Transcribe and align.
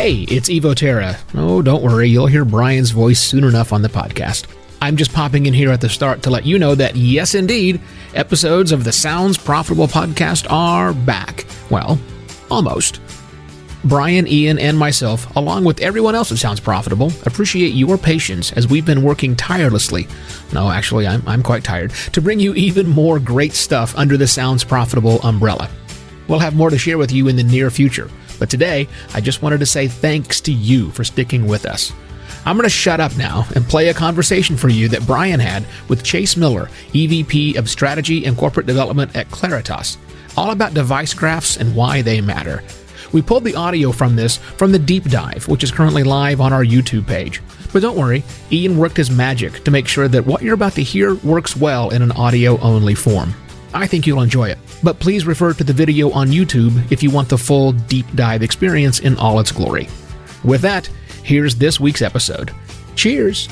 Hey, 0.00 0.20
it's 0.28 0.48
Evo 0.48 0.76
Terra. 0.76 1.18
Oh, 1.34 1.60
don't 1.60 1.82
worry, 1.82 2.08
you'll 2.08 2.28
hear 2.28 2.44
Brian's 2.44 2.92
voice 2.92 3.18
soon 3.18 3.42
enough 3.42 3.72
on 3.72 3.82
the 3.82 3.88
podcast. 3.88 4.44
I'm 4.80 4.96
just 4.96 5.12
popping 5.12 5.46
in 5.46 5.52
here 5.54 5.72
at 5.72 5.80
the 5.80 5.88
start 5.88 6.22
to 6.22 6.30
let 6.30 6.46
you 6.46 6.56
know 6.56 6.76
that, 6.76 6.94
yes, 6.94 7.34
indeed, 7.34 7.80
episodes 8.14 8.70
of 8.70 8.84
the 8.84 8.92
Sounds 8.92 9.36
Profitable 9.36 9.88
podcast 9.88 10.46
are 10.50 10.92
back. 10.92 11.46
Well, 11.68 11.98
almost. 12.48 13.00
Brian, 13.82 14.28
Ian, 14.28 14.60
and 14.60 14.78
myself, 14.78 15.34
along 15.34 15.64
with 15.64 15.80
everyone 15.80 16.14
else 16.14 16.30
at 16.30 16.38
Sounds 16.38 16.60
Profitable, 16.60 17.12
appreciate 17.26 17.74
your 17.74 17.98
patience 17.98 18.52
as 18.52 18.68
we've 18.68 18.86
been 18.86 19.02
working 19.02 19.34
tirelessly. 19.34 20.06
No, 20.52 20.70
actually, 20.70 21.08
I'm, 21.08 21.26
I'm 21.26 21.42
quite 21.42 21.64
tired, 21.64 21.90
to 22.12 22.20
bring 22.20 22.38
you 22.38 22.54
even 22.54 22.86
more 22.86 23.18
great 23.18 23.52
stuff 23.52 23.98
under 23.98 24.16
the 24.16 24.28
Sounds 24.28 24.62
Profitable 24.62 25.20
umbrella. 25.22 25.68
We'll 26.28 26.38
have 26.38 26.54
more 26.54 26.70
to 26.70 26.78
share 26.78 26.98
with 26.98 27.10
you 27.10 27.26
in 27.26 27.34
the 27.34 27.42
near 27.42 27.68
future, 27.68 28.08
but 28.38 28.50
today, 28.50 28.88
I 29.14 29.20
just 29.20 29.42
wanted 29.42 29.60
to 29.60 29.66
say 29.66 29.88
thanks 29.88 30.40
to 30.42 30.52
you 30.52 30.90
for 30.90 31.04
sticking 31.04 31.46
with 31.46 31.66
us. 31.66 31.92
I'm 32.44 32.56
going 32.56 32.64
to 32.64 32.70
shut 32.70 33.00
up 33.00 33.16
now 33.16 33.46
and 33.54 33.64
play 33.64 33.88
a 33.88 33.94
conversation 33.94 34.56
for 34.56 34.68
you 34.68 34.88
that 34.88 35.06
Brian 35.06 35.40
had 35.40 35.66
with 35.88 36.04
Chase 36.04 36.36
Miller, 36.36 36.70
EVP 36.92 37.56
of 37.56 37.68
Strategy 37.68 38.24
and 38.24 38.36
Corporate 38.36 38.66
Development 38.66 39.14
at 39.16 39.28
Claritas, 39.28 39.96
all 40.36 40.50
about 40.50 40.74
device 40.74 41.12
graphs 41.14 41.56
and 41.56 41.74
why 41.74 42.00
they 42.00 42.20
matter. 42.20 42.62
We 43.12 43.22
pulled 43.22 43.44
the 43.44 43.54
audio 43.54 43.92
from 43.92 44.16
this 44.16 44.36
from 44.36 44.72
the 44.72 44.78
deep 44.78 45.04
dive, 45.04 45.48
which 45.48 45.64
is 45.64 45.72
currently 45.72 46.02
live 46.04 46.40
on 46.40 46.52
our 46.52 46.64
YouTube 46.64 47.06
page. 47.06 47.42
But 47.72 47.82
don't 47.82 47.96
worry, 47.96 48.24
Ian 48.52 48.78
worked 48.78 48.96
his 48.96 49.10
magic 49.10 49.64
to 49.64 49.70
make 49.70 49.88
sure 49.88 50.08
that 50.08 50.26
what 50.26 50.42
you're 50.42 50.54
about 50.54 50.72
to 50.74 50.82
hear 50.82 51.14
works 51.16 51.56
well 51.56 51.90
in 51.90 52.02
an 52.02 52.12
audio 52.12 52.58
only 52.60 52.94
form. 52.94 53.34
I 53.74 53.86
think 53.86 54.06
you'll 54.06 54.22
enjoy 54.22 54.48
it, 54.48 54.58
but 54.82 54.98
please 54.98 55.26
refer 55.26 55.52
to 55.52 55.64
the 55.64 55.72
video 55.72 56.10
on 56.10 56.28
YouTube 56.28 56.90
if 56.90 57.02
you 57.02 57.10
want 57.10 57.28
the 57.28 57.38
full 57.38 57.72
deep 57.72 58.06
dive 58.14 58.42
experience 58.42 59.00
in 59.00 59.16
all 59.16 59.40
its 59.40 59.52
glory. 59.52 59.88
With 60.42 60.62
that, 60.62 60.86
here's 61.22 61.54
this 61.54 61.78
week's 61.78 62.02
episode. 62.02 62.52
Cheers! 62.96 63.48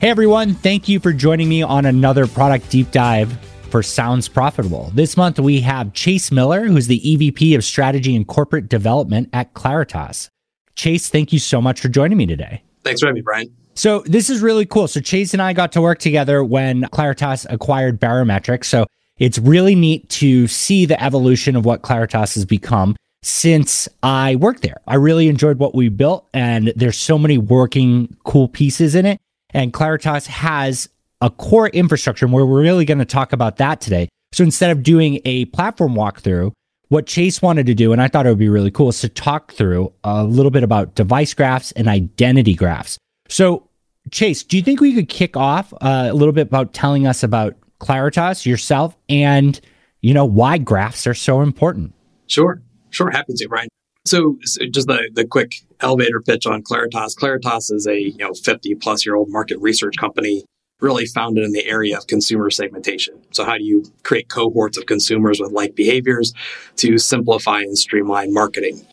Hey 0.00 0.10
everyone, 0.10 0.54
thank 0.54 0.88
you 0.88 0.98
for 0.98 1.12
joining 1.12 1.48
me 1.48 1.62
on 1.62 1.86
another 1.86 2.26
product 2.26 2.68
deep 2.70 2.90
dive 2.90 3.32
for 3.70 3.82
Sounds 3.82 4.28
Profitable. 4.28 4.90
This 4.92 5.16
month 5.16 5.38
we 5.38 5.60
have 5.60 5.92
Chase 5.92 6.32
Miller, 6.32 6.64
who's 6.64 6.88
the 6.88 7.00
EVP 7.00 7.54
of 7.54 7.64
Strategy 7.64 8.16
and 8.16 8.26
Corporate 8.26 8.68
Development 8.68 9.28
at 9.32 9.54
Claritas. 9.54 10.28
Chase, 10.74 11.08
thank 11.08 11.32
you 11.32 11.38
so 11.38 11.62
much 11.62 11.80
for 11.80 11.88
joining 11.88 12.18
me 12.18 12.26
today. 12.26 12.62
Thanks 12.82 13.00
for 13.00 13.06
having 13.06 13.20
me, 13.20 13.22
Brian. 13.22 13.54
So 13.74 14.00
this 14.00 14.28
is 14.28 14.40
really 14.40 14.66
cool. 14.66 14.88
So 14.88 15.00
Chase 15.00 15.32
and 15.32 15.40
I 15.40 15.52
got 15.52 15.72
to 15.72 15.80
work 15.80 16.00
together 16.00 16.42
when 16.42 16.82
Claritas 16.82 17.46
acquired 17.48 18.00
Barometric. 18.00 18.64
So 18.64 18.86
it's 19.22 19.38
really 19.38 19.76
neat 19.76 20.08
to 20.08 20.48
see 20.48 20.84
the 20.84 21.00
evolution 21.00 21.54
of 21.54 21.64
what 21.64 21.82
Claritas 21.82 22.34
has 22.34 22.44
become 22.44 22.96
since 23.22 23.88
I 24.02 24.34
worked 24.34 24.62
there. 24.62 24.80
I 24.88 24.96
really 24.96 25.28
enjoyed 25.28 25.60
what 25.60 25.76
we 25.76 25.90
built, 25.90 26.28
and 26.34 26.72
there's 26.74 26.98
so 26.98 27.16
many 27.16 27.38
working 27.38 28.16
cool 28.24 28.48
pieces 28.48 28.96
in 28.96 29.06
it. 29.06 29.20
And 29.50 29.72
Claritas 29.72 30.26
has 30.26 30.88
a 31.20 31.30
core 31.30 31.68
infrastructure, 31.68 32.26
and 32.26 32.34
we're 32.34 32.44
really 32.44 32.84
going 32.84 32.98
to 32.98 33.04
talk 33.04 33.32
about 33.32 33.58
that 33.58 33.80
today. 33.80 34.08
So 34.32 34.42
instead 34.42 34.72
of 34.72 34.82
doing 34.82 35.20
a 35.24 35.44
platform 35.46 35.94
walkthrough, 35.94 36.50
what 36.88 37.06
Chase 37.06 37.40
wanted 37.40 37.66
to 37.66 37.74
do, 37.74 37.92
and 37.92 38.02
I 38.02 38.08
thought 38.08 38.26
it 38.26 38.30
would 38.30 38.38
be 38.38 38.48
really 38.48 38.72
cool, 38.72 38.88
is 38.88 39.00
to 39.02 39.08
talk 39.08 39.52
through 39.52 39.92
a 40.02 40.24
little 40.24 40.50
bit 40.50 40.64
about 40.64 40.96
device 40.96 41.32
graphs 41.32 41.70
and 41.72 41.86
identity 41.86 42.56
graphs. 42.56 42.98
So, 43.28 43.68
Chase, 44.10 44.42
do 44.42 44.56
you 44.56 44.64
think 44.64 44.80
we 44.80 44.94
could 44.94 45.08
kick 45.08 45.36
off 45.36 45.72
uh, 45.74 46.08
a 46.10 46.12
little 46.12 46.32
bit 46.32 46.48
about 46.48 46.72
telling 46.72 47.06
us 47.06 47.22
about 47.22 47.54
Claritas, 47.82 48.46
yourself, 48.46 48.96
and 49.08 49.60
you 50.00 50.14
know 50.14 50.24
why 50.24 50.58
graphs 50.58 51.06
are 51.06 51.14
so 51.14 51.40
important? 51.42 51.92
Sure, 52.28 52.62
sure, 52.90 53.10
happy 53.10 53.34
to, 53.34 53.48
Brian. 53.48 53.68
So, 54.04 54.38
so, 54.42 54.66
just 54.66 54.86
the, 54.86 55.10
the 55.12 55.26
quick 55.26 55.52
elevator 55.80 56.20
pitch 56.20 56.46
on 56.46 56.62
Claritas. 56.62 57.16
Claritas 57.16 57.72
is 57.72 57.86
a 57.86 58.00
you 58.00 58.18
know 58.18 58.32
50 58.34 58.76
plus 58.76 59.04
year 59.04 59.16
old 59.16 59.28
market 59.30 59.58
research 59.60 59.96
company 59.96 60.44
really 60.80 61.06
founded 61.06 61.44
in 61.44 61.52
the 61.52 61.64
area 61.66 61.96
of 61.96 62.06
consumer 62.06 62.50
segmentation. 62.50 63.14
So, 63.32 63.44
how 63.44 63.58
do 63.58 63.64
you 63.64 63.84
create 64.02 64.28
cohorts 64.28 64.78
of 64.78 64.86
consumers 64.86 65.40
with 65.40 65.52
like 65.52 65.74
behaviors 65.74 66.32
to 66.76 66.98
simplify 66.98 67.60
and 67.60 67.76
streamline 67.76 68.32
marketing? 68.32 68.86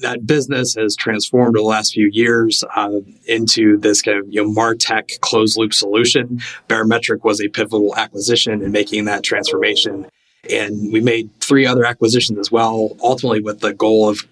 That 0.00 0.26
business 0.26 0.74
has 0.74 0.96
transformed 0.96 1.56
over 1.56 1.62
the 1.62 1.68
last 1.68 1.92
few 1.92 2.08
years 2.12 2.64
uh, 2.74 3.00
into 3.26 3.76
this 3.78 4.02
kind 4.02 4.18
of 4.18 4.26
you 4.28 4.42
know, 4.42 4.50
Martech 4.50 5.20
closed 5.20 5.58
loop 5.58 5.74
solution. 5.74 6.40
Barometric 6.68 7.24
was 7.24 7.40
a 7.40 7.48
pivotal 7.48 7.94
acquisition 7.96 8.62
in 8.62 8.72
making 8.72 9.04
that 9.06 9.22
transformation. 9.22 10.06
And 10.50 10.92
we 10.92 11.00
made 11.00 11.28
three 11.40 11.66
other 11.66 11.84
acquisitions 11.84 12.38
as 12.38 12.50
well, 12.50 12.96
ultimately 13.02 13.40
with 13.40 13.60
the 13.60 13.74
goal 13.74 14.08
of 14.08 14.26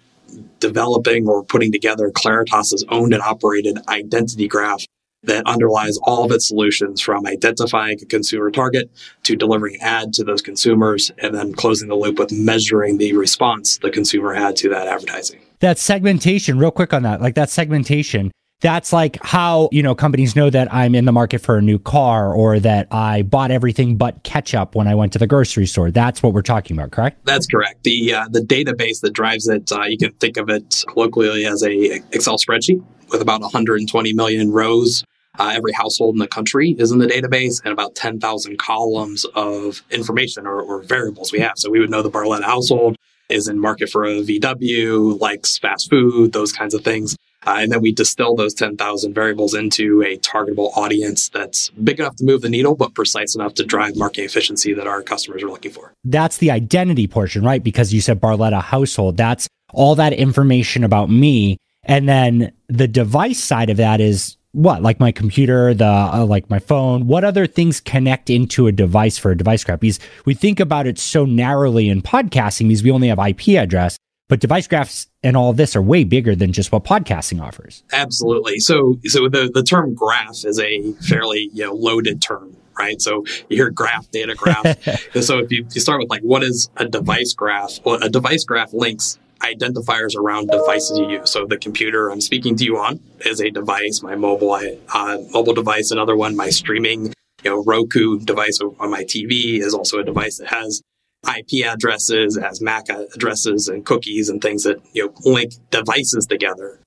developing 0.61 1.29
or 1.29 1.45
putting 1.45 1.73
together 1.73 2.11
Claritas's 2.11 2.85
owned 2.89 3.13
and 3.13 3.23
operated 3.23 3.79
identity 3.89 4.49
graph 4.49 4.85
that 5.25 5.47
underlies 5.47 5.99
all 6.05 6.25
of 6.25 6.31
its 6.31 6.47
solutions 6.47 7.01
from 7.01 7.27
identifying 7.27 7.99
a 8.01 8.07
consumer 8.07 8.51
target 8.51 8.91
to 9.25 9.37
delivering 9.37 9.75
an 9.77 9.81
ad 9.83 10.13
to 10.15 10.25
those 10.25 10.43
consumers 10.43 11.11
and 11.19 11.35
then 11.35 11.53
closing 11.53 11.89
the 11.89 11.95
loop 11.95 12.19
with 12.19 12.33
measuring 12.33 12.99
the 12.99 13.13
response 13.15 13.79
the 13.79 13.91
consumer 13.91 14.33
had 14.33 14.57
to 14.57 14.69
that 14.69 14.87
advertising. 14.87 15.41
That 15.61 15.79
segmentation, 15.79 16.59
real 16.59 16.71
quick 16.71 16.93
on 16.93 17.03
that, 17.03 17.21
like 17.21 17.35
that 17.35 17.51
segmentation, 17.51 18.31
that's 18.61 18.93
like 18.93 19.19
how, 19.23 19.69
you 19.71 19.83
know, 19.83 19.95
companies 19.95 20.35
know 20.35 20.51
that 20.51 20.73
I'm 20.73 20.95
in 20.95 21.05
the 21.05 21.13
market 21.13 21.41
for 21.41 21.59
a 21.59 21.63
new 21.63 21.79
car 21.79 22.33
or 22.33 22.59
that 22.59 22.89
I 22.91 23.23
bought 23.23 23.51
everything 23.51 23.97
but 23.97 24.23
ketchup 24.25 24.75
when 24.75 24.89
I 24.89 24.95
went 24.95 25.13
to 25.13 25.19
the 25.19 25.27
grocery 25.27 25.67
store. 25.67 25.91
That's 25.91 26.23
what 26.23 26.33
we're 26.33 26.43
talking 26.43 26.77
about, 26.77 26.91
correct? 26.91 27.25
That's 27.25 27.47
correct. 27.47 27.85
The 27.85 28.15
uh, 28.15 28.29
the 28.31 28.41
database 28.41 29.01
that 29.03 29.13
drives 29.13 29.49
it, 29.49 29.71
uh, 29.71 29.85
you 29.85 29.97
can 29.97 30.13
think 30.15 30.37
of 30.37 30.49
it 30.49 30.85
colloquially 30.89 31.47
as 31.47 31.63
a 31.63 32.03
Excel 32.13 32.37
spreadsheet 32.37 32.85
with 33.11 33.23
about 33.23 33.41
120 33.41 34.13
million 34.13 34.51
rows. 34.51 35.05
Uh, 35.39 35.53
every 35.55 35.73
household 35.73 36.17
in 36.17 36.19
the 36.19 36.27
country 36.27 36.75
is 36.81 36.91
in 36.91 36.99
the 36.99 37.07
database 37.07 37.63
and 37.63 37.73
about 37.73 37.95
10,000 37.95 38.59
columns 38.59 39.25
of 39.37 39.85
information 39.93 40.49
or, 40.49 40.61
or 40.61 40.83
variables 40.83 41.31
we 41.31 41.39
have. 41.39 41.53
So 41.57 41.71
we 41.71 41.79
would 41.79 41.91
know 41.91 42.03
the 42.03 42.11
Barletta 42.11 42.43
household 42.43 42.97
is 43.29 43.49
in 43.49 43.59
market 43.59 43.89
for 43.91 44.05
a 44.05 44.23
VW, 44.23 45.21
likes 45.21 45.59
fast 45.59 45.91
food, 45.91 46.33
those 46.33 46.53
kinds 46.53 46.75
of 46.75 46.83
things. 46.83 47.17
Uh, 47.47 47.59
and 47.61 47.71
then 47.71 47.81
we 47.81 47.93
distill 47.93 48.35
those 48.35 48.53
10,000 48.55 49.15
variables 49.15 49.55
into 49.55 50.03
a 50.03 50.19
targetable 50.19 50.77
audience 50.77 51.29
that's 51.29 51.71
big 51.71 52.01
enough 52.01 52.17
to 52.17 52.25
move 52.25 52.43
the 52.43 52.49
needle, 52.49 52.75
but 52.75 52.95
precise 52.95 53.35
enough 53.35 53.55
to 53.55 53.65
drive 53.65 53.97
marketing 53.97 54.25
efficiency 54.25 54.73
that 54.75 54.87
our 54.87 55.03
customers 55.03 55.43
are 55.43 55.49
looking 55.49 55.71
for. 55.71 55.93
That's 56.05 56.39
the 56.39 56.51
identity 56.51 57.07
portion, 57.07 57.45
right? 57.45 57.63
Because 57.63 57.93
you 57.93 58.01
said 58.01 58.21
Barletta 58.21 58.61
household. 58.61 59.17
That's 59.17 59.49
all 59.73 59.95
that 59.95 60.13
information 60.13 60.83
about 60.83 61.11
me. 61.11 61.59
And 61.85 62.09
then 62.09 62.53
the 62.69 62.89
device 62.89 63.43
side 63.43 63.71
of 63.71 63.77
that 63.77 64.01
is 64.01 64.38
what 64.53 64.83
like 64.83 64.99
my 64.99 65.13
computer 65.13 65.75
the 65.75 65.85
uh, 65.85 66.25
like 66.25 66.49
my 66.49 66.59
phone 66.59 67.07
what 67.07 67.23
other 67.23 67.47
things 67.47 67.81
connect 67.81 68.31
into 68.31 68.67
a 68.67 68.73
device 68.73 69.19
for 69.19 69.31
a 69.31 69.37
device 69.37 69.65
graph? 69.65 69.81
Because 69.81 70.01
we 70.25 70.35
think 70.35 70.61
about 70.61 70.87
it 70.87 70.99
so 70.99 71.25
narrowly 71.25 71.89
in 71.89 72.03
podcasting 72.03 72.69
because 72.69 72.83
we 72.83 72.91
only 72.91 73.09
have 73.09 73.19
ip 73.19 73.47
address 73.49 73.99
but 74.29 74.41
device 74.41 74.67
graphs 74.67 75.09
and 75.23 75.37
all 75.37 75.53
this 75.53 75.75
are 75.75 75.83
way 75.83 76.05
bigger 76.05 76.37
than 76.37 76.53
just 76.53 76.71
what 76.71 76.85
podcasting 76.85 77.43
offers. 77.43 77.83
Absolutely. 77.93 78.61
So 78.61 78.99
so 79.05 79.29
the, 79.29 79.51
the 79.53 79.63
term 79.63 79.95
graph 79.95 80.45
is 80.45 80.59
a 80.61 80.93
fairly 81.09 81.51
you 81.53 81.65
know 81.65 81.73
loaded 81.73 82.23
term 82.23 82.55
right? 82.79 83.01
So 83.03 83.25
you 83.49 83.57
hear 83.57 83.71
graph 83.71 84.09
data 84.13 84.37
graph. 84.37 84.65
So 85.21 85.39
if 85.39 85.51
you, 85.51 85.65
if 85.67 85.75
you 85.75 85.81
start 85.81 85.99
with 85.99 86.11
like 86.11 86.23
what 86.23 86.45
is 86.45 86.71
a 86.77 86.87
device 86.87 87.33
graph? 87.33 87.81
Well 87.85 88.01
a 88.03 88.09
device 88.09 88.45
graph 88.45 88.73
links 88.73 89.19
identifiers 89.53 90.17
around 90.17 90.49
devices 90.49 90.99
you 90.99 91.09
use. 91.09 91.31
So 91.31 91.47
the 91.47 91.59
computer 91.59 92.11
I'm 92.11 92.21
speaking 92.21 92.57
to 92.57 92.65
you 92.65 92.79
on 92.79 93.01
is 93.21 93.41
a 93.41 93.51
device. 93.51 94.03
My 94.03 94.15
mobile 94.15 94.53
uh, 94.53 95.19
mobile 95.33 95.55
device, 95.55 95.91
another 95.91 96.17
one. 96.17 96.37
My 96.37 96.51
streaming, 96.51 97.07
you 97.45 97.51
know, 97.51 97.63
Roku 97.65 98.19
device 98.19 98.61
on 98.61 98.91
my 98.91 99.05
TV 99.05 99.61
is 99.61 99.75
also 99.75 99.99
a 99.99 100.05
device 100.05 100.39
that 100.39 100.49
has 100.49 100.83
IP 101.27 101.67
addresses, 101.67 102.39
has 102.39 102.61
MAC 102.61 102.89
addresses 102.89 103.69
and 103.69 103.85
cookies 103.85 104.29
and 104.29 104.41
things 104.41 104.63
that 104.65 104.81
you 104.93 105.07
know 105.07 105.13
link 105.25 105.55
devices 105.71 106.27
together. 106.27 106.81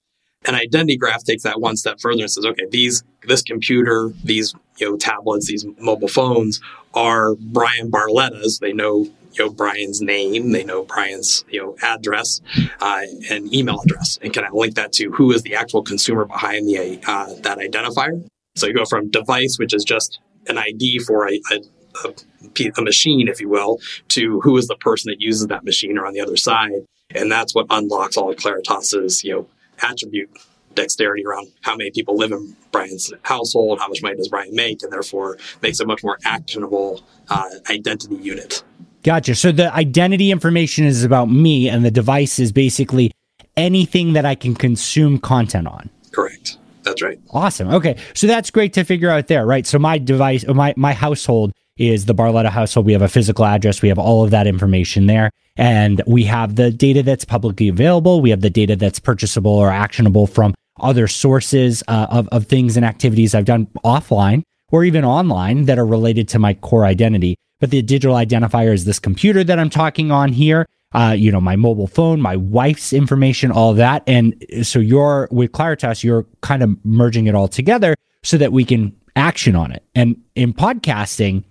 An 0.46 0.56
identity 0.56 0.98
graph 0.98 1.24
takes 1.24 1.44
that 1.44 1.62
one 1.62 1.78
step 1.78 2.00
further 2.00 2.22
and 2.22 2.32
says, 2.32 2.46
okay, 2.46 2.66
these 2.70 3.04
this 3.28 3.44
computer, 3.44 4.12
these 4.24 4.56
you 4.78 4.90
know 4.90 4.98
tablets, 4.98 5.48
these 5.48 5.66
mobile 5.80 6.08
phones 6.08 6.60
are 6.94 7.36
Brian 7.36 7.92
Barletta's. 7.92 8.60
They 8.60 8.74
know 8.74 9.08
you 9.34 9.46
know 9.46 9.50
Brian's 9.50 10.02
name, 10.02 10.52
they 10.52 10.64
know 10.64 10.84
Brian's 10.84 11.46
you 11.50 11.62
know 11.62 11.76
address 11.84 12.42
uh, 12.80 13.04
and 13.30 13.54
email 13.54 13.80
address, 13.82 14.18
and 14.22 14.34
can 14.34 14.44
I 14.44 14.50
link 14.52 14.76
that 14.76 14.92
to 14.94 15.12
who 15.12 15.32
is 15.32 15.44
the 15.44 15.56
actual 15.56 15.84
consumer 15.84 16.26
behind 16.26 16.68
the 16.68 17.00
uh, 17.06 17.34
that 17.42 17.60
identifier? 17.60 18.26
So 18.56 18.68
you 18.68 18.74
go 18.74 18.86
from 18.86 19.10
device, 19.10 19.58
which 19.60 19.74
is 19.74 19.84
just 19.84 20.20
an 20.48 20.58
ID 20.58 21.00
for 21.00 21.30
a, 21.30 21.40
a, 21.52 21.62
a, 22.04 22.72
a 22.78 22.82
machine, 22.82 23.28
if 23.30 23.40
you 23.40 23.48
will, 23.48 23.80
to 24.10 24.42
who 24.42 24.58
is 24.58 24.68
the 24.68 24.76
person 24.76 25.10
that 25.12 25.22
uses 25.22 25.48
that 25.48 25.64
machine 25.64 25.98
or 25.98 26.06
on 26.06 26.14
the 26.14 26.20
other 26.20 26.36
side, 26.36 26.86
and 27.12 27.32
that's 27.32 27.54
what 27.54 27.68
unlocks 27.70 28.18
all 28.18 28.32
of 28.32 28.38
Claritas's 28.38 29.24
you 29.24 29.34
know 29.34 29.48
attribute 29.81 30.30
dexterity 30.75 31.25
around 31.25 31.50
how 31.62 31.75
many 31.75 31.92
people 31.92 32.16
live 32.16 32.31
in 32.31 32.56
Brian's 32.72 33.12
household, 33.24 33.80
how 33.80 33.88
much 33.88 34.01
money 34.01 34.16
does 34.16 34.30
Brian 34.30 34.56
make, 34.56 34.81
and 34.83 34.92
therefore 34.92 35.38
makes 35.62 35.80
a 35.80 35.86
much 35.86 36.04
more 36.04 36.18
actionable 36.24 37.04
uh, 37.30 37.50
identity 37.69 38.16
unit. 38.16 38.63
Gotcha. 39.04 39.36
So 39.36 39.51
the 39.51 39.74
identity 39.74 40.31
information 40.31 40.86
is 40.86 41.04
about 41.04 41.25
me, 41.30 41.68
and 41.68 41.83
the 41.83 41.92
device 41.92 42.39
is 42.39 42.51
basically 42.51 43.12
anything 43.57 44.13
that 44.13 44.25
I 44.25 44.36
can 44.36 44.56
consume 44.56 45.18
content 45.19 45.68
on. 45.68 45.89
Correct. 46.12 46.57
That's 46.84 47.01
right. 47.01 47.19
Awesome. 47.31 47.69
Okay. 47.69 47.98
So 48.13 48.27
that's 48.27 48.50
great 48.50 48.74
to 48.74 48.84
figure 48.84 49.10
out 49.10 49.27
there, 49.27 49.45
right? 49.45 49.68
So 49.68 49.77
my 49.77 49.98
device, 49.98 50.45
my, 50.48 50.74
my 50.77 50.94
household 50.94 51.51
is 51.81 52.06
the 52.06 52.16
Barletta 52.16 52.50
household. 52.50 52.86
We 52.86 52.94
have 52.94 53.01
a 53.01 53.10
physical 53.10 53.45
address. 53.45 53.81
We 53.81 53.89
have 53.89 54.00
all 54.00 54.24
of 54.24 54.31
that 54.31 54.48
information 54.48 55.07
there. 55.07 55.31
And 55.57 56.01
we 56.07 56.24
have 56.24 56.56
the 56.56 56.72
data 56.72 57.04
that's 57.04 57.25
publicly 57.25 57.68
available. 57.68 58.22
We 58.22 58.30
have 58.30 58.42
the 58.42 58.50
data 58.50 58.75
that's 58.75 59.00
purchasable 59.00 59.51
or 59.51 59.69
actionable 59.69 60.28
from 60.28 60.54
other 60.80 61.07
sources 61.07 61.83
uh, 61.88 62.07
of, 62.10 62.28
of 62.30 62.45
things 62.45 62.78
and 62.78 62.86
activities 62.86 63.36
I've 63.36 63.45
done 63.45 63.68
offline 63.83 64.44
or 64.72 64.83
even 64.83 65.04
online 65.04 65.66
that 65.66 65.78
are 65.78 65.86
related 65.86 66.28
to 66.30 66.39
my 66.39 66.54
core 66.54 66.86
identity. 66.86 67.36
But 67.60 67.69
the 67.69 67.81
digital 67.81 68.16
identifier 68.16 68.74
is 68.74 68.86
this 68.86 69.00
computer 69.00 69.44
that 69.44 69.60
I'm 69.60 69.69
talking 69.69 70.12
on 70.12 70.34
here. 70.34 70.68
Uh, 70.94 71.16
you 71.18 71.31
know, 71.31 71.39
my 71.39 71.56
mobile 71.56 71.88
phone, 71.88 72.19
my 72.19 72.36
wife's 72.36 72.92
information, 72.92 73.51
all 73.51 73.74
that. 73.74 74.04
And 74.07 74.44
so 74.63 74.80
you're 74.80 75.30
with 75.31 75.51
Claritas, 75.51 76.04
you're 76.04 76.25
kind 76.42 76.63
of 76.63 76.77
merging 76.84 77.27
it 77.27 77.36
all 77.36 77.48
together 77.48 77.95
so 78.24 78.38
that 78.38 78.51
we 78.51 78.66
can 78.66 78.94
action 79.16 79.56
on 79.56 79.72
it. 79.72 79.84
And 79.95 80.18
in 80.36 80.54
podcasting, 80.54 81.44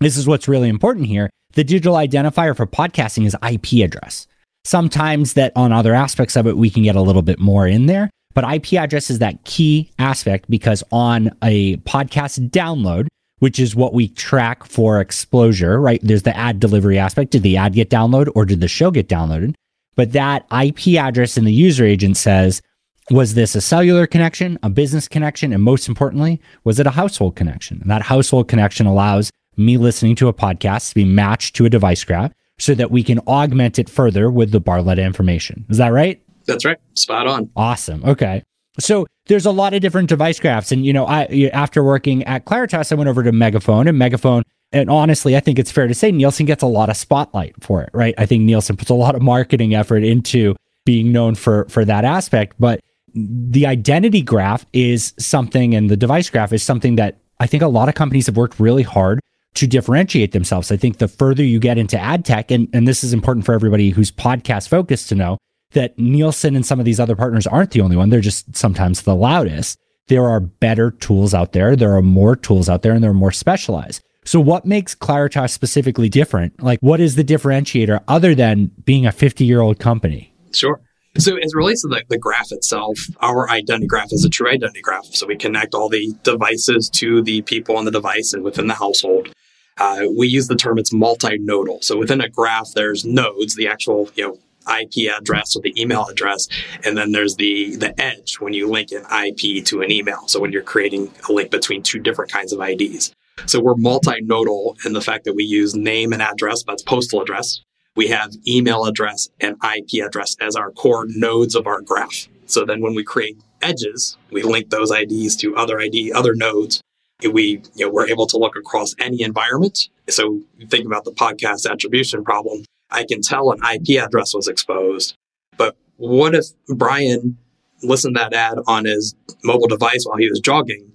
this 0.00 0.16
is 0.16 0.26
what's 0.26 0.48
really 0.48 0.68
important 0.68 1.06
here. 1.06 1.30
The 1.54 1.64
digital 1.64 1.94
identifier 1.94 2.56
for 2.56 2.66
podcasting 2.66 3.26
is 3.26 3.36
IP 3.48 3.84
address. 3.84 4.26
Sometimes 4.64 5.32
that 5.34 5.52
on 5.56 5.72
other 5.72 5.94
aspects 5.94 6.36
of 6.36 6.46
it, 6.46 6.56
we 6.56 6.70
can 6.70 6.82
get 6.82 6.96
a 6.96 7.02
little 7.02 7.22
bit 7.22 7.38
more 7.38 7.66
in 7.66 7.86
there. 7.86 8.10
But 8.34 8.52
IP 8.52 8.74
address 8.74 9.10
is 9.10 9.18
that 9.18 9.42
key 9.44 9.90
aspect 9.98 10.48
because 10.48 10.84
on 10.92 11.30
a 11.42 11.76
podcast 11.78 12.50
download, 12.50 13.08
which 13.38 13.58
is 13.58 13.74
what 13.74 13.94
we 13.94 14.08
track 14.08 14.64
for 14.64 15.00
exposure, 15.00 15.80
right? 15.80 16.00
There's 16.02 16.22
the 16.22 16.36
ad 16.36 16.60
delivery 16.60 16.98
aspect. 16.98 17.30
Did 17.30 17.42
the 17.42 17.56
ad 17.56 17.72
get 17.72 17.90
downloaded 17.90 18.30
or 18.34 18.44
did 18.44 18.60
the 18.60 18.68
show 18.68 18.90
get 18.90 19.08
downloaded? 19.08 19.54
But 19.96 20.12
that 20.12 20.46
IP 20.52 20.98
address 20.98 21.36
in 21.36 21.44
the 21.44 21.52
user 21.52 21.84
agent 21.84 22.16
says, 22.16 22.62
was 23.10 23.34
this 23.34 23.54
a 23.54 23.60
cellular 23.60 24.06
connection, 24.06 24.58
a 24.62 24.68
business 24.68 25.08
connection, 25.08 25.52
and 25.52 25.62
most 25.62 25.88
importantly, 25.88 26.40
was 26.64 26.78
it 26.78 26.86
a 26.86 26.90
household 26.90 27.36
connection? 27.36 27.80
And 27.80 27.90
that 27.90 28.02
household 28.02 28.48
connection 28.48 28.86
allows 28.86 29.30
me 29.58 29.76
listening 29.76 30.14
to 30.16 30.28
a 30.28 30.32
podcast 30.32 30.90
to 30.90 30.94
be 30.94 31.04
matched 31.04 31.56
to 31.56 31.66
a 31.66 31.70
device 31.70 32.04
graph 32.04 32.32
so 32.58 32.74
that 32.74 32.90
we 32.90 33.02
can 33.02 33.18
augment 33.20 33.78
it 33.78 33.88
further 33.88 34.30
with 34.30 34.50
the 34.52 34.60
Barletta 34.60 35.04
information. 35.04 35.64
Is 35.68 35.78
that 35.78 35.88
right? 35.88 36.22
That's 36.46 36.64
right. 36.64 36.78
Spot 36.94 37.26
on. 37.26 37.50
Awesome. 37.56 38.04
Okay. 38.04 38.42
So 38.80 39.06
there's 39.26 39.46
a 39.46 39.50
lot 39.50 39.74
of 39.74 39.80
different 39.80 40.08
device 40.08 40.40
graphs. 40.40 40.72
And, 40.72 40.86
you 40.86 40.92
know, 40.92 41.06
I, 41.06 41.50
after 41.52 41.82
working 41.82 42.24
at 42.24 42.44
Claritas, 42.46 42.90
I 42.92 42.94
went 42.94 43.08
over 43.08 43.22
to 43.22 43.32
Megaphone 43.32 43.88
and 43.88 43.98
Megaphone. 43.98 44.42
And 44.72 44.90
honestly, 44.90 45.36
I 45.36 45.40
think 45.40 45.58
it's 45.58 45.72
fair 45.72 45.88
to 45.88 45.94
say 45.94 46.12
Nielsen 46.12 46.46
gets 46.46 46.62
a 46.62 46.66
lot 46.66 46.88
of 46.88 46.96
spotlight 46.96 47.54
for 47.62 47.82
it, 47.82 47.90
right? 47.92 48.14
I 48.18 48.26
think 48.26 48.44
Nielsen 48.44 48.76
puts 48.76 48.90
a 48.90 48.94
lot 48.94 49.14
of 49.14 49.22
marketing 49.22 49.74
effort 49.74 50.04
into 50.04 50.54
being 50.84 51.12
known 51.12 51.34
for, 51.34 51.66
for 51.68 51.84
that 51.84 52.04
aspect. 52.04 52.56
But 52.58 52.80
the 53.14 53.66
identity 53.66 54.22
graph 54.22 54.66
is 54.72 55.14
something, 55.18 55.74
and 55.74 55.90
the 55.90 55.96
device 55.96 56.30
graph 56.30 56.52
is 56.52 56.62
something 56.62 56.96
that 56.96 57.18
I 57.40 57.46
think 57.46 57.62
a 57.62 57.68
lot 57.68 57.88
of 57.88 57.94
companies 57.94 58.26
have 58.26 58.36
worked 58.36 58.60
really 58.60 58.82
hard 58.82 59.20
to 59.54 59.66
differentiate 59.66 60.32
themselves. 60.32 60.70
I 60.70 60.76
think 60.76 60.98
the 60.98 61.08
further 61.08 61.42
you 61.42 61.58
get 61.58 61.78
into 61.78 61.98
ad 61.98 62.24
tech, 62.24 62.50
and, 62.50 62.68
and 62.72 62.86
this 62.86 63.02
is 63.02 63.12
important 63.12 63.46
for 63.46 63.52
everybody 63.52 63.90
who's 63.90 64.10
podcast 64.10 64.68
focused 64.68 65.08
to 65.08 65.14
know, 65.14 65.38
that 65.72 65.98
Nielsen 65.98 66.56
and 66.56 66.64
some 66.64 66.78
of 66.78 66.84
these 66.84 67.00
other 67.00 67.16
partners 67.16 67.46
aren't 67.46 67.72
the 67.72 67.80
only 67.80 67.96
one. 67.96 68.08
They're 68.08 68.20
just 68.20 68.56
sometimes 68.56 69.02
the 69.02 69.14
loudest. 69.14 69.78
There 70.06 70.26
are 70.26 70.40
better 70.40 70.92
tools 70.92 71.34
out 71.34 71.52
there. 71.52 71.76
There 71.76 71.94
are 71.94 72.02
more 72.02 72.36
tools 72.36 72.68
out 72.68 72.82
there 72.82 72.92
and 72.92 73.04
they're 73.04 73.12
more 73.12 73.32
specialized. 73.32 74.02
So 74.24 74.40
what 74.40 74.64
makes 74.64 74.94
Claritas 74.94 75.50
specifically 75.50 76.08
different? 76.08 76.62
Like 76.62 76.78
what 76.80 77.00
is 77.00 77.16
the 77.16 77.24
differentiator 77.24 78.02
other 78.08 78.34
than 78.34 78.70
being 78.84 79.06
a 79.06 79.12
50 79.12 79.44
year 79.44 79.60
old 79.60 79.78
company? 79.78 80.32
Sure. 80.52 80.80
So 81.16 81.36
as 81.36 81.52
it 81.52 81.56
relates 81.56 81.82
to 81.82 81.88
the, 81.88 82.04
the 82.08 82.18
graph 82.18 82.52
itself, 82.52 82.98
our 83.20 83.48
identity 83.50 83.86
graph 83.86 84.12
is 84.12 84.24
a 84.24 84.28
true 84.28 84.48
identity 84.48 84.82
graph. 84.82 85.06
So 85.06 85.26
we 85.26 85.36
connect 85.36 85.74
all 85.74 85.88
the 85.88 86.12
devices 86.22 86.88
to 86.94 87.22
the 87.22 87.42
people 87.42 87.76
on 87.76 87.84
the 87.84 87.90
device 87.90 88.32
and 88.34 88.44
within 88.44 88.66
the 88.66 88.74
household. 88.74 89.32
Uh, 89.78 90.06
we 90.16 90.28
use 90.28 90.48
the 90.48 90.56
term 90.56 90.78
it's 90.78 90.92
multinodal. 90.92 91.82
So 91.82 91.96
within 91.96 92.20
a 92.20 92.28
graph, 92.28 92.68
there's 92.74 93.04
nodes, 93.04 93.54
the 93.54 93.68
actual 93.68 94.10
you 94.14 94.26
know 94.26 94.38
IP 94.68 95.10
address 95.10 95.56
or 95.56 95.62
the 95.62 95.80
email 95.80 96.06
address. 96.06 96.46
And 96.84 96.96
then 96.96 97.12
there's 97.12 97.36
the, 97.36 97.76
the 97.76 97.98
edge 98.00 98.38
when 98.40 98.52
you 98.52 98.68
link 98.68 98.90
an 98.92 99.04
IP 99.26 99.64
to 99.66 99.80
an 99.80 99.90
email. 99.90 100.26
So 100.28 100.40
when 100.40 100.52
you're 100.52 100.62
creating 100.62 101.12
a 101.28 101.32
link 101.32 101.50
between 101.50 101.82
two 101.82 101.98
different 101.98 102.30
kinds 102.30 102.52
of 102.52 102.60
IDs. 102.60 103.12
So 103.46 103.60
we're 103.60 103.74
multinodal 103.74 104.84
in 104.84 104.92
the 104.92 105.00
fact 105.00 105.24
that 105.24 105.34
we 105.34 105.44
use 105.44 105.74
name 105.74 106.12
and 106.12 106.20
address, 106.20 106.64
that's 106.64 106.82
postal 106.82 107.22
address. 107.22 107.60
We 107.98 108.06
have 108.06 108.30
email 108.46 108.84
address 108.84 109.28
and 109.40 109.56
IP 109.56 110.06
address 110.06 110.36
as 110.40 110.54
our 110.54 110.70
core 110.70 111.06
nodes 111.08 111.56
of 111.56 111.66
our 111.66 111.80
graph. 111.80 112.28
So 112.46 112.64
then 112.64 112.80
when 112.80 112.94
we 112.94 113.02
create 113.02 113.40
edges, 113.60 114.16
we 114.30 114.44
link 114.44 114.70
those 114.70 114.92
IDs 114.92 115.34
to 115.38 115.56
other 115.56 115.80
ID, 115.80 116.12
other 116.12 116.36
nodes. 116.36 116.80
We, 117.28 117.60
you 117.74 117.84
know, 117.84 117.90
we're 117.90 118.06
able 118.06 118.28
to 118.28 118.38
look 118.38 118.54
across 118.54 118.94
any 119.00 119.22
environment. 119.22 119.88
So 120.08 120.40
think 120.68 120.86
about 120.86 121.06
the 121.06 121.10
podcast 121.10 121.68
attribution 121.68 122.22
problem. 122.22 122.64
I 122.88 123.04
can 123.04 123.20
tell 123.20 123.50
an 123.50 123.58
IP 123.74 124.00
address 124.00 124.32
was 124.32 124.46
exposed. 124.46 125.16
But 125.56 125.76
what 125.96 126.36
if 126.36 126.46
Brian 126.68 127.36
listened 127.82 128.14
to 128.14 128.20
that 128.20 128.32
ad 128.32 128.58
on 128.68 128.84
his 128.84 129.16
mobile 129.42 129.66
device 129.66 130.04
while 130.04 130.18
he 130.18 130.30
was 130.30 130.38
jogging 130.38 130.92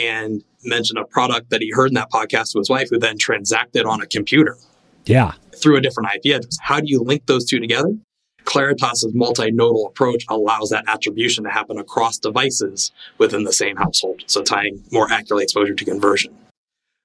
and 0.00 0.44
mentioned 0.62 1.00
a 1.00 1.04
product 1.04 1.50
that 1.50 1.62
he 1.62 1.72
heard 1.72 1.88
in 1.88 1.94
that 1.94 2.12
podcast 2.12 2.52
to 2.52 2.60
his 2.60 2.70
wife 2.70 2.90
who 2.90 3.00
then 3.00 3.18
transacted 3.18 3.86
on 3.86 4.00
a 4.00 4.06
computer? 4.06 4.56
Yeah. 5.04 5.32
Through 5.64 5.78
a 5.78 5.80
different 5.80 6.10
IP 6.14 6.36
address. 6.36 6.58
How 6.60 6.80
do 6.80 6.86
you 6.88 7.00
link 7.00 7.24
those 7.24 7.46
two 7.46 7.58
together? 7.58 7.96
Claritas's 8.44 9.14
multinodal 9.14 9.88
approach 9.88 10.26
allows 10.28 10.68
that 10.68 10.84
attribution 10.86 11.44
to 11.44 11.50
happen 11.50 11.78
across 11.78 12.18
devices 12.18 12.92
within 13.16 13.44
the 13.44 13.52
same 13.54 13.76
household, 13.76 14.24
so 14.26 14.42
tying 14.42 14.84
more 14.92 15.10
accurately 15.10 15.42
exposure 15.42 15.72
to 15.72 15.84
conversion. 15.86 16.36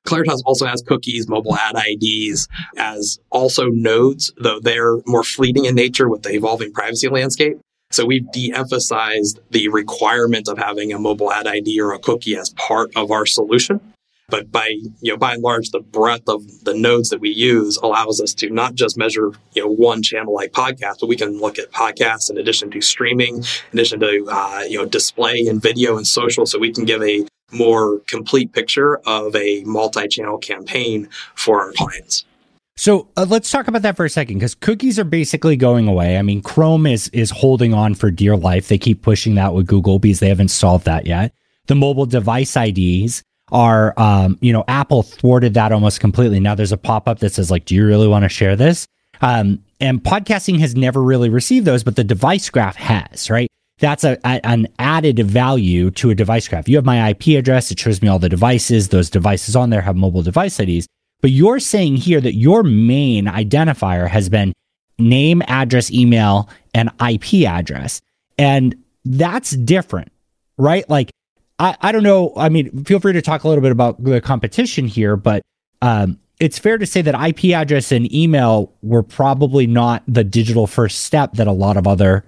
Claritas 0.05 0.41
also 0.45 0.65
has 0.65 0.81
cookies, 0.81 1.29
mobile 1.29 1.55
ad 1.55 1.77
IDs 1.77 2.49
as 2.75 3.19
also 3.29 3.67
nodes, 3.67 4.33
though 4.37 4.59
they're 4.59 4.97
more 5.05 5.23
fleeting 5.23 5.63
in 5.63 5.73
nature 5.73 6.09
with 6.09 6.23
the 6.23 6.33
evolving 6.33 6.73
privacy 6.73 7.07
landscape. 7.07 7.61
So 7.91 8.05
we've 8.05 8.29
de-emphasized 8.29 9.39
the 9.51 9.69
requirement 9.69 10.49
of 10.49 10.57
having 10.57 10.91
a 10.91 10.99
mobile 10.99 11.31
ad 11.31 11.47
ID 11.47 11.79
or 11.79 11.93
a 11.93 11.99
cookie 11.99 12.35
as 12.35 12.49
part 12.49 12.91
of 12.97 13.09
our 13.09 13.25
solution. 13.25 13.79
But 14.29 14.51
by, 14.51 14.67
you 15.01 15.11
know, 15.13 15.17
by 15.17 15.33
and 15.33 15.43
large, 15.43 15.71
the 15.71 15.79
breadth 15.79 16.27
of 16.27 16.43
the 16.63 16.73
nodes 16.73 17.09
that 17.09 17.19
we 17.19 17.29
use 17.29 17.77
allows 17.77 18.21
us 18.21 18.33
to 18.35 18.49
not 18.49 18.75
just 18.75 18.97
measure, 18.97 19.31
you 19.53 19.63
know, 19.63 19.69
one 19.69 20.01
channel 20.01 20.33
like 20.33 20.51
podcast, 20.51 20.97
but 21.01 21.07
we 21.07 21.15
can 21.15 21.39
look 21.39 21.57
at 21.57 21.71
podcasts 21.71 22.29
in 22.29 22.37
addition 22.37 22.71
to 22.71 22.81
streaming, 22.81 23.37
in 23.37 23.43
addition 23.73 23.99
to, 23.99 24.27
uh, 24.29 24.63
you 24.67 24.77
know, 24.77 24.85
display 24.85 25.45
and 25.47 25.61
video 25.61 25.97
and 25.97 26.07
social. 26.07 26.45
So 26.45 26.59
we 26.59 26.71
can 26.71 26.85
give 26.85 27.01
a 27.01 27.25
more 27.51 27.99
complete 28.07 28.53
picture 28.53 28.97
of 29.05 29.35
a 29.35 29.63
multi-channel 29.63 30.37
campaign 30.37 31.09
for 31.35 31.61
our 31.61 31.71
clients. 31.73 32.25
So 32.79 33.09
uh, 33.17 33.25
let's 33.27 33.51
talk 33.51 33.67
about 33.67 33.81
that 33.81 33.97
for 33.97 34.05
a 34.05 34.09
second 34.09 34.35
because 34.35 34.55
cookies 34.55 34.97
are 34.97 35.03
basically 35.03 35.57
going 35.57 35.89
away. 35.89 36.17
I 36.17 36.21
mean, 36.21 36.41
Chrome 36.41 36.85
is 36.85 37.09
is 37.09 37.29
holding 37.29 37.73
on 37.73 37.93
for 37.93 38.09
dear 38.09 38.37
life. 38.37 38.69
They 38.69 38.77
keep 38.77 39.01
pushing 39.01 39.35
that 39.35 39.53
with 39.53 39.67
Google 39.67 39.99
because 39.99 40.21
they 40.21 40.29
haven't 40.29 40.47
solved 40.47 40.85
that 40.85 41.05
yet. 41.05 41.33
The 41.67 41.75
mobile 41.75 42.05
device 42.05 42.55
IDs 42.55 43.21
are, 43.51 43.93
um, 43.97 44.37
you 44.41 44.53
know, 44.53 44.63
Apple 44.67 45.03
thwarted 45.03 45.53
that 45.55 45.71
almost 45.71 45.99
completely. 45.99 46.39
Now 46.39 46.55
there's 46.55 46.71
a 46.71 46.77
pop 46.77 47.07
up 47.07 47.19
that 47.19 47.33
says 47.33 47.49
like, 47.51 47.65
"Do 47.65 47.75
you 47.75 47.85
really 47.85 48.07
want 48.07 48.23
to 48.23 48.29
share 48.29 48.55
this?" 48.55 48.87
Um, 49.21 49.63
and 49.79 50.03
podcasting 50.03 50.59
has 50.59 50.75
never 50.75 51.01
really 51.01 51.29
received 51.29 51.65
those, 51.65 51.83
but 51.83 51.95
the 51.95 52.03
device 52.03 52.49
graph 52.49 52.75
has, 52.75 53.29
right? 53.29 53.49
that's 53.79 54.03
a, 54.03 54.17
a, 54.23 54.45
an 54.45 54.67
added 54.77 55.19
value 55.19 55.89
to 55.91 56.09
a 56.09 56.15
device 56.15 56.47
graph. 56.47 56.69
You 56.69 56.75
have 56.75 56.85
my 56.85 57.09
IP 57.09 57.27
address. 57.29 57.71
It 57.71 57.79
shows 57.79 58.01
me 58.01 58.07
all 58.07 58.19
the 58.19 58.29
devices. 58.29 58.89
Those 58.89 59.09
devices 59.09 59.55
on 59.55 59.69
there 59.69 59.81
have 59.81 59.95
mobile 59.95 60.21
device 60.21 60.59
IDs. 60.59 60.87
But 61.21 61.31
you're 61.31 61.59
saying 61.59 61.97
here 61.97 62.21
that 62.21 62.35
your 62.35 62.63
main 62.63 63.25
identifier 63.25 64.07
has 64.07 64.29
been 64.29 64.53
name, 64.97 65.41
address, 65.47 65.91
email, 65.91 66.49
and 66.73 66.89
IP 67.01 67.47
address. 67.47 68.01
And 68.37 68.75
that's 69.05 69.51
different, 69.51 70.11
right? 70.57 70.87
Like, 70.89 71.11
I, 71.59 71.75
I 71.81 71.91
don't 71.91 72.03
know. 72.03 72.33
I 72.37 72.49
mean, 72.49 72.83
feel 72.85 72.99
free 72.99 73.13
to 73.13 73.21
talk 73.21 73.43
a 73.43 73.47
little 73.47 73.61
bit 73.61 73.71
about 73.71 74.03
the 74.03 74.21
competition 74.21 74.87
here, 74.87 75.15
but 75.15 75.43
um, 75.81 76.19
it's 76.39 76.57
fair 76.57 76.77
to 76.77 76.85
say 76.85 77.01
that 77.01 77.15
IP 77.15 77.53
address 77.53 77.91
and 77.91 78.11
email 78.13 78.73
were 78.81 79.03
probably 79.03 79.67
not 79.67 80.03
the 80.07 80.23
digital 80.23 80.67
first 80.67 81.01
step 81.01 81.33
that 81.33 81.47
a 81.47 81.51
lot 81.51 81.77
of 81.77 81.85
other 81.85 82.23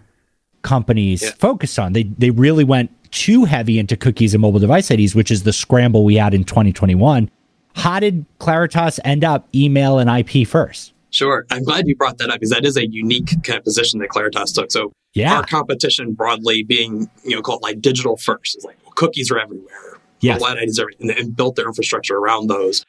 companies 0.62 1.24
yeah. 1.24 1.32
focused 1.32 1.80
on. 1.80 1.94
They 1.94 2.04
they 2.04 2.30
really 2.30 2.64
went 2.64 2.92
too 3.12 3.46
heavy 3.46 3.80
into 3.80 3.98
cookies 3.98 4.34
and 4.34 4.42
mobile 4.42 4.60
device 4.60 4.92
IDs, 4.92 5.16
which 5.16 5.32
is 5.32 5.44
the 5.44 5.54
scramble 5.54 6.06
we 6.06 6.16
had 6.16 6.34
in 6.34 6.44
2021. 6.44 7.30
How 7.76 8.00
did 8.00 8.26
Claritas 8.40 9.00
end 9.06 9.24
up 9.24 9.48
email 9.56 9.98
and 9.98 10.10
IP 10.10 10.48
first? 10.48 10.94
Sure. 11.10 11.46
I'm 11.50 11.64
glad 11.64 11.88
you 11.88 11.96
brought 11.96 12.18
that 12.20 12.30
up 12.30 12.36
because 12.36 12.52
that 12.52 12.66
is 12.66 12.78
a 12.78 12.88
unique 12.88 13.44
kind 13.44 13.58
of 13.58 13.64
position 13.64 14.00
that 14.00 14.10
Claritas 14.10 14.54
took. 14.54 14.72
So 14.72 14.94
yeah. 15.14 15.36
our 15.36 15.44
competition 15.44 16.14
broadly 16.14 16.64
being, 16.64 17.10
you 17.24 17.36
know, 17.36 17.42
called 17.42 17.62
like 17.62 17.82
digital 17.82 18.16
first. 18.16 18.58
is 18.58 18.64
like 18.64 18.81
cookies 19.02 19.32
are 19.32 19.40
everywhere. 19.40 19.98
Yes. 20.20 20.40
Mobile 20.40 20.62
IDs 20.62 20.80
are 20.80 20.92
and, 21.00 21.36
built 21.36 21.56
their 21.56 21.66
infrastructure 21.66 22.16
around 22.16 22.48
those. 22.48 22.86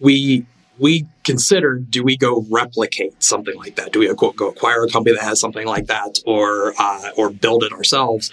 We 0.00 0.46
we 0.78 1.06
consider 1.24 1.76
do 1.76 2.02
we 2.02 2.16
go 2.16 2.46
replicate 2.50 3.22
something 3.22 3.54
like 3.56 3.76
that? 3.76 3.92
Do 3.92 3.98
we 3.98 4.14
go, 4.14 4.30
go 4.30 4.48
acquire 4.48 4.84
a 4.84 4.88
company 4.88 5.16
that 5.16 5.24
has 5.24 5.38
something 5.38 5.66
like 5.66 5.86
that, 5.88 6.18
or 6.24 6.72
uh, 6.78 7.10
or 7.16 7.30
build 7.30 7.62
it 7.64 7.72
ourselves? 7.72 8.30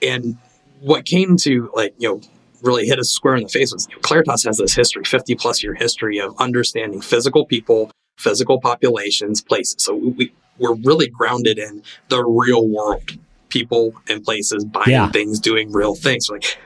And 0.00 0.36
what 0.80 1.04
came 1.04 1.36
to 1.38 1.70
like 1.74 1.94
you 1.98 2.08
know 2.08 2.20
really 2.62 2.86
hit 2.86 2.98
us 2.98 3.10
square 3.10 3.36
in 3.36 3.44
the 3.44 3.48
face 3.48 3.72
was 3.72 3.86
you 3.88 3.96
know, 3.96 4.00
Claritas 4.00 4.44
has 4.46 4.56
this 4.56 4.74
history, 4.74 5.04
50 5.04 5.34
plus 5.36 5.62
year 5.62 5.74
history 5.74 6.18
of 6.18 6.34
understanding 6.38 7.00
physical 7.00 7.44
people, 7.44 7.90
physical 8.18 8.60
populations, 8.60 9.40
places. 9.42 9.76
So 9.78 9.94
we, 9.94 10.32
we're 10.58 10.74
really 10.74 11.08
grounded 11.08 11.58
in 11.58 11.82
the 12.08 12.24
real 12.24 12.66
world, 12.66 13.10
people 13.52 13.94
and 14.08 14.24
places, 14.24 14.64
buying 14.64 14.88
yeah. 14.88 15.10
things, 15.10 15.38
doing 15.38 15.70
real 15.70 15.94
things. 15.94 16.30
like, 16.30 16.58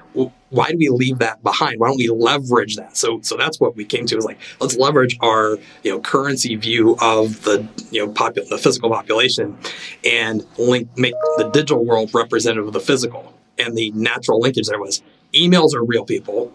why 0.50 0.70
do 0.70 0.78
we 0.78 0.88
leave 0.88 1.18
that 1.18 1.42
behind? 1.42 1.80
Why 1.80 1.88
don't 1.88 1.98
we 1.98 2.08
leverage 2.08 2.76
that? 2.76 2.96
So, 2.96 3.20
so 3.22 3.36
that's 3.36 3.60
what 3.60 3.74
we 3.74 3.84
came 3.84 4.06
to 4.06 4.16
is 4.16 4.24
like, 4.24 4.38
let's 4.60 4.76
leverage 4.76 5.16
our, 5.20 5.58
you 5.82 5.90
know, 5.90 6.00
currency 6.00 6.54
view 6.54 6.96
of 7.00 7.42
the, 7.42 7.68
you 7.90 8.06
know, 8.06 8.12
popu- 8.12 8.48
the 8.48 8.56
physical 8.56 8.88
population 8.88 9.58
and 10.04 10.46
link, 10.58 10.88
make 10.96 11.14
the 11.38 11.50
digital 11.52 11.84
world 11.84 12.14
representative 12.14 12.68
of 12.68 12.72
the 12.72 12.80
physical. 12.80 13.34
And 13.58 13.76
the 13.76 13.90
natural 13.92 14.40
linkage 14.40 14.68
there 14.68 14.80
was 14.80 15.02
emails 15.34 15.74
are 15.74 15.84
real 15.84 16.04
people 16.04 16.52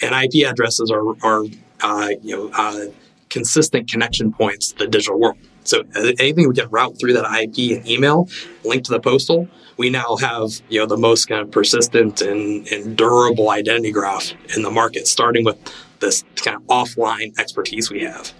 and 0.00 0.14
IP 0.14 0.46
addresses 0.46 0.90
are, 0.90 1.02
are, 1.22 1.44
uh, 1.80 2.10
you 2.22 2.36
know, 2.36 2.50
uh, 2.54 2.86
consistent 3.28 3.90
connection 3.90 4.32
points 4.32 4.72
to 4.72 4.84
the 4.84 4.86
digital 4.86 5.18
world. 5.18 5.38
So 5.68 5.80
uh, 5.94 6.12
anything 6.18 6.48
we 6.48 6.54
can 6.54 6.68
route 6.70 6.98
through 6.98 7.14
that 7.14 7.24
IP 7.24 7.78
and 7.78 7.88
email 7.88 8.28
linked 8.64 8.86
to 8.86 8.92
the 8.92 9.00
postal, 9.00 9.48
we 9.76 9.90
now 9.90 10.16
have 10.16 10.50
you 10.68 10.80
know 10.80 10.86
the 10.86 10.96
most 10.96 11.26
kind 11.26 11.42
of 11.42 11.50
persistent 11.50 12.20
and, 12.22 12.66
and 12.68 12.96
durable 12.96 13.50
identity 13.50 13.92
graph 13.92 14.32
in 14.56 14.62
the 14.62 14.70
market, 14.70 15.06
starting 15.06 15.44
with 15.44 15.58
this 16.00 16.24
kind 16.36 16.56
of 16.56 16.62
offline 16.64 17.38
expertise 17.38 17.90
we 17.90 18.02
have. 18.02 18.32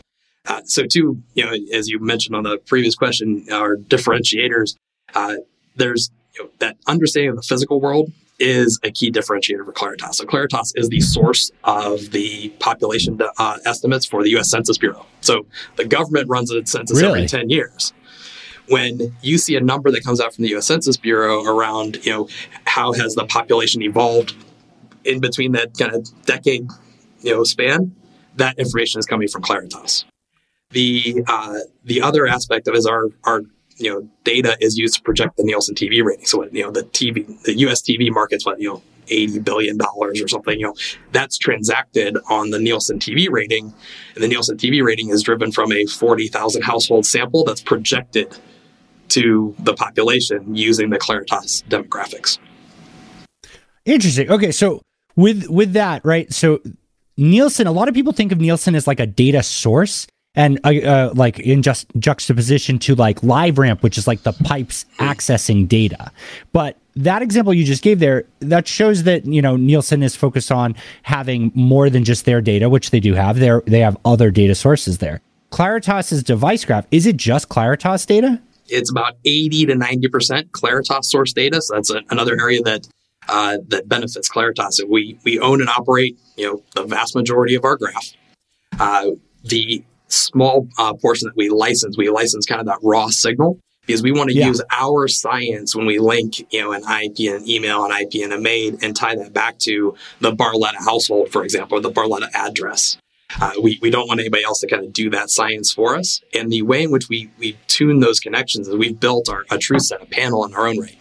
Uh, 0.46 0.60
so, 0.64 0.84
too, 0.84 1.20
you 1.34 1.44
know, 1.44 1.52
as 1.74 1.88
you 1.88 1.98
mentioned 1.98 2.36
on 2.36 2.44
the 2.44 2.58
previous 2.66 2.94
question, 2.94 3.44
our 3.50 3.76
differentiators, 3.76 4.76
uh, 5.14 5.36
there's 5.74 6.10
you 6.34 6.44
know, 6.44 6.50
that 6.60 6.76
understanding 6.86 7.30
of 7.30 7.36
the 7.36 7.42
physical 7.42 7.80
world 7.80 8.12
is 8.38 8.78
a 8.82 8.90
key 8.90 9.10
differentiator 9.10 9.64
for 9.64 9.72
Claritas. 9.72 10.16
So 10.16 10.24
Claritas 10.24 10.72
is 10.74 10.88
the 10.88 11.00
source 11.00 11.50
of 11.64 12.10
the 12.10 12.50
population 12.60 13.18
uh, 13.38 13.58
estimates 13.64 14.04
for 14.04 14.22
the 14.22 14.30
U.S. 14.30 14.50
Census 14.50 14.78
Bureau. 14.78 15.06
So 15.20 15.46
the 15.76 15.84
government 15.84 16.28
runs 16.28 16.50
its 16.50 16.70
census 16.70 17.00
really? 17.00 17.20
every 17.20 17.28
10 17.28 17.50
years. 17.50 17.92
When 18.68 19.16
you 19.22 19.38
see 19.38 19.56
a 19.56 19.60
number 19.60 19.90
that 19.92 20.04
comes 20.04 20.20
out 20.20 20.34
from 20.34 20.42
the 20.42 20.50
U.S. 20.50 20.66
Census 20.66 20.96
Bureau 20.96 21.44
around, 21.44 22.04
you 22.04 22.12
know, 22.12 22.28
how 22.64 22.92
has 22.92 23.14
the 23.14 23.24
population 23.24 23.80
evolved 23.82 24.34
in 25.04 25.20
between 25.20 25.52
that 25.52 25.78
kind 25.78 25.94
of 25.94 26.08
decade, 26.26 26.68
you 27.20 27.32
know, 27.32 27.44
span, 27.44 27.94
that 28.34 28.58
information 28.58 28.98
is 28.98 29.06
coming 29.06 29.28
from 29.28 29.42
Claritas. 29.42 30.04
The 30.70 31.22
uh, 31.28 31.58
the 31.84 32.02
other 32.02 32.26
aspect 32.26 32.66
of 32.66 32.74
it 32.74 32.78
is 32.78 32.86
our 32.86 33.06
our 33.24 33.42
you 33.76 33.92
know, 33.92 34.08
data 34.24 34.56
is 34.60 34.76
used 34.76 34.94
to 34.94 35.02
project 35.02 35.36
the 35.36 35.44
Nielsen 35.44 35.74
TV 35.74 36.02
rating. 36.02 36.26
So, 36.26 36.44
you 36.44 36.62
know, 36.62 36.70
the 36.70 36.82
TV, 36.82 37.42
the 37.42 37.54
US 37.58 37.82
TV 37.82 38.10
market's 38.10 38.46
what, 38.46 38.60
you 38.60 38.68
know, 38.68 38.82
$80 39.06 39.44
billion 39.44 39.78
or 39.80 40.28
something, 40.28 40.58
you 40.58 40.66
know, 40.66 40.74
that's 41.12 41.38
transacted 41.38 42.16
on 42.28 42.50
the 42.50 42.58
Nielsen 42.58 42.98
TV 42.98 43.30
rating. 43.30 43.72
And 44.14 44.24
the 44.24 44.28
Nielsen 44.28 44.56
TV 44.56 44.84
rating 44.84 45.10
is 45.10 45.22
driven 45.22 45.52
from 45.52 45.72
a 45.72 45.86
40,000 45.86 46.62
household 46.62 47.06
sample 47.06 47.44
that's 47.44 47.62
projected 47.62 48.36
to 49.08 49.54
the 49.60 49.74
population 49.74 50.54
using 50.54 50.90
the 50.90 50.98
Claritas 50.98 51.62
demographics. 51.64 52.38
Interesting. 53.84 54.28
Okay. 54.30 54.50
So 54.50 54.82
with, 55.14 55.48
with 55.48 55.74
that, 55.74 56.04
right. 56.04 56.32
So 56.32 56.60
Nielsen, 57.16 57.66
a 57.66 57.72
lot 57.72 57.88
of 57.88 57.94
people 57.94 58.12
think 58.12 58.32
of 58.32 58.40
Nielsen 58.40 58.74
as 58.74 58.86
like 58.86 59.00
a 59.00 59.06
data 59.06 59.42
source 59.42 60.06
and 60.36 60.60
uh, 60.64 60.68
uh, 60.68 61.12
like 61.14 61.40
in 61.40 61.62
just 61.62 61.86
juxtaposition 61.98 62.78
to 62.80 62.94
like 62.94 63.20
LiveRamp, 63.22 63.82
which 63.82 63.98
is 63.98 64.06
like 64.06 64.22
the 64.22 64.32
pipes 64.32 64.84
accessing 64.98 65.66
data. 65.66 66.12
But 66.52 66.76
that 66.94 67.22
example 67.22 67.52
you 67.52 67.64
just 67.64 67.82
gave 67.82 67.98
there, 67.98 68.24
that 68.40 68.68
shows 68.68 69.02
that 69.04 69.26
you 69.26 69.42
know 69.42 69.56
Nielsen 69.56 70.02
is 70.02 70.14
focused 70.14 70.52
on 70.52 70.76
having 71.02 71.50
more 71.54 71.90
than 71.90 72.04
just 72.04 72.26
their 72.26 72.40
data, 72.40 72.68
which 72.68 72.90
they 72.90 73.00
do 73.00 73.14
have. 73.14 73.38
There, 73.38 73.62
they 73.66 73.80
have 73.80 73.96
other 74.04 74.30
data 74.30 74.54
sources 74.54 74.98
there. 74.98 75.20
Claritas's 75.50 76.22
device 76.22 76.64
graph 76.64 76.86
is 76.90 77.06
it 77.06 77.16
just 77.16 77.48
Claritas 77.48 78.06
data? 78.06 78.40
It's 78.68 78.90
about 78.90 79.14
eighty 79.24 79.64
to 79.66 79.74
ninety 79.74 80.08
percent 80.08 80.52
Claritas 80.52 81.04
source 81.04 81.32
data. 81.32 81.62
So 81.62 81.74
that's 81.74 81.90
a, 81.90 82.02
another 82.10 82.38
area 82.38 82.60
that 82.62 82.86
uh, 83.28 83.58
that 83.68 83.88
benefits 83.88 84.28
Claritas. 84.28 84.80
We 84.86 85.18
we 85.24 85.38
own 85.38 85.60
and 85.60 85.70
operate, 85.70 86.18
you 86.36 86.46
know, 86.46 86.62
the 86.74 86.84
vast 86.84 87.14
majority 87.14 87.54
of 87.54 87.64
our 87.64 87.76
graph. 87.76 88.12
Uh, 88.78 89.12
the 89.44 89.84
small 90.08 90.68
uh, 90.78 90.94
portion 90.94 91.28
that 91.28 91.36
we 91.36 91.48
license, 91.48 91.96
we 91.96 92.08
license 92.08 92.46
kind 92.46 92.60
of 92.60 92.66
that 92.66 92.78
raw 92.82 93.08
signal 93.08 93.58
because 93.86 94.02
we 94.02 94.12
want 94.12 94.30
to 94.30 94.36
yeah. 94.36 94.46
use 94.46 94.60
our 94.72 95.08
science 95.08 95.74
when 95.74 95.86
we 95.86 95.98
link, 95.98 96.52
you 96.52 96.60
know, 96.60 96.72
an 96.72 96.82
IP 96.82 97.32
and 97.32 97.42
an 97.42 97.48
email, 97.48 97.84
an 97.84 97.92
IP 97.92 98.22
and 98.22 98.32
a 98.32 98.40
MAID, 98.40 98.82
and 98.82 98.96
tie 98.96 99.14
that 99.14 99.32
back 99.32 99.58
to 99.60 99.94
the 100.20 100.32
Barletta 100.32 100.84
household, 100.84 101.30
for 101.30 101.44
example, 101.44 101.78
or 101.78 101.80
the 101.80 101.90
Barletta 101.90 102.28
address. 102.34 102.98
Uh, 103.40 103.52
we, 103.62 103.78
we 103.82 103.90
don't 103.90 104.06
want 104.06 104.20
anybody 104.20 104.44
else 104.44 104.60
to 104.60 104.66
kind 104.66 104.84
of 104.84 104.92
do 104.92 105.10
that 105.10 105.30
science 105.30 105.72
for 105.72 105.96
us. 105.96 106.20
And 106.34 106.50
the 106.50 106.62
way 106.62 106.84
in 106.84 106.90
which 106.90 107.08
we, 107.08 107.30
we 107.38 107.56
tune 107.66 108.00
those 108.00 108.20
connections 108.20 108.68
is 108.68 108.76
we've 108.76 108.98
built 108.98 109.28
our, 109.28 109.44
a 109.50 109.58
truth 109.58 109.82
set, 109.82 110.00
of 110.00 110.10
panel 110.10 110.44
in 110.44 110.54
our 110.54 110.66
own 110.66 110.78
right. 110.78 110.98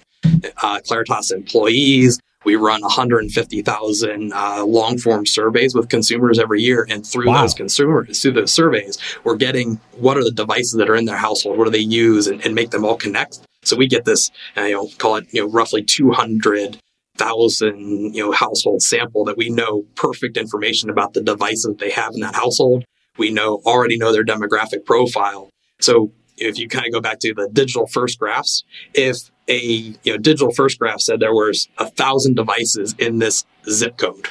Uh, 0.63 0.79
Claritas 0.79 1.31
employees, 1.31 2.19
we 2.45 2.55
run 2.55 2.81
150,000 2.81 4.33
uh, 4.33 4.63
long 4.63 4.97
form 4.97 5.25
surveys 5.25 5.75
with 5.75 5.89
consumers 5.89 6.39
every 6.39 6.61
year, 6.61 6.85
and 6.89 7.05
through 7.05 7.27
wow. 7.27 7.41
those 7.41 7.53
consumers, 7.53 8.21
through 8.21 8.33
those 8.33 8.53
surveys, 8.53 8.97
we're 9.23 9.35
getting 9.35 9.79
what 9.97 10.17
are 10.17 10.23
the 10.23 10.31
devices 10.31 10.73
that 10.73 10.89
are 10.89 10.95
in 10.95 11.05
their 11.05 11.17
household, 11.17 11.57
what 11.57 11.65
do 11.65 11.71
they 11.71 11.79
use, 11.79 12.27
and, 12.27 12.45
and 12.45 12.55
make 12.55 12.69
them 12.69 12.85
all 12.85 12.95
connect. 12.95 13.39
So 13.63 13.75
we 13.75 13.87
get 13.87 14.05
this, 14.05 14.31
uh, 14.55 14.61
you 14.61 14.73
know, 14.73 14.89
call 14.99 15.15
it, 15.17 15.27
you 15.31 15.41
know, 15.41 15.49
roughly 15.49 15.83
200 15.83 16.79
thousand 17.17 18.13
you 18.13 18.21
know 18.21 18.31
household 18.33 18.81
sample 18.81 19.23
that 19.23 19.37
we 19.37 19.49
know 19.49 19.85
perfect 19.95 20.35
information 20.35 20.89
about 20.89 21.13
the 21.13 21.21
devices 21.21 21.63
that 21.63 21.79
they 21.79 21.89
have 21.89 22.13
in 22.13 22.19
that 22.19 22.35
household 22.35 22.83
we 23.17 23.31
know 23.31 23.61
already 23.65 23.97
know 23.97 24.11
their 24.11 24.25
demographic 24.25 24.85
profile 24.85 25.49
so 25.79 26.11
if 26.37 26.59
you 26.59 26.67
kind 26.67 26.85
of 26.85 26.91
go 26.91 26.99
back 26.99 27.19
to 27.19 27.33
the 27.33 27.47
digital 27.53 27.87
first 27.87 28.19
graphs 28.19 28.65
if 28.93 29.31
a 29.47 29.57
you 29.57 29.97
know 30.05 30.17
digital 30.17 30.51
first 30.51 30.79
graph 30.79 31.01
said 31.01 31.19
there 31.19 31.33
was 31.33 31.67
a 31.77 31.89
thousand 31.89 32.35
devices 32.35 32.95
in 32.97 33.19
this 33.19 33.45
zip 33.69 33.97
code. 33.97 34.27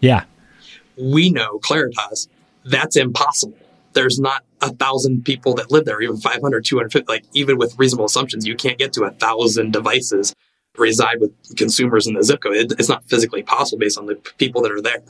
Yeah. 0.00 0.24
We 0.96 1.30
know 1.30 1.58
Claritas, 1.60 2.28
that's 2.64 2.96
impossible. 2.96 3.58
There's 3.92 4.18
not 4.18 4.44
a 4.60 4.72
thousand 4.72 5.24
people 5.24 5.54
that 5.54 5.70
live 5.70 5.84
there, 5.84 6.00
even 6.00 6.16
500, 6.16 6.64
250, 6.64 7.10
like 7.10 7.24
even 7.32 7.56
with 7.58 7.78
reasonable 7.78 8.06
assumptions, 8.06 8.46
you 8.46 8.56
can't 8.56 8.78
get 8.78 8.92
to 8.94 9.04
a 9.04 9.10
thousand 9.10 9.72
devices 9.72 10.34
reside 10.76 11.20
with 11.20 11.32
consumers 11.56 12.06
in 12.06 12.14
the 12.14 12.22
zip 12.22 12.40
code. 12.40 12.56
It, 12.56 12.72
it's 12.78 12.88
not 12.88 13.08
physically 13.08 13.42
possible 13.42 13.78
based 13.78 13.98
on 13.98 14.06
the 14.06 14.14
people 14.38 14.62
that 14.62 14.72
are 14.72 14.82
there. 14.82 15.02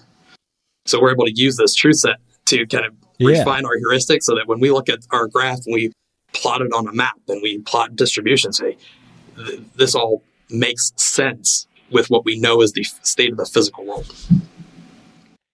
So 0.86 1.00
we're 1.00 1.12
able 1.12 1.26
to 1.26 1.32
use 1.34 1.56
this 1.56 1.74
truth 1.74 1.96
set 1.96 2.16
to 2.46 2.66
kind 2.66 2.86
of 2.86 2.94
yeah. 3.18 3.38
refine 3.38 3.66
our 3.66 3.76
heuristics 3.76 4.22
so 4.22 4.34
that 4.34 4.46
when 4.46 4.60
we 4.60 4.70
look 4.70 4.88
at 4.88 5.00
our 5.10 5.26
graph 5.26 5.60
and 5.66 5.74
we 5.74 5.92
plot 6.32 6.62
it 6.62 6.72
on 6.72 6.86
a 6.88 6.92
map 6.92 7.18
and 7.28 7.42
we 7.42 7.58
plot 7.58 7.96
distribution, 7.96 8.52
say, 8.52 8.76
th- 9.46 9.60
this 9.76 9.94
all 9.94 10.22
makes 10.50 10.92
sense 10.96 11.66
with 11.90 12.10
what 12.10 12.24
we 12.24 12.38
know 12.38 12.60
is 12.60 12.72
the 12.72 12.84
state 12.84 13.30
of 13.30 13.38
the 13.38 13.46
physical 13.46 13.84
world. 13.84 14.14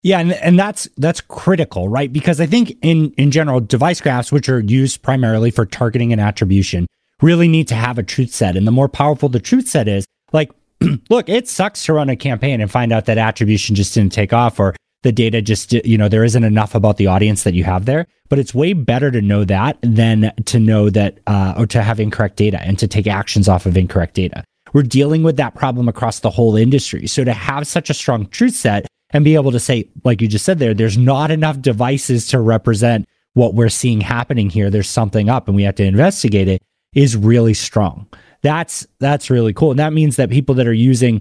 Yeah, 0.02 0.20
and, 0.20 0.32
and 0.32 0.58
that's 0.58 0.86
that's 0.98 1.22
critical, 1.22 1.88
right? 1.88 2.12
Because 2.12 2.38
I 2.38 2.46
think 2.46 2.76
in 2.82 3.12
in 3.16 3.30
general, 3.30 3.60
device 3.60 4.00
graphs, 4.00 4.30
which 4.30 4.50
are 4.50 4.60
used 4.60 5.00
primarily 5.00 5.50
for 5.50 5.64
targeting 5.64 6.12
and 6.12 6.20
attribution, 6.20 6.86
really 7.22 7.48
need 7.48 7.68
to 7.68 7.74
have 7.74 7.98
a 7.98 8.02
truth 8.02 8.34
set. 8.34 8.56
And 8.56 8.66
the 8.66 8.70
more 8.70 8.88
powerful 8.88 9.30
the 9.30 9.40
truth 9.40 9.66
set 9.66 9.88
is, 9.88 10.04
like, 10.32 10.50
look, 11.10 11.30
it 11.30 11.48
sucks 11.48 11.86
to 11.86 11.94
run 11.94 12.10
a 12.10 12.16
campaign 12.16 12.60
and 12.60 12.70
find 12.70 12.92
out 12.92 13.06
that 13.06 13.16
attribution 13.16 13.74
just 13.74 13.94
didn't 13.94 14.12
take 14.12 14.34
off, 14.34 14.60
or 14.60 14.74
the 15.04 15.12
data 15.12 15.40
just 15.40 15.72
you 15.72 15.96
know 15.96 16.08
there 16.08 16.24
isn't 16.24 16.42
enough 16.42 16.74
about 16.74 16.96
the 16.96 17.06
audience 17.06 17.44
that 17.44 17.54
you 17.54 17.62
have 17.62 17.84
there. 17.84 18.06
But 18.28 18.38
it's 18.38 18.54
way 18.54 18.72
better 18.72 19.10
to 19.10 19.20
know 19.20 19.44
that 19.44 19.78
than 19.82 20.32
to 20.46 20.58
know 20.58 20.90
that 20.90 21.20
uh, 21.26 21.54
or 21.56 21.66
to 21.68 21.82
have 21.82 22.00
incorrect 22.00 22.36
data 22.36 22.60
and 22.62 22.78
to 22.78 22.88
take 22.88 23.06
actions 23.06 23.48
off 23.48 23.66
of 23.66 23.76
incorrect 23.76 24.14
data. 24.14 24.42
We're 24.72 24.82
dealing 24.82 25.22
with 25.22 25.36
that 25.36 25.54
problem 25.54 25.88
across 25.88 26.20
the 26.20 26.30
whole 26.30 26.56
industry. 26.56 27.06
So 27.06 27.22
to 27.22 27.32
have 27.32 27.66
such 27.66 27.90
a 27.90 27.94
strong 27.94 28.26
truth 28.26 28.54
set 28.54 28.86
and 29.10 29.24
be 29.24 29.36
able 29.36 29.52
to 29.52 29.60
say 29.60 29.88
like 30.02 30.20
you 30.20 30.26
just 30.26 30.44
said 30.44 30.58
there 30.58 30.74
there's 30.74 30.98
not 30.98 31.30
enough 31.30 31.60
devices 31.60 32.26
to 32.28 32.40
represent 32.40 33.06
what 33.34 33.54
we're 33.54 33.68
seeing 33.68 34.00
happening 34.00 34.48
here. 34.48 34.70
There's 34.70 34.88
something 34.88 35.28
up 35.28 35.46
and 35.46 35.54
we 35.54 35.64
have 35.64 35.76
to 35.76 35.84
investigate 35.84 36.48
it 36.48 36.62
is 36.94 37.16
really 37.16 37.54
strong. 37.54 38.08
That's 38.40 38.86
that's 39.00 39.28
really 39.28 39.52
cool. 39.52 39.70
And 39.70 39.78
that 39.80 39.92
means 39.92 40.16
that 40.16 40.30
people 40.30 40.54
that 40.54 40.66
are 40.66 40.72
using 40.72 41.20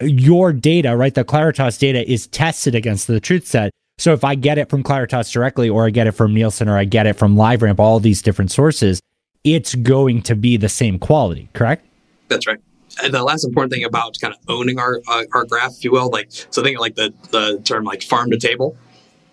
your 0.00 0.52
data, 0.52 0.96
right? 0.96 1.14
The 1.14 1.24
Claritas 1.24 1.78
data 1.78 2.08
is 2.10 2.26
tested 2.28 2.74
against 2.74 3.06
the 3.06 3.20
truth 3.20 3.46
set. 3.46 3.70
So 3.98 4.12
if 4.12 4.24
I 4.24 4.34
get 4.34 4.58
it 4.58 4.68
from 4.68 4.82
Claritas 4.82 5.32
directly, 5.32 5.70
or 5.70 5.86
I 5.86 5.90
get 5.90 6.06
it 6.06 6.12
from 6.12 6.34
Nielsen, 6.34 6.68
or 6.68 6.76
I 6.76 6.84
get 6.84 7.06
it 7.06 7.14
from 7.14 7.36
LiveRamp, 7.36 7.78
all 7.78 7.98
these 7.98 8.20
different 8.20 8.50
sources, 8.50 9.00
it's 9.44 9.74
going 9.74 10.22
to 10.22 10.36
be 10.36 10.56
the 10.56 10.68
same 10.68 10.98
quality, 10.98 11.48
correct? 11.54 11.86
That's 12.28 12.46
right. 12.46 12.58
And 13.02 13.12
the 13.14 13.22
last 13.22 13.44
important 13.44 13.72
thing 13.72 13.84
about 13.84 14.18
kind 14.20 14.34
of 14.34 14.40
owning 14.48 14.78
our 14.78 15.00
uh, 15.08 15.24
our 15.32 15.44
graph, 15.44 15.72
if 15.78 15.84
you 15.84 15.92
will, 15.92 16.10
like 16.10 16.28
so 16.30 16.62
think 16.62 16.76
of 16.76 16.80
like 16.80 16.94
the 16.94 17.12
the 17.30 17.60
term 17.62 17.84
like 17.84 18.02
farm 18.02 18.30
to 18.30 18.38
table. 18.38 18.76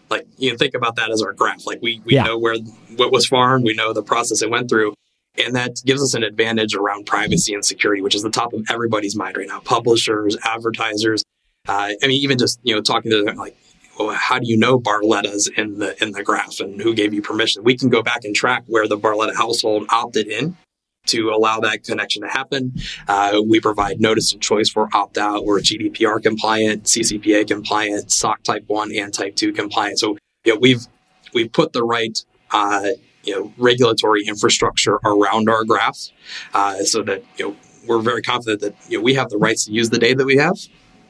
like 0.09 0.27
you 0.37 0.49
can 0.49 0.57
think 0.57 0.73
about 0.73 0.95
that 0.97 1.11
as 1.11 1.21
our 1.21 1.33
graph. 1.33 1.65
Like 1.65 1.81
we 1.81 2.01
we 2.05 2.13
yeah. 2.13 2.23
know 2.23 2.37
where 2.37 2.55
what 2.95 3.11
was 3.11 3.25
farmed, 3.25 3.65
we 3.65 3.73
know 3.73 3.93
the 3.93 4.03
process 4.03 4.41
it 4.41 4.49
went 4.49 4.69
through, 4.69 4.93
and 5.37 5.55
that 5.55 5.81
gives 5.85 6.01
us 6.01 6.13
an 6.13 6.23
advantage 6.23 6.75
around 6.75 7.05
privacy 7.05 7.53
and 7.53 7.65
security, 7.65 8.01
which 8.01 8.15
is 8.15 8.23
the 8.23 8.29
top 8.29 8.53
of 8.53 8.63
everybody's 8.69 9.15
mind 9.15 9.37
right 9.37 9.47
now. 9.47 9.59
Publishers, 9.59 10.37
advertisers. 10.43 11.23
Uh, 11.67 11.91
I 12.01 12.07
mean, 12.07 12.21
even 12.21 12.37
just 12.37 12.59
you 12.63 12.75
know 12.75 12.81
talking 12.81 13.11
to 13.11 13.23
them 13.23 13.35
like, 13.37 13.57
well, 13.97 14.09
how 14.09 14.39
do 14.39 14.47
you 14.47 14.57
know 14.57 14.79
Barletta's 14.79 15.49
in 15.55 15.79
the 15.79 16.01
in 16.03 16.11
the 16.11 16.23
graph 16.23 16.59
and 16.59 16.81
who 16.81 16.93
gave 16.93 17.13
you 17.13 17.21
permission? 17.21 17.63
We 17.63 17.77
can 17.77 17.89
go 17.89 18.03
back 18.03 18.23
and 18.23 18.35
track 18.35 18.63
where 18.67 18.87
the 18.87 18.97
Barletta 18.97 19.35
household 19.35 19.85
opted 19.89 20.27
in 20.27 20.57
to 21.05 21.29
allow 21.29 21.59
that 21.59 21.83
connection 21.83 22.21
to 22.21 22.29
happen. 22.29 22.73
Uh, 23.07 23.41
we 23.45 23.59
provide 23.59 23.99
notice 23.99 24.31
and 24.31 24.41
choice 24.41 24.69
for 24.69 24.87
opt 24.93 25.17
out. 25.17 25.45
We're 25.45 25.59
GDPR 25.59 26.21
compliant, 26.21 26.83
CCPA 26.83 27.47
compliant, 27.47 28.11
SOC 28.11 28.43
Type 28.43 28.63
One 28.67 28.93
and 28.93 29.13
Type 29.13 29.35
Two 29.35 29.51
compliant. 29.51 29.99
So 29.99 30.17
you 30.45 30.53
know, 30.53 30.59
we've 30.59 30.85
we've 31.33 31.51
put 31.51 31.73
the 31.73 31.83
right 31.83 32.17
uh, 32.51 32.89
you 33.23 33.33
know 33.33 33.53
regulatory 33.57 34.23
infrastructure 34.25 34.99
around 35.05 35.49
our 35.49 35.63
graphs 35.63 36.11
uh, 36.53 36.77
so 36.83 37.01
that 37.03 37.23
you 37.37 37.47
know 37.47 37.55
we're 37.87 38.01
very 38.01 38.21
confident 38.21 38.61
that 38.61 38.75
you 38.89 38.97
know 38.97 39.03
we 39.03 39.13
have 39.13 39.29
the 39.29 39.37
rights 39.37 39.65
to 39.65 39.71
use 39.71 39.89
the 39.89 39.99
data 39.99 40.15
that 40.17 40.25
we 40.25 40.37
have. 40.37 40.57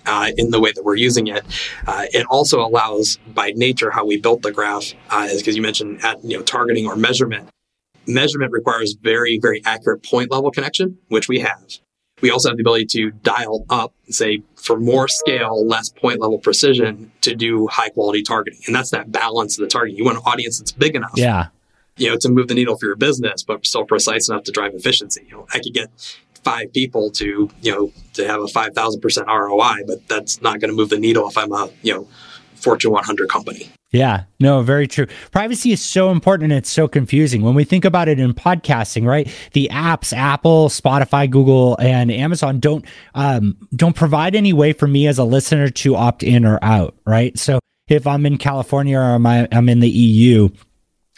Uh, 0.05 0.31
in 0.35 0.51
the 0.51 0.59
way 0.59 0.69
that 0.73 0.83
we're 0.83 0.97
using 0.97 1.27
it, 1.27 1.45
uh, 1.87 2.03
it 2.11 2.25
also 2.25 2.59
allows, 2.59 3.17
by 3.27 3.53
nature, 3.55 3.89
how 3.89 4.05
we 4.05 4.17
built 4.17 4.41
the 4.41 4.51
graph, 4.51 4.91
uh, 5.11 5.29
because 5.33 5.55
you 5.55 5.61
mentioned 5.61 6.03
at 6.03 6.21
you 6.25 6.35
know 6.35 6.43
targeting 6.43 6.85
or 6.85 6.97
measurement 6.97 7.47
measurement 8.07 8.51
requires 8.51 8.93
very, 8.93 9.39
very 9.39 9.61
accurate 9.65 10.03
point 10.03 10.31
level 10.31 10.51
connection, 10.51 10.97
which 11.07 11.27
we 11.27 11.39
have. 11.39 11.79
We 12.21 12.31
also 12.31 12.49
have 12.49 12.57
the 12.57 12.63
ability 12.63 12.85
to 12.87 13.11
dial 13.11 13.65
up, 13.69 13.93
say, 14.09 14.43
for 14.55 14.79
more 14.79 15.07
scale, 15.07 15.67
less 15.67 15.89
point 15.89 16.21
level 16.21 16.37
precision 16.39 17.11
to 17.21 17.35
do 17.35 17.67
high 17.67 17.89
quality 17.89 18.23
targeting. 18.23 18.61
And 18.65 18.75
that's 18.75 18.91
that 18.91 19.11
balance 19.11 19.57
of 19.57 19.63
the 19.63 19.67
target. 19.67 19.97
You 19.97 20.05
want 20.05 20.17
an 20.17 20.23
audience 20.25 20.59
that's 20.59 20.71
big 20.71 20.95
enough. 20.95 21.11
Yeah. 21.15 21.47
You 21.97 22.09
know, 22.09 22.17
to 22.17 22.29
move 22.29 22.47
the 22.47 22.55
needle 22.55 22.77
for 22.77 22.87
your 22.87 22.95
business, 22.95 23.43
but 23.43 23.65
still 23.65 23.85
precise 23.85 24.29
enough 24.29 24.43
to 24.43 24.51
drive 24.51 24.73
efficiency. 24.73 25.25
You 25.27 25.37
know, 25.37 25.47
I 25.53 25.59
could 25.59 25.73
get 25.73 25.89
five 26.43 26.73
people 26.73 27.09
to, 27.11 27.49
you 27.61 27.71
know, 27.71 27.91
to 28.13 28.27
have 28.27 28.41
a 28.41 28.45
5,000% 28.45 29.27
ROI, 29.27 29.83
but 29.87 30.07
that's 30.07 30.41
not 30.41 30.59
going 30.59 30.69
to 30.69 30.75
move 30.75 30.89
the 30.89 30.99
needle 30.99 31.27
if 31.29 31.37
I'm 31.37 31.51
a, 31.51 31.69
you 31.81 31.93
know, 31.93 32.07
Fortune 32.55 32.91
100 32.91 33.29
company. 33.29 33.69
Yeah, 33.91 34.23
no, 34.39 34.61
very 34.63 34.87
true. 34.87 35.05
Privacy 35.31 35.71
is 35.71 35.83
so 35.83 36.09
important 36.09 36.51
and 36.51 36.57
it's 36.57 36.71
so 36.71 36.87
confusing. 36.87 37.43
When 37.43 37.53
we 37.53 37.63
think 37.63 37.85
about 37.85 38.07
it 38.07 38.19
in 38.19 38.33
podcasting, 38.33 39.05
right? 39.05 39.31
The 39.51 39.69
apps, 39.71 40.13
Apple, 40.13 40.69
Spotify, 40.69 41.29
Google, 41.29 41.77
and 41.79 42.11
Amazon 42.11 42.59
don't 42.59 42.85
um, 43.13 43.55
don't 43.75 43.95
provide 43.95 44.33
any 44.33 44.51
way 44.51 44.73
for 44.73 44.87
me 44.87 45.05
as 45.05 45.19
a 45.19 45.23
listener 45.23 45.69
to 45.69 45.95
opt 45.95 46.23
in 46.23 46.43
or 46.43 46.57
out, 46.63 46.95
right? 47.05 47.37
So 47.37 47.59
if 47.87 48.07
I'm 48.07 48.25
in 48.25 48.39
California 48.39 48.97
or 48.97 49.03
I'm, 49.03 49.27
I'm 49.27 49.69
in 49.69 49.79
the 49.79 49.89
EU 49.89 50.49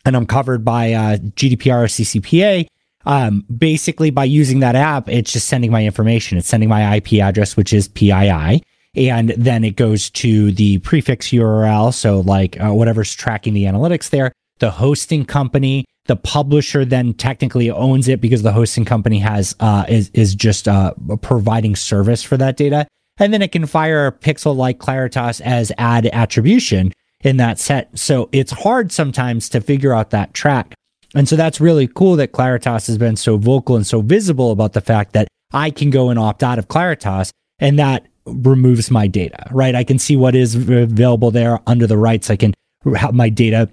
and 0.06 0.16
I'm 0.16 0.26
covered 0.26 0.64
by 0.64 0.94
uh, 0.94 1.18
GDPR 1.18 1.84
or 1.84 1.88
CCPA, 1.88 2.68
um, 3.06 3.46
basically 3.56 4.10
by 4.10 4.26
using 4.26 4.60
that 4.60 4.76
app, 4.76 5.10
it's 5.10 5.34
just 5.34 5.48
sending 5.48 5.72
my 5.72 5.84
information. 5.86 6.38
It's 6.38 6.48
sending 6.48 6.70
my 6.70 6.96
IP 6.96 7.14
address, 7.14 7.58
which 7.58 7.74
is 7.74 7.88
PII 7.88 8.62
and 8.96 9.30
then 9.32 9.64
it 9.64 9.76
goes 9.76 10.10
to 10.10 10.52
the 10.52 10.78
prefix 10.80 11.28
URL. 11.30 11.94
So 11.94 12.22
like 12.22 12.60
uh, 12.60 12.74
whatever's 12.74 13.14
tracking 13.14 13.54
the 13.54 13.66
analytics 13.66 14.10
there, 14.10 14.32
the 14.60 14.72
hosting 14.72 15.26
company, 15.26 15.86
the 16.06 16.16
publisher 16.16 16.86
then 16.86 17.14
technically 17.14 17.70
owns 17.70 18.08
it 18.08 18.22
because 18.22 18.44
the 18.44 18.52
hosting 18.52 18.86
company 18.86 19.20
has 19.20 19.56
uh, 19.60 19.86
is 19.90 20.10
is 20.14 20.36
just 20.36 20.68
uh, 20.68 20.94
providing 21.22 21.76
service 21.76 22.24
for 22.24 22.38
that 22.38 22.58
data, 22.58 22.88
and 23.18 23.34
then 23.34 23.42
it 23.42 23.52
can 23.52 23.66
fire 23.66 24.08
a 24.08 24.12
pixel 24.12 24.56
like 24.56 24.78
Claritas 24.78 25.42
as 25.42 25.72
ad 25.78 26.06
attribution 26.08 26.94
in 27.26 27.38
that 27.38 27.60
set. 27.60 27.98
So 27.98 28.30
it's 28.32 28.52
hard 28.52 28.92
sometimes 28.92 29.50
to 29.50 29.60
figure 29.60 29.94
out 29.94 30.12
that 30.12 30.34
track. 30.34 30.74
And 31.16 31.28
so 31.28 31.36
that's 31.36 31.60
really 31.60 31.88
cool 31.88 32.16
that 32.18 32.34
Claritas 32.34 32.88
has 32.88 32.98
been 32.98 33.16
so 33.16 33.38
vocal 33.38 33.76
and 33.76 33.88
so 33.88 34.02
visible 34.02 34.52
about 34.52 34.74
the 34.74 34.82
fact 34.82 35.14
that 35.14 35.28
I 35.52 35.72
can 35.72 35.90
go 35.90 36.10
and 36.10 36.20
opt 36.20 36.44
out 36.44 36.60
of 36.60 36.68
Claritas 36.68 37.32
and 37.60 37.80
that 37.80 38.06
removes 38.26 38.92
my 38.92 39.08
data, 39.08 39.48
right? 39.52 39.76
I 39.76 39.84
can 39.84 39.98
see 39.98 40.16
what 40.16 40.36
is 40.36 40.56
available 40.56 41.32
there 41.32 41.60
under 41.68 41.88
the 41.88 41.98
rights. 41.98 42.30
I 42.30 42.36
can 42.36 42.54
have 42.96 43.14
my 43.14 43.30
data 43.30 43.70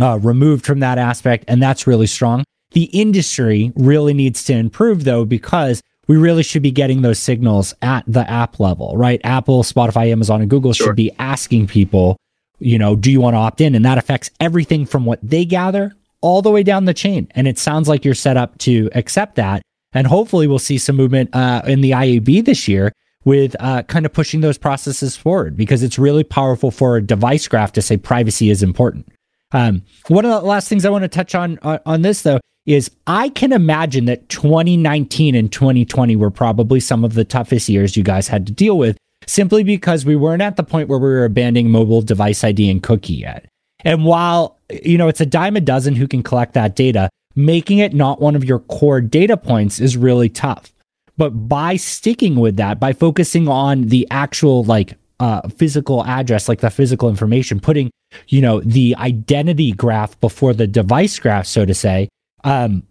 uh, 0.00 0.18
removed 0.18 0.66
from 0.66 0.80
that 0.80 0.98
aspect, 0.98 1.44
and 1.48 1.62
that's 1.62 1.86
really 1.86 2.06
strong. 2.06 2.44
The 2.72 2.84
industry 2.84 3.72
really 3.74 4.12
needs 4.12 4.44
to 4.44 4.52
improve 4.52 5.04
though, 5.04 5.24
because 5.24 5.80
we 6.08 6.16
really 6.16 6.42
should 6.42 6.62
be 6.62 6.70
getting 6.70 7.02
those 7.02 7.18
signals 7.18 7.74
at 7.80 8.04
the 8.06 8.28
app 8.30 8.60
level, 8.60 8.96
right? 8.96 9.20
Apple, 9.24 9.62
Spotify, 9.62 10.12
Amazon, 10.12 10.40
and 10.40 10.50
Google 10.50 10.72
sure. 10.72 10.88
should 10.88 10.96
be 10.96 11.10
asking 11.18 11.66
people, 11.68 12.16
you 12.58 12.78
know, 12.78 12.96
do 12.96 13.10
you 13.10 13.20
want 13.20 13.34
to 13.34 13.38
opt 13.38 13.60
in? 13.60 13.74
And 13.74 13.84
that 13.84 13.98
affects 13.98 14.30
everything 14.40 14.86
from 14.86 15.04
what 15.04 15.18
they 15.22 15.44
gather 15.44 15.94
all 16.20 16.42
the 16.42 16.50
way 16.50 16.62
down 16.62 16.84
the 16.84 16.94
chain. 16.94 17.28
And 17.32 17.46
it 17.46 17.58
sounds 17.58 17.88
like 17.88 18.04
you're 18.04 18.14
set 18.14 18.36
up 18.36 18.56
to 18.58 18.90
accept 18.94 19.36
that. 19.36 19.62
And 19.92 20.06
hopefully 20.06 20.46
we'll 20.46 20.58
see 20.58 20.78
some 20.78 20.96
movement 20.96 21.30
uh, 21.32 21.62
in 21.66 21.80
the 21.80 21.92
IAB 21.92 22.44
this 22.44 22.68
year 22.68 22.92
with 23.24 23.56
uh, 23.60 23.82
kind 23.84 24.06
of 24.06 24.12
pushing 24.12 24.40
those 24.40 24.58
processes 24.58 25.16
forward 25.16 25.56
because 25.56 25.82
it's 25.82 25.98
really 25.98 26.24
powerful 26.24 26.70
for 26.70 26.96
a 26.96 27.02
device 27.02 27.48
graph 27.48 27.72
to 27.72 27.82
say 27.82 27.96
privacy 27.96 28.50
is 28.50 28.62
important. 28.62 29.08
Um, 29.52 29.82
one 30.08 30.24
of 30.24 30.30
the 30.30 30.46
last 30.46 30.68
things 30.68 30.84
I 30.84 30.90
want 30.90 31.02
to 31.02 31.08
touch 31.08 31.34
on, 31.34 31.58
on 31.62 31.78
on 31.86 32.02
this 32.02 32.22
though 32.22 32.40
is 32.66 32.90
I 33.06 33.28
can 33.28 33.52
imagine 33.52 34.06
that 34.06 34.28
2019 34.28 35.34
and 35.34 35.50
2020 35.50 36.16
were 36.16 36.30
probably 36.30 36.80
some 36.80 37.04
of 37.04 37.14
the 37.14 37.24
toughest 37.24 37.68
years 37.68 37.96
you 37.96 38.02
guys 38.02 38.26
had 38.28 38.46
to 38.46 38.52
deal 38.52 38.76
with 38.76 38.98
simply 39.26 39.64
because 39.64 40.04
we 40.04 40.16
weren't 40.16 40.42
at 40.42 40.56
the 40.56 40.64
point 40.64 40.88
where 40.88 40.98
we 40.98 41.08
were 41.08 41.24
abandoning 41.24 41.70
mobile 41.70 42.02
device 42.02 42.42
ID 42.44 42.70
and 42.70 42.82
cookie 42.82 43.14
yet. 43.14 43.46
And 43.84 44.04
while 44.04 44.58
you 44.70 44.98
know 44.98 45.08
it's 45.08 45.20
a 45.20 45.26
dime 45.26 45.56
a 45.56 45.60
dozen 45.60 45.94
who 45.94 46.08
can 46.08 46.22
collect 46.22 46.54
that 46.54 46.76
data, 46.76 47.08
making 47.34 47.78
it 47.78 47.94
not 47.94 48.20
one 48.20 48.34
of 48.34 48.44
your 48.44 48.60
core 48.60 49.00
data 49.00 49.36
points 49.36 49.78
is 49.78 49.96
really 49.96 50.28
tough. 50.28 50.72
But 51.18 51.30
by 51.48 51.76
sticking 51.76 52.36
with 52.36 52.56
that, 52.56 52.78
by 52.78 52.92
focusing 52.92 53.48
on 53.48 53.82
the 53.82 54.06
actual 54.10 54.64
like 54.64 54.96
uh, 55.20 55.48
physical 55.48 56.04
address, 56.04 56.48
like 56.48 56.60
the 56.60 56.70
physical 56.70 57.08
information, 57.08 57.60
putting, 57.60 57.90
you 58.28 58.40
know, 58.40 58.60
the 58.60 58.94
identity 58.98 59.72
graph 59.72 60.18
before 60.20 60.52
the 60.52 60.66
device 60.66 61.18
graph, 61.18 61.46
so 61.46 61.64
to 61.64 61.74
say, 61.74 62.08
um, 62.44 62.82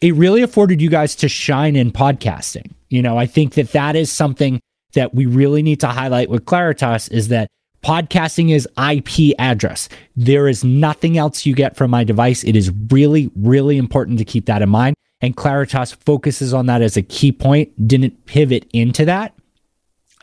it 0.00 0.14
really 0.14 0.42
afforded 0.42 0.80
you 0.80 0.90
guys 0.90 1.14
to 1.16 1.28
shine 1.28 1.76
in 1.76 1.90
podcasting. 1.90 2.72
You 2.88 3.02
know, 3.02 3.16
I 3.18 3.26
think 3.26 3.54
that 3.54 3.72
that 3.72 3.96
is 3.96 4.12
something 4.12 4.60
that 4.94 5.14
we 5.14 5.26
really 5.26 5.62
need 5.62 5.80
to 5.80 5.88
highlight 5.88 6.30
with 6.30 6.44
Claritas 6.44 7.10
is 7.10 7.28
that 7.28 7.48
podcasting 7.82 8.54
is 8.54 8.68
IP 8.76 9.34
address. 9.38 9.88
There 10.16 10.48
is 10.48 10.62
nothing 10.62 11.18
else 11.18 11.44
you 11.44 11.54
get 11.54 11.76
from 11.76 11.90
my 11.90 12.04
device. 12.04 12.44
It 12.44 12.56
is 12.56 12.70
really, 12.90 13.30
really 13.34 13.76
important 13.76 14.18
to 14.18 14.24
keep 14.24 14.46
that 14.46 14.62
in 14.62 14.68
mind 14.68 14.94
and 15.22 15.36
Claritas 15.36 15.94
focuses 15.94 16.52
on 16.52 16.66
that 16.66 16.82
as 16.82 16.96
a 16.96 17.02
key 17.02 17.32
point, 17.32 17.86
didn't 17.86 18.26
pivot 18.26 18.68
into 18.72 19.04
that. 19.04 19.34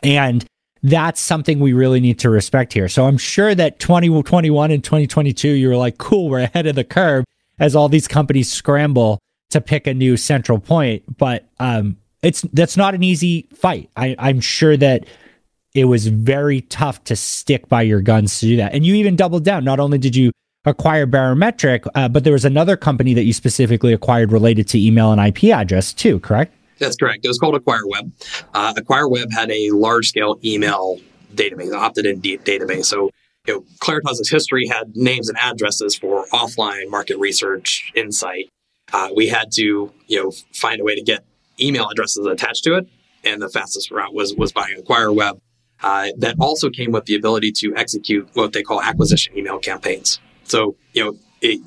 And 0.02 0.44
that's 0.82 1.20
something 1.20 1.58
we 1.58 1.72
really 1.72 2.00
need 2.00 2.18
to 2.20 2.30
respect 2.30 2.72
here. 2.74 2.88
So 2.88 3.06
I'm 3.06 3.18
sure 3.18 3.54
that 3.54 3.80
2021 3.80 4.70
and 4.70 4.84
2022, 4.84 5.48
you 5.48 5.68
were 5.68 5.76
like, 5.76 5.98
cool, 5.98 6.28
we're 6.28 6.40
ahead 6.40 6.66
of 6.66 6.74
the 6.74 6.84
curve 6.84 7.24
as 7.58 7.74
all 7.74 7.88
these 7.88 8.06
companies 8.06 8.52
scramble 8.52 9.18
to 9.50 9.60
pick 9.60 9.86
a 9.86 9.94
new 9.94 10.16
central 10.16 10.58
point. 10.58 11.18
But 11.18 11.48
um, 11.58 11.96
it's 12.22 12.42
that's 12.52 12.76
not 12.76 12.94
an 12.94 13.02
easy 13.02 13.48
fight. 13.54 13.90
I, 13.96 14.14
I'm 14.18 14.40
sure 14.40 14.76
that 14.76 15.06
it 15.74 15.84
was 15.84 16.08
very 16.08 16.62
tough 16.62 17.02
to 17.04 17.16
stick 17.16 17.68
by 17.68 17.82
your 17.82 18.00
guns 18.00 18.40
to 18.40 18.46
do 18.46 18.56
that. 18.56 18.74
And 18.74 18.84
you 18.84 18.94
even 18.96 19.16
doubled 19.16 19.44
down. 19.44 19.64
Not 19.64 19.80
only 19.80 19.98
did 19.98 20.16
you 20.16 20.32
acquire 20.64 21.06
Barometric, 21.06 21.84
uh, 21.94 22.08
but 22.08 22.24
there 22.24 22.32
was 22.32 22.44
another 22.44 22.76
company 22.76 23.14
that 23.14 23.22
you 23.22 23.32
specifically 23.32 23.92
acquired 23.92 24.32
related 24.32 24.68
to 24.68 24.80
email 24.80 25.12
and 25.12 25.20
IP 25.20 25.52
address 25.54 25.92
too, 25.92 26.20
correct? 26.20 26.54
That's 26.78 26.96
correct. 26.96 27.24
It 27.24 27.28
was 27.28 27.38
called 27.38 27.54
AcquireWeb. 27.54 28.10
Uh, 28.54 28.74
AcquireWeb 28.74 29.32
had 29.32 29.50
a 29.50 29.70
large 29.70 30.08
scale 30.08 30.38
email 30.44 30.98
database, 31.34 31.72
opted 31.72 32.06
in 32.06 32.20
database. 32.20 32.86
So, 32.86 33.10
you 33.46 33.54
know, 33.54 33.64
Claritas's 33.78 34.30
history 34.30 34.66
had 34.66 34.96
names 34.96 35.28
and 35.28 35.38
addresses 35.38 35.94
for 35.96 36.26
offline 36.32 36.90
market 36.90 37.18
research 37.18 37.92
insight. 37.94 38.50
Uh, 38.92 39.10
we 39.14 39.28
had 39.28 39.52
to, 39.52 39.92
you 40.06 40.22
know, 40.22 40.32
find 40.52 40.80
a 40.80 40.84
way 40.84 40.94
to 40.94 41.02
get 41.02 41.24
email 41.60 41.88
addresses 41.88 42.26
attached 42.26 42.64
to 42.64 42.74
it, 42.74 42.86
and 43.24 43.40
the 43.40 43.48
fastest 43.48 43.90
route 43.90 44.14
was 44.14 44.34
was 44.34 44.52
buying 44.52 44.82
AcquireWeb. 44.82 45.40
Uh, 45.82 46.08
that 46.18 46.36
also 46.38 46.68
came 46.68 46.92
with 46.92 47.06
the 47.06 47.14
ability 47.14 47.50
to 47.50 47.74
execute 47.74 48.28
what 48.34 48.52
they 48.52 48.62
call 48.62 48.82
acquisition 48.82 49.36
email 49.36 49.58
campaigns. 49.58 50.20
So, 50.44 50.76
you 50.92 51.02
know, 51.02 51.16
it, 51.40 51.60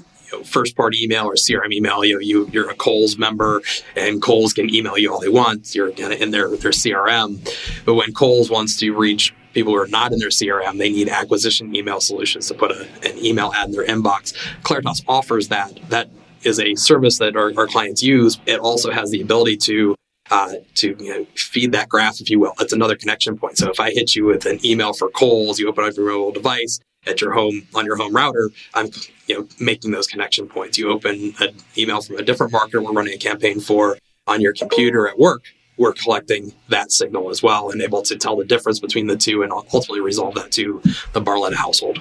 first 0.44 0.76
party 0.76 1.04
email 1.04 1.26
or 1.26 1.34
CRM 1.34 1.72
email, 1.72 2.04
you 2.06 2.20
you, 2.20 2.50
you're 2.52 2.70
a 2.70 2.76
Kohl's 2.76 3.18
member 3.18 3.62
and 3.96 4.22
Kohl's 4.22 4.54
can 4.54 4.74
email 4.74 4.98
you 4.98 5.12
all 5.12 5.20
they 5.20 5.30
want. 5.30 5.74
You're 5.74 5.90
in 5.90 6.32
their, 6.32 6.50
their 6.50 6.72
CRM. 6.72 7.44
But 7.86 7.96
when 7.96 8.14
Kohl's 8.14 8.50
wants 8.50 8.78
to 8.80 8.92
reach 8.92 9.34
people 9.54 9.74
who 9.74 9.80
are 9.80 9.88
not 9.88 10.12
in 10.12 10.20
their 10.20 10.30
CRM, 10.30 10.78
they 10.78 10.90
need 10.90 11.10
acquisition 11.10 11.76
email 11.76 12.00
solutions 12.00 12.48
to 12.48 12.54
put 12.54 12.72
a, 12.72 12.88
an 13.04 13.18
email 13.24 13.52
ad 13.56 13.68
in 13.68 13.72
their 13.72 13.86
inbox. 13.86 14.34
Claritas 14.64 15.04
offers 15.08 15.50
that. 15.50 15.80
That 15.90 16.10
is 16.46 16.60
a 16.60 16.76
service 16.76 17.18
that 17.20 17.36
our, 17.36 17.52
our 17.58 17.68
clients 17.68 18.04
use. 18.04 18.40
It 18.46 18.60
also 18.60 18.92
has 18.92 19.12
the 19.12 19.22
ability 19.22 19.58
to 19.58 19.96
uh, 20.32 20.54
to 20.76 20.96
you 21.00 21.10
know, 21.10 21.26
feed 21.36 21.74
that 21.74 21.90
graph, 21.90 22.22
if 22.22 22.30
you 22.30 22.40
will. 22.40 22.54
It's 22.60 22.74
another 22.74 22.96
connection 22.96 23.38
point. 23.38 23.58
So 23.58 23.70
if 23.70 23.80
I 23.80 23.92
hit 23.92 24.16
you 24.16 24.26
with 24.26 24.46
an 24.46 24.66
email 24.66 24.94
for 24.94 25.10
Kohl's, 25.10 25.60
you 25.60 25.68
open 25.68 25.84
up 25.84 25.96
your 25.96 26.08
mobile 26.08 26.32
device, 26.32 26.80
at 27.06 27.22
your 27.22 27.34
home 27.34 27.68
on 27.76 27.86
your 27.86 27.96
home 27.96 28.16
router, 28.16 28.52
I'm 28.74 28.90
you 29.28 29.38
know 29.38 29.48
making 29.60 29.92
those 29.92 30.08
connection 30.08 30.48
points. 30.48 30.78
You 30.78 30.92
open 30.92 31.34
an 31.40 31.56
email 31.78 32.02
from 32.02 32.18
a 32.18 32.22
different 32.22 32.54
marketer 32.54 32.84
we're 32.84 32.92
running 32.92 33.14
a 33.14 33.18
campaign 33.18 33.60
for 33.60 33.98
on 34.28 34.42
your 34.42 34.54
computer 34.54 35.08
at 35.08 35.20
work. 35.20 35.44
We're 35.78 35.94
collecting 35.94 36.54
that 36.70 36.92
signal 36.92 37.30
as 37.30 37.42
well 37.42 37.72
and 37.72 37.82
able 37.82 38.04
to 38.04 38.16
tell 38.16 38.36
the 38.36 38.46
difference 38.46 38.80
between 38.80 39.08
the 39.08 39.18
two 39.18 39.42
and 39.42 39.52
ultimately 39.52 40.02
resolve 40.02 40.36
that 40.36 40.52
to 40.52 40.82
the 41.14 41.22
Barletta 41.22 41.56
household. 41.56 42.00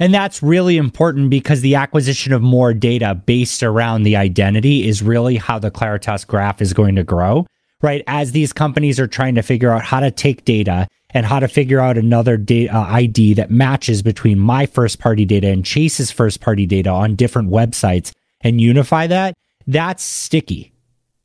And 0.00 0.14
that's 0.14 0.42
really 0.42 0.78
important 0.78 1.28
because 1.28 1.60
the 1.60 1.74
acquisition 1.74 2.32
of 2.32 2.40
more 2.40 2.72
data 2.72 3.14
based 3.14 3.62
around 3.62 4.02
the 4.02 4.16
identity 4.16 4.88
is 4.88 5.02
really 5.02 5.36
how 5.36 5.58
the 5.58 5.70
Claritas 5.70 6.26
graph 6.26 6.62
is 6.62 6.72
going 6.72 6.96
to 6.96 7.04
grow, 7.04 7.46
right? 7.82 8.02
As 8.06 8.32
these 8.32 8.54
companies 8.54 8.98
are 8.98 9.06
trying 9.06 9.34
to 9.34 9.42
figure 9.42 9.70
out 9.70 9.84
how 9.84 10.00
to 10.00 10.10
take 10.10 10.46
data 10.46 10.88
and 11.10 11.26
how 11.26 11.38
to 11.38 11.48
figure 11.48 11.80
out 11.80 11.98
another 11.98 12.38
data, 12.38 12.74
uh, 12.74 12.86
ID 12.88 13.34
that 13.34 13.50
matches 13.50 14.00
between 14.00 14.38
my 14.38 14.64
first 14.64 15.00
party 15.00 15.26
data 15.26 15.48
and 15.48 15.66
Chase's 15.66 16.10
first 16.10 16.40
party 16.40 16.64
data 16.64 16.88
on 16.88 17.14
different 17.14 17.50
websites 17.50 18.12
and 18.40 18.58
unify 18.58 19.06
that, 19.06 19.36
that's 19.66 20.02
sticky. 20.02 20.72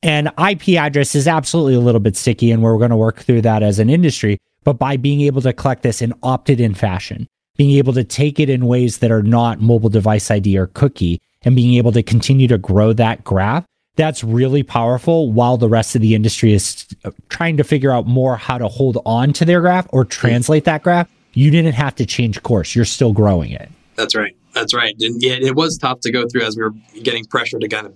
And 0.04 0.32
IP 0.38 0.70
address 0.70 1.16
is 1.16 1.30
absolutely 1.30 1.76
a 1.76 1.80
little 1.80 2.02
bit 2.02 2.18
sticky, 2.18 2.52
and 2.52 2.62
we're 2.62 2.78
going 2.78 2.90
to 2.90 2.98
work 2.98 3.22
through 3.22 3.42
that 3.44 3.64
as 3.64 3.80
an 3.80 3.90
industry. 3.90 4.38
But 4.66 4.74
by 4.74 4.98
being 4.98 5.22
able 5.22 5.42
to 5.44 5.54
collect 5.54 5.82
this 5.84 6.02
in 6.02 6.14
opted 6.22 6.60
in 6.60 6.74
fashion, 6.74 7.28
being 7.58 7.78
able 7.78 7.94
to 7.94 8.04
take 8.04 8.40
it 8.40 8.50
in 8.50 8.66
ways 8.66 9.00
that 9.00 9.12
are 9.12 9.24
not 9.24 9.62
mobile 9.62 9.90
device 9.90 10.30
ID 10.30 10.58
or 10.58 10.68
cookie 10.68 11.22
and 11.44 11.56
being 11.56 11.76
able 11.76 11.92
to 11.92 12.04
continue 12.04 12.48
to 12.48 12.58
grow 12.58 12.94
that 12.94 13.24
graph, 13.24 13.66
that's 13.96 14.24
really 14.24 14.64
powerful 14.64 15.32
while 15.32 15.58
the 15.58 15.70
rest 15.70 15.96
of 15.96 16.02
the 16.02 16.16
industry 16.16 16.54
is 16.54 16.86
trying 17.30 17.56
to 17.58 17.64
figure 17.64 17.92
out 17.92 18.08
more 18.08 18.36
how 18.36 18.58
to 18.58 18.68
hold 18.68 18.98
on 19.06 19.32
to 19.34 19.46
their 19.46 19.62
graph 19.62 19.88
or 19.92 20.04
translate 20.04 20.66
that 20.66 20.84
graph. 20.84 21.10
You 21.34 21.52
didn't 21.52 21.74
have 21.74 21.96
to 21.96 22.06
change 22.06 22.42
course. 22.44 22.76
You're 22.76 22.86
still 22.86 23.14
growing 23.14 23.52
it. 23.52 23.70
That's 23.96 24.16
right. 24.16 24.36
That's 24.54 24.74
right. 24.74 24.96
And 25.00 25.22
yeah, 25.22 25.34
it 25.34 25.56
was 25.56 25.78
tough 25.78 26.02
to 26.02 26.12
go 26.12 26.28
through 26.28 26.44
as 26.44 26.56
we 26.58 26.64
were 26.64 26.74
getting 27.04 27.26
pressure 27.26 27.60
to 27.60 27.68
kind 27.68 27.88
of 27.88 27.94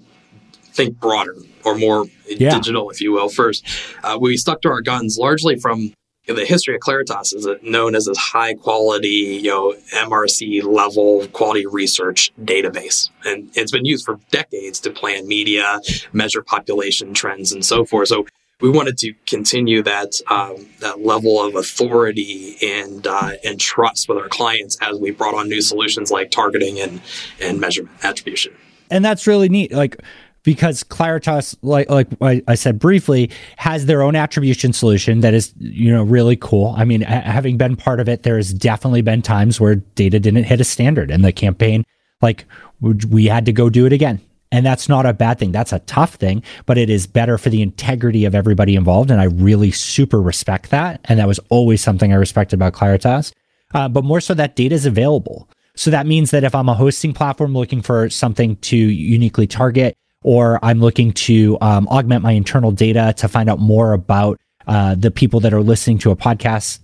think 0.74 1.00
broader 1.00 1.36
or 1.66 1.76
more 1.76 2.06
yeah. 2.28 2.56
digital, 2.56 2.90
if 2.90 3.02
you 3.02 3.12
will. 3.12 3.30
First, 3.30 3.66
uh, 4.04 4.18
we 4.20 4.38
stuck 4.38 4.62
to 4.62 4.70
our 4.70 4.82
guns 4.82 5.18
largely 5.18 5.58
from 5.58 5.94
know, 6.34 6.40
the 6.40 6.46
history 6.46 6.76
of 6.76 6.82
Claritas 6.82 7.34
is 7.34 7.48
known 7.62 7.96
as 7.96 8.06
this 8.06 8.18
high 8.18 8.54
quality, 8.54 9.40
you 9.44 9.50
know, 9.50 9.76
MRC 9.94 10.64
level 10.64 11.28
quality 11.28 11.66
research 11.66 12.32
database. 12.42 13.10
And 13.26 13.50
it's 13.56 13.72
been 13.72 13.86
used 13.86 14.06
for 14.06 14.20
decades 14.32 14.80
to 14.82 14.92
plan 14.92 15.28
media, 15.28 15.80
measure 16.14 16.42
population 16.42 17.14
trends, 17.14 17.52
and 17.52 17.66
so 17.66 17.86
forth. 17.86 18.10
So 18.10 18.26
we 18.62 18.70
wanted 18.70 18.98
to 19.00 19.14
continue 19.26 19.82
that 19.84 20.20
um, 20.30 20.68
that 20.80 21.02
level 21.02 21.42
of 21.42 21.56
authority 21.56 22.58
and 22.62 23.08
uh, 23.08 23.32
and 23.44 23.60
trust 23.60 24.10
with 24.10 24.18
our 24.18 24.28
clients 24.28 24.78
as 24.82 25.00
we 25.00 25.12
brought 25.12 25.34
on 25.34 25.48
new 25.48 25.62
solutions 25.62 26.12
like 26.12 26.32
targeting 26.32 26.80
and 26.80 27.02
and 27.42 27.60
measurement 27.60 27.96
attribution. 28.04 28.54
And 28.92 29.06
that's 29.06 29.28
really 29.28 29.50
neat. 29.50 29.72
Like 29.72 29.98
because 30.44 30.84
Claritas, 30.84 31.56
like 31.62 31.90
like 31.90 32.10
I 32.48 32.56
said 32.56 32.80
briefly, 32.80 33.30
has 33.58 33.86
their 33.86 34.02
own 34.02 34.16
attribution 34.16 34.74
solution 34.74 35.22
that 35.22 35.34
is 35.34 35.54
you 35.60 35.92
know 35.92 36.04
really 36.04 36.36
cool. 36.36 36.74
I 36.78 36.86
mean, 36.86 37.02
having 37.02 37.58
been 37.58 37.76
part 37.76 38.00
of 38.00 38.10
it, 38.10 38.24
there 38.24 38.38
has 38.38 38.54
definitely 38.54 39.02
been 39.02 39.22
times 39.22 39.60
where 39.60 39.76
data 39.76 40.20
didn't 40.20 40.44
hit 40.44 40.62
a 40.62 40.64
standard, 40.64 41.12
and 41.12 41.24
the 41.24 41.32
campaign 41.32 41.86
like 42.22 42.46
we 42.82 43.26
had 43.26 43.46
to 43.46 43.54
go 43.54 43.70
do 43.70 43.86
it 43.86 43.94
again. 43.94 44.22
And 44.52 44.66
that's 44.66 44.90
not 44.90 45.06
a 45.06 45.14
bad 45.14 45.38
thing. 45.38 45.52
That's 45.52 45.74
a 45.74 45.80
tough 45.80 46.16
thing, 46.16 46.42
but 46.66 46.78
it 46.78 46.90
is 46.90 47.06
better 47.06 47.38
for 47.38 47.50
the 47.50 47.62
integrity 47.62 48.26
of 48.26 48.34
everybody 48.34 48.76
involved. 48.76 49.12
And 49.12 49.22
I 49.22 49.26
really 49.26 49.70
super 49.70 50.20
respect 50.20 50.72
that. 50.72 51.02
And 51.06 51.20
that 51.20 51.28
was 51.28 51.40
always 51.50 51.82
something 51.82 52.12
I 52.12 52.16
respected 52.16 52.56
about 52.56 52.74
Claritas. 52.74 53.32
Uh, 53.76 53.88
but 53.88 54.04
more 54.04 54.20
so 54.20 54.34
that 54.34 54.56
data 54.56 54.74
is 54.74 54.88
available. 54.88 55.48
So 55.76 55.92
that 55.92 56.08
means 56.08 56.32
that 56.32 56.44
if 56.44 56.56
I'm 56.56 56.68
a 56.68 56.74
hosting 56.74 57.14
platform 57.14 57.54
looking 57.54 57.84
for 57.84 58.10
something 58.10 58.56
to 58.58 58.76
uniquely 58.76 59.46
target, 59.46 59.96
or 60.24 60.60
I'm 60.64 60.80
looking 60.80 61.12
to 61.14 61.58
um, 61.62 61.88
augment 61.88 62.24
my 62.24 62.32
internal 62.32 62.72
data 62.72 63.14
to 63.18 63.28
find 63.28 63.50
out 63.50 63.60
more 63.60 63.94
about 63.94 64.40
uh, 64.68 64.96
the 64.96 65.12
people 65.12 65.40
that 65.42 65.54
are 65.54 65.62
listening 65.62 65.98
to 66.00 66.12
a 66.12 66.16
podcast. 66.16 66.80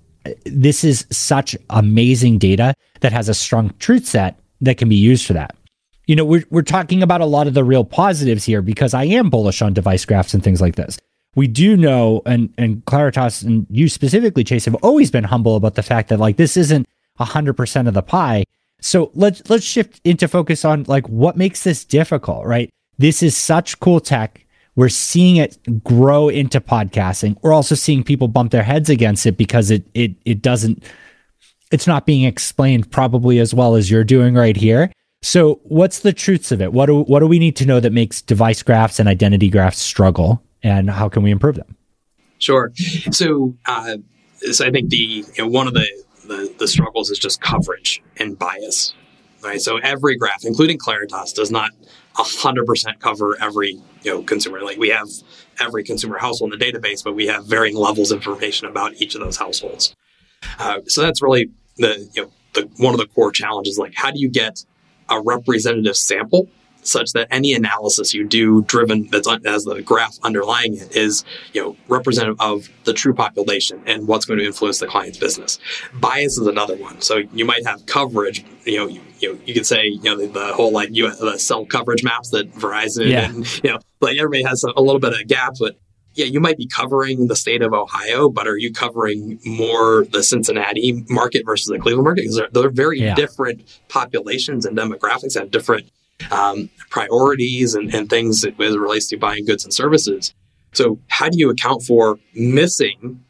This 0.45 0.83
is 0.83 1.05
such 1.11 1.55
amazing 1.69 2.39
data 2.39 2.73
that 3.01 3.11
has 3.11 3.29
a 3.29 3.33
strong 3.33 3.73
truth 3.79 4.07
set 4.07 4.39
that 4.61 4.77
can 4.77 4.89
be 4.89 4.95
used 4.95 5.25
for 5.25 5.33
that. 5.33 5.55
You 6.07 6.15
know, 6.15 6.25
we're, 6.25 6.45
we're 6.49 6.61
talking 6.61 7.03
about 7.03 7.21
a 7.21 7.25
lot 7.25 7.47
of 7.47 7.53
the 7.53 7.63
real 7.63 7.83
positives 7.83 8.45
here 8.45 8.61
because 8.61 8.93
I 8.93 9.05
am 9.05 9.29
bullish 9.29 9.61
on 9.61 9.73
device 9.73 10.05
graphs 10.05 10.33
and 10.33 10.43
things 10.43 10.61
like 10.61 10.75
this. 10.75 10.97
We 11.35 11.47
do 11.47 11.75
know, 11.75 12.21
and, 12.25 12.53
and 12.57 12.85
Claritas 12.85 13.43
and 13.43 13.67
you 13.69 13.89
specifically, 13.89 14.43
Chase, 14.43 14.65
have 14.65 14.75
always 14.75 15.11
been 15.11 15.25
humble 15.25 15.55
about 15.55 15.75
the 15.75 15.83
fact 15.83 16.09
that 16.09 16.19
like 16.19 16.37
this 16.37 16.55
isn't 16.55 16.87
100% 17.19 17.87
of 17.87 17.93
the 17.93 18.01
pie. 18.01 18.45
So 18.81 19.11
let's 19.15 19.49
let's 19.49 19.65
shift 19.65 19.99
into 20.03 20.27
focus 20.27 20.63
on 20.63 20.83
like 20.83 21.07
what 21.09 21.37
makes 21.37 21.63
this 21.63 21.83
difficult, 21.83 22.45
right? 22.45 22.69
This 22.97 23.21
is 23.23 23.35
such 23.35 23.79
cool 23.79 23.99
tech. 23.99 24.45
We're 24.75 24.89
seeing 24.89 25.37
it 25.37 25.57
grow 25.83 26.27
into 26.27 26.59
podcasting. 26.59 27.37
We're 27.41 27.53
also 27.53 27.75
seeing 27.75 28.03
people 28.03 28.27
bump 28.27 28.51
their 28.51 28.63
heads 28.63 28.89
against 28.89 29.25
it 29.25 29.37
because 29.37 29.71
it 29.71 29.83
it 29.93 30.15
it 30.25 30.41
doesn't 30.41 30.83
it's 31.71 31.87
not 31.87 32.05
being 32.05 32.23
explained 32.23 32.91
probably 32.91 33.39
as 33.39 33.53
well 33.53 33.75
as 33.75 33.89
you're 33.89 34.03
doing 34.03 34.35
right 34.35 34.55
here. 34.55 34.91
So, 35.21 35.59
what's 35.63 35.99
the 35.99 36.13
truths 36.13 36.51
of 36.51 36.61
it? 36.61 36.71
What 36.71 36.85
do 36.85 37.01
what 37.01 37.19
do 37.19 37.27
we 37.27 37.39
need 37.39 37.55
to 37.57 37.65
know 37.65 37.79
that 37.79 37.91
makes 37.91 38.21
device 38.21 38.61
graphs 38.61 38.99
and 38.99 39.09
identity 39.09 39.49
graphs 39.49 39.79
struggle, 39.79 40.43
and 40.61 40.89
how 40.89 41.09
can 41.09 41.23
we 41.23 41.31
improve 41.31 41.55
them? 41.55 41.75
Sure. 42.37 42.71
So, 43.11 43.55
uh, 43.65 43.97
so 44.51 44.65
I 44.65 44.71
think 44.71 44.89
the 44.89 44.97
you 44.97 45.25
know, 45.39 45.47
one 45.47 45.67
of 45.67 45.73
the, 45.73 45.87
the 46.27 46.53
the 46.59 46.67
struggles 46.67 47.09
is 47.09 47.17
just 47.17 47.41
coverage 47.41 48.03
and 48.17 48.37
bias. 48.37 48.93
Right. 49.41 49.59
So 49.59 49.77
every 49.77 50.15
graph, 50.15 50.43
including 50.43 50.77
Claritas, 50.77 51.33
does 51.33 51.51
not 51.51 51.71
100% 52.17 52.99
cover 52.99 53.37
every 53.41 53.81
you 54.03 54.11
know 54.11 54.21
consumer. 54.23 54.61
Like 54.61 54.77
we 54.77 54.89
have 54.89 55.07
every 55.59 55.83
consumer 55.83 56.17
household 56.17 56.53
in 56.53 56.59
the 56.59 56.65
database 56.65 57.03
but 57.03 57.13
we 57.13 57.27
have 57.27 57.45
varying 57.45 57.75
levels 57.75 58.11
of 58.11 58.17
information 58.17 58.67
about 58.67 58.93
each 58.95 59.15
of 59.15 59.21
those 59.21 59.37
households. 59.37 59.95
Uh, 60.59 60.81
so 60.85 61.01
that's 61.01 61.21
really 61.21 61.49
the 61.77 62.09
you 62.13 62.23
know 62.23 62.31
the 62.53 62.69
one 62.77 62.93
of 62.93 62.99
the 62.99 63.07
core 63.07 63.31
challenges. 63.31 63.77
Like 63.77 63.93
how 63.95 64.11
do 64.11 64.19
you 64.19 64.29
get 64.29 64.65
a 65.09 65.21
representative 65.21 65.95
sample 65.95 66.49
such 66.87 67.11
that 67.13 67.27
any 67.31 67.53
analysis 67.53 68.13
you 68.13 68.23
do 68.23 68.61
driven 68.63 69.07
that's 69.11 69.27
as 69.45 69.63
the 69.65 69.81
graph 69.81 70.17
underlying 70.23 70.75
it 70.75 70.95
is 70.95 71.23
you 71.53 71.61
know 71.61 71.75
representative 71.87 72.39
of 72.39 72.69
the 72.83 72.93
true 72.93 73.13
population 73.13 73.81
and 73.85 74.07
what's 74.07 74.25
going 74.25 74.39
to 74.39 74.45
influence 74.45 74.79
the 74.79 74.87
client's 74.87 75.17
business 75.17 75.59
bias 75.93 76.37
is 76.37 76.47
another 76.47 76.75
one 76.77 77.01
so 77.01 77.17
you 77.33 77.45
might 77.45 77.65
have 77.65 77.85
coverage 77.85 78.45
you 78.65 78.77
know 78.77 78.87
you, 78.87 79.01
you, 79.19 79.33
know, 79.33 79.39
you 79.45 79.53
could 79.53 79.65
say 79.65 79.87
you 79.87 80.03
know 80.03 80.17
the, 80.17 80.27
the 80.27 80.53
whole 80.53 80.71
like 80.71 80.89
you 80.91 81.13
the 81.15 81.37
cell 81.37 81.65
coverage 81.65 82.03
maps 82.03 82.29
that 82.29 82.51
verizon 82.53 83.09
yeah. 83.09 83.25
and 83.25 83.63
you 83.63 83.71
know 83.71 83.79
like 84.01 84.17
everybody 84.17 84.43
has 84.43 84.63
a, 84.63 84.71
a 84.77 84.81
little 84.81 84.99
bit 84.99 85.13
of 85.13 85.27
gaps 85.27 85.59
but 85.59 85.77
yeah, 86.15 86.25
you 86.25 86.39
might 86.39 86.57
be 86.57 86.65
covering 86.65 87.27
the 87.27 87.35
state 87.35 87.61
of 87.61 87.73
Ohio, 87.73 88.29
but 88.29 88.47
are 88.47 88.57
you 88.57 88.71
covering 88.71 89.37
more 89.45 90.05
the 90.05 90.23
Cincinnati 90.23 91.03
market 91.09 91.43
versus 91.45 91.67
the 91.67 91.77
Cleveland 91.77 92.05
market? 92.05 92.21
Because 92.21 92.37
they're, 92.37 92.49
they're 92.53 92.69
very 92.69 93.01
yeah. 93.01 93.15
different 93.15 93.63
populations 93.89 94.65
and 94.65 94.77
demographics 94.77 95.37
have 95.37 95.51
different 95.51 95.91
um, 96.31 96.69
priorities 96.89 97.75
and, 97.75 97.93
and 97.93 98.09
things 98.09 98.43
as 98.45 98.73
it 98.75 98.79
relates 98.79 99.07
to 99.07 99.17
buying 99.17 99.45
goods 99.45 99.63
and 99.63 99.73
services. 99.73 100.33
So, 100.73 100.99
how 101.07 101.29
do 101.29 101.37
you 101.37 101.49
account 101.49 101.83
for 101.83 102.19
missing 102.33 103.23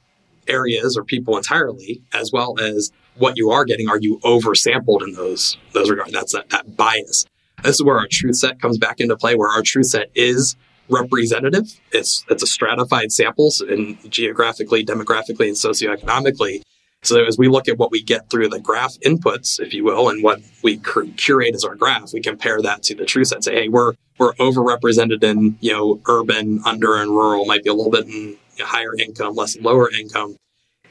areas 0.48 0.98
or 0.98 1.04
people 1.04 1.38
entirely, 1.38 2.02
as 2.14 2.32
well 2.32 2.60
as 2.60 2.92
what 3.16 3.38
you 3.38 3.52
are 3.52 3.66
getting? 3.66 3.90
Are 3.90 4.00
you 4.00 4.20
oversampled 4.24 5.04
in 5.04 5.14
those 5.14 5.58
those 5.74 5.90
regards? 5.90 6.12
That's 6.12 6.34
that, 6.34 6.50
that 6.50 6.76
bias. 6.76 7.26
This 7.64 7.76
is 7.76 7.84
where 7.84 7.98
our 7.98 8.08
truth 8.10 8.36
set 8.36 8.62
comes 8.62 8.78
back 8.78 9.00
into 9.00 9.16
play, 9.16 9.36
where 9.36 9.50
our 9.50 9.62
truth 9.62 9.88
set 9.88 10.10
is 10.16 10.56
representative. 10.90 11.80
It's 11.92 12.26
it's 12.30 12.44
a 12.44 12.48
stratified 12.48 13.12
samples 13.12 13.62
and 13.62 13.98
geographically, 14.12 14.86
demographically, 14.86 15.48
and 15.48 15.56
socioeconomically. 15.56 16.62
So 17.06 17.24
as 17.24 17.38
we 17.38 17.48
look 17.48 17.68
at 17.68 17.78
what 17.78 17.92
we 17.92 18.02
get 18.02 18.30
through 18.30 18.50
the 18.50 18.60
graph 18.60 18.96
inputs, 19.06 19.60
if 19.60 19.74
you 19.74 19.84
will, 19.84 20.10
and 20.10 20.24
what 20.24 20.42
we 20.64 20.78
curate 20.78 21.54
as 21.54 21.64
our 21.64 21.76
graph, 21.76 22.14
we 22.14 22.22
compare 22.22 22.62
that 22.62 22.82
to 22.84 22.96
the 22.96 23.06
truth 23.06 23.28
set. 23.28 23.44
Say, 23.44 23.54
hey, 23.54 23.70
we're 23.70 23.94
we're 24.18 24.34
overrepresented 24.34 25.24
in 25.24 25.58
you 25.60 25.72
know 25.72 26.02
urban, 26.08 26.62
under, 26.66 26.96
and 26.98 27.12
rural. 27.12 27.46
Might 27.46 27.64
be 27.64 27.70
a 27.70 27.74
little 27.74 27.92
bit 27.92 28.06
in 28.06 28.14
you 28.14 28.38
know, 28.60 28.66
higher 28.66 28.96
income, 28.98 29.36
less 29.36 29.56
lower 29.58 29.92
income. 29.92 30.36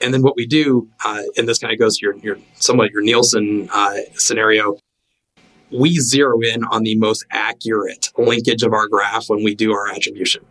And 0.01 0.15
then 0.15 0.23
what 0.23 0.37
we 0.37 0.47
do, 0.47 0.89
uh, 1.05 1.23
and 1.37 1.49
this 1.49 1.59
kind 1.59 1.73
of 1.73 1.79
goes 1.79 1.99
to 1.99 2.07
your 2.07 2.17
your 2.19 2.39
somewhat 2.55 2.93
your 2.93 3.03
Nielsen 3.03 3.69
uh, 3.73 3.97
scenario. 4.15 4.79
We 5.73 5.99
zero 5.99 6.41
in 6.41 6.63
on 6.65 6.85
the 6.85 6.97
most 6.97 7.27
accurate 7.33 8.11
linkage 8.17 8.63
of 8.63 8.73
our 8.73 8.87
graph 8.87 9.29
when 9.29 9.43
we 9.43 9.57
do 9.57 9.73
our 9.73 9.89
attribution. 9.89 10.45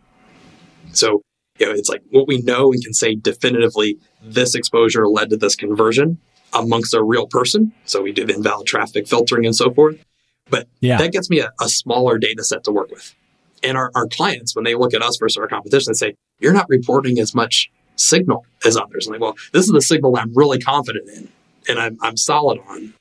So 0.91 1.21
you 1.59 1.65
know, 1.65 1.71
it's 1.71 1.89
like 1.89 2.01
what 2.09 2.27
we 2.27 2.41
know 2.41 2.71
and 2.71 2.83
can 2.83 2.93
say 2.93 3.15
definitively 3.15 3.97
this 4.21 4.55
exposure 4.55 5.07
led 5.07 5.29
to 5.29 5.37
this 5.37 5.55
conversion 5.55 6.19
amongst 6.51 6.93
a 6.93 7.03
real 7.03 7.27
person. 7.27 7.73
So 7.85 8.01
we 8.01 8.11
do 8.11 8.25
the 8.25 8.35
invalid 8.35 8.67
traffic 8.67 9.07
filtering 9.07 9.45
and 9.45 9.55
so 9.55 9.71
forth. 9.71 10.03
But 10.49 10.67
yeah. 10.81 10.97
that 10.97 11.11
gets 11.11 11.29
me 11.29 11.39
a, 11.39 11.51
a, 11.61 11.69
smaller 11.69 12.17
data 12.17 12.43
set 12.43 12.63
to 12.65 12.71
work 12.71 12.91
with. 12.91 13.15
And 13.63 13.77
our, 13.77 13.91
our 13.95 14.07
clients, 14.07 14.55
when 14.55 14.65
they 14.65 14.75
look 14.75 14.93
at 14.93 15.01
us 15.01 15.17
versus 15.17 15.37
our 15.37 15.47
competition, 15.47 15.93
they 15.93 15.97
say, 15.97 16.15
You're 16.39 16.53
not 16.53 16.67
reporting 16.67 17.17
as 17.19 17.33
much 17.33 17.71
signal 17.95 18.45
as 18.65 18.75
others. 18.75 19.07
I'm 19.07 19.13
like, 19.13 19.21
well, 19.21 19.35
this 19.51 19.65
is 19.65 19.71
the 19.71 19.81
signal 19.81 20.17
I'm 20.17 20.33
really 20.33 20.59
confident 20.59 21.09
in 21.09 21.29
and 21.69 21.79
I'm, 21.79 21.97
I'm 22.01 22.17
solid 22.17 22.59
on. 22.67 22.93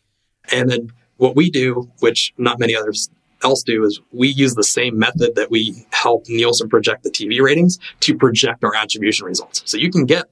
And 0.53 0.71
then 0.71 0.93
what 1.17 1.37
we 1.37 1.51
do, 1.51 1.91
which 2.01 2.33
not 2.39 2.59
many 2.59 2.77
others 2.77 3.11
else 3.43 3.63
do, 3.63 3.85
is 3.85 4.01
we 4.13 4.29
use 4.29 4.55
the 4.55 4.65
same 4.65 4.99
method 4.99 5.35
that 5.37 5.51
we 5.51 5.87
help 5.91 6.29
Nielsen 6.29 6.69
project 6.69 7.03
the 7.03 7.11
TV 7.11 7.41
ratings 7.41 7.79
to 8.01 8.17
project 8.17 8.65
our 8.65 8.75
attribution 8.75 9.27
results. 9.27 9.63
So 9.65 9.77
you 9.77 9.91
can 9.91 10.07
get 10.07 10.27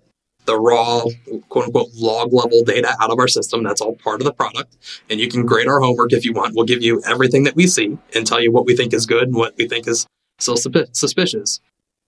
the 0.46 0.58
raw 0.58 1.04
quote 1.48 1.66
unquote 1.66 1.88
log 1.94 2.32
level 2.32 2.64
data 2.64 2.94
out 3.00 3.10
of 3.10 3.18
our 3.18 3.28
system. 3.28 3.62
That's 3.62 3.80
all 3.80 3.94
part 3.94 4.20
of 4.20 4.24
the 4.24 4.32
product. 4.32 4.76
And 5.08 5.20
you 5.20 5.28
can 5.28 5.46
grade 5.46 5.68
our 5.68 5.80
homework 5.80 6.12
if 6.12 6.24
you 6.24 6.32
want. 6.32 6.54
We'll 6.54 6.64
give 6.64 6.82
you 6.82 7.02
everything 7.06 7.44
that 7.44 7.56
we 7.56 7.66
see 7.66 7.98
and 8.14 8.26
tell 8.26 8.40
you 8.40 8.50
what 8.50 8.66
we 8.66 8.74
think 8.74 8.92
is 8.92 9.06
good 9.06 9.24
and 9.24 9.34
what 9.34 9.54
we 9.56 9.68
think 9.68 9.86
is 9.86 10.06
still 10.38 10.56
suspicious. 10.56 11.60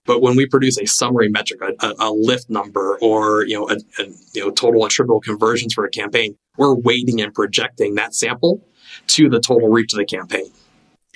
But 0.05 0.21
when 0.21 0.35
we 0.35 0.45
produce 0.45 0.77
a 0.77 0.85
summary 0.85 1.29
metric, 1.29 1.61
a, 1.61 1.93
a 1.99 2.11
lift 2.11 2.49
number, 2.49 2.97
or 3.01 3.45
you 3.45 3.57
know, 3.57 3.69
a, 3.69 3.75
a, 4.01 4.05
you 4.33 4.41
know, 4.41 4.51
total 4.51 4.85
attributable 4.85 5.21
conversions 5.21 5.73
for 5.73 5.85
a 5.85 5.89
campaign, 5.89 6.35
we're 6.57 6.75
weighting 6.75 7.21
and 7.21 7.33
projecting 7.33 7.95
that 7.95 8.13
sample 8.13 8.61
to 9.07 9.29
the 9.29 9.39
total 9.39 9.69
reach 9.69 9.93
of 9.93 9.99
the 9.99 10.05
campaign. 10.05 10.51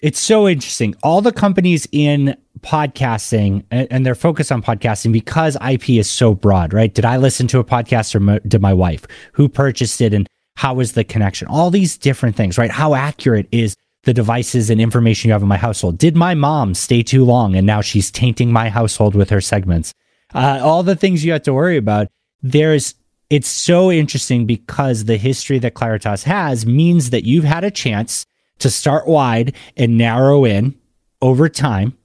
It's 0.04 0.20
so 0.20 0.48
interesting. 0.48 0.96
All 1.02 1.22
the 1.22 1.32
companies 1.32 1.88
in 1.92 2.38
podcasting 2.60 3.64
and, 3.72 3.88
and 3.90 4.06
they're 4.06 4.14
focused 4.14 4.52
on 4.52 4.62
podcasting 4.62 5.12
because 5.12 5.58
IP 5.68 5.90
is 5.92 6.10
so 6.10 6.36
broad, 6.36 6.72
right? 6.72 6.94
Did 6.94 7.06
I 7.06 7.18
listen 7.18 7.48
to 7.48 7.60
a 7.60 7.64
podcast 7.64 8.14
or 8.14 8.40
did 8.48 8.62
my 8.62 8.74
wife? 8.74 9.08
Who 9.34 9.50
purchased 9.50 10.00
it 10.02 10.14
and 10.14 10.28
how 10.56 10.76
was 10.76 10.92
the 10.92 11.04
connection? 11.04 11.48
All 11.48 11.72
these 11.72 11.98
different 11.98 12.36
things, 12.36 12.60
right? 12.60 12.70
How 12.70 12.94
accurate 12.94 13.48
is 13.52 13.76
the 14.04 14.14
devices 14.14 14.70
and 14.70 14.80
information 14.80 15.30
you 15.30 15.34
have 15.34 15.42
in 15.42 15.48
my 15.48 15.58
household? 15.58 15.98
Did 15.98 16.16
my 16.16 16.36
mom 16.36 16.76
stay 16.76 17.02
too 17.02 17.26
long 17.26 17.56
and 17.56 17.66
now 17.66 17.82
she's 17.82 18.12
tainting 18.12 18.52
my 18.52 18.70
household 18.70 19.16
with 19.16 19.32
her 19.32 19.42
segments? 19.42 19.94
Uh, 20.34 20.60
all 20.62 20.84
the 20.84 20.96
things 20.96 21.26
you 21.26 21.32
have 21.32 21.44
to 21.44 21.54
worry 21.54 21.78
about. 21.78 22.08
There's 22.44 22.94
it's 23.32 23.50
so 23.50 23.92
interesting 23.92 24.46
because 24.46 25.06
the 25.06 25.18
history 25.18 25.60
that 25.60 25.74
Claritas 25.74 26.24
has 26.24 26.66
means 26.66 27.10
that 27.10 27.26
you've 27.26 27.44
had 27.44 27.64
a 27.64 27.72
chance 27.72 28.26
to 28.60 28.70
start 28.70 29.08
wide 29.08 29.56
and 29.76 29.98
narrow 29.98 30.46
in 30.46 30.76
over 31.22 31.50
time 31.50 31.98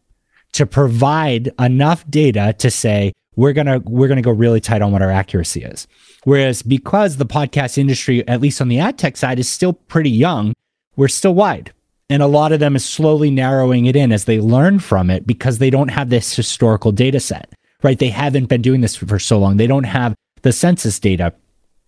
to 0.53 0.67
provide 0.67 1.51
enough 1.59 2.09
data 2.11 2.55
to 2.59 2.71
say 2.71 3.13
we're 3.37 3.53
going 3.53 3.67
to 3.67 3.79
we're 3.87 4.09
going 4.09 4.17
to 4.17 4.23
go 4.23 4.31
really 4.31 4.61
tight 4.61 4.83
on 4.83 4.93
what 4.93 5.03
our 5.03 5.11
accuracy 5.11 5.63
is. 5.63 5.87
Whereas 6.25 6.63
because 6.63 7.17
the 7.17 7.27
podcast 7.27 7.79
industry 7.79 8.27
at 8.29 8.41
least 8.41 8.61
on 8.61 8.69
the 8.69 8.79
ad 8.79 8.99
tech 8.99 9.17
side 9.17 9.39
is 9.39 9.49
still 9.49 9.73
pretty 9.73 10.11
young, 10.11 10.53
we're 10.97 11.09
still 11.09 11.35
wide. 11.35 11.73
And 12.11 12.23
a 12.23 12.27
lot 12.27 12.53
of 12.53 12.61
them 12.61 12.77
is 12.77 12.85
slowly 12.85 13.31
narrowing 13.31 13.87
it 13.87 13.97
in 13.97 14.13
as 14.13 14.27
they 14.27 14.39
learn 14.39 14.81
from 14.81 15.09
it 15.09 15.27
because 15.27 15.59
they 15.59 15.71
don't 15.71 15.89
have 15.89 16.11
this 16.11 16.37
historical 16.37 16.93
data 16.93 17.21
set, 17.21 17.55
right? 17.83 17.99
They 17.99 18.11
haven't 18.11 18.47
been 18.47 18.61
doing 18.61 18.83
this 18.83 18.97
for 18.97 19.19
so 19.19 19.39
long. 19.39 19.57
They 19.57 19.67
don't 19.67 19.85
have 19.85 20.15
the 20.43 20.53
census 20.53 21.01
data. 21.01 21.33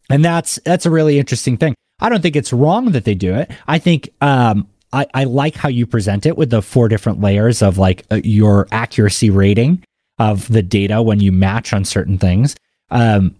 And 0.09 0.25
that's 0.25 0.59
that's 0.65 0.87
a 0.87 0.91
really 0.91 1.19
interesting 1.19 1.59
thing. 1.59 1.75
I 2.01 2.09
don't 2.09 2.23
think 2.23 2.37
it's 2.37 2.53
wrong 2.53 2.93
that 2.93 3.05
they 3.05 3.15
do 3.15 3.35
it. 3.35 3.51
I 3.67 3.79
think 3.79 4.11
um, 4.21 4.69
I, 4.93 5.07
I 5.15 5.25
like 5.25 5.55
how 5.57 5.69
you 5.69 5.87
present 5.87 6.27
it 6.27 6.37
with 6.37 6.51
the 6.51 6.63
four 6.63 6.89
different 6.89 7.21
layers 7.21 7.63
of 7.63 7.79
like 7.79 8.05
uh, 8.11 8.21
your 8.25 8.69
accuracy 8.71 9.31
rating 9.31 9.83
of 10.19 10.49
the 10.49 10.63
data 10.63 11.03
when 11.03 11.21
you 11.21 11.33
match 11.33 11.73
on 11.73 11.85
certain 11.85 12.19
things. 12.19 12.57
Um, 12.91 13.35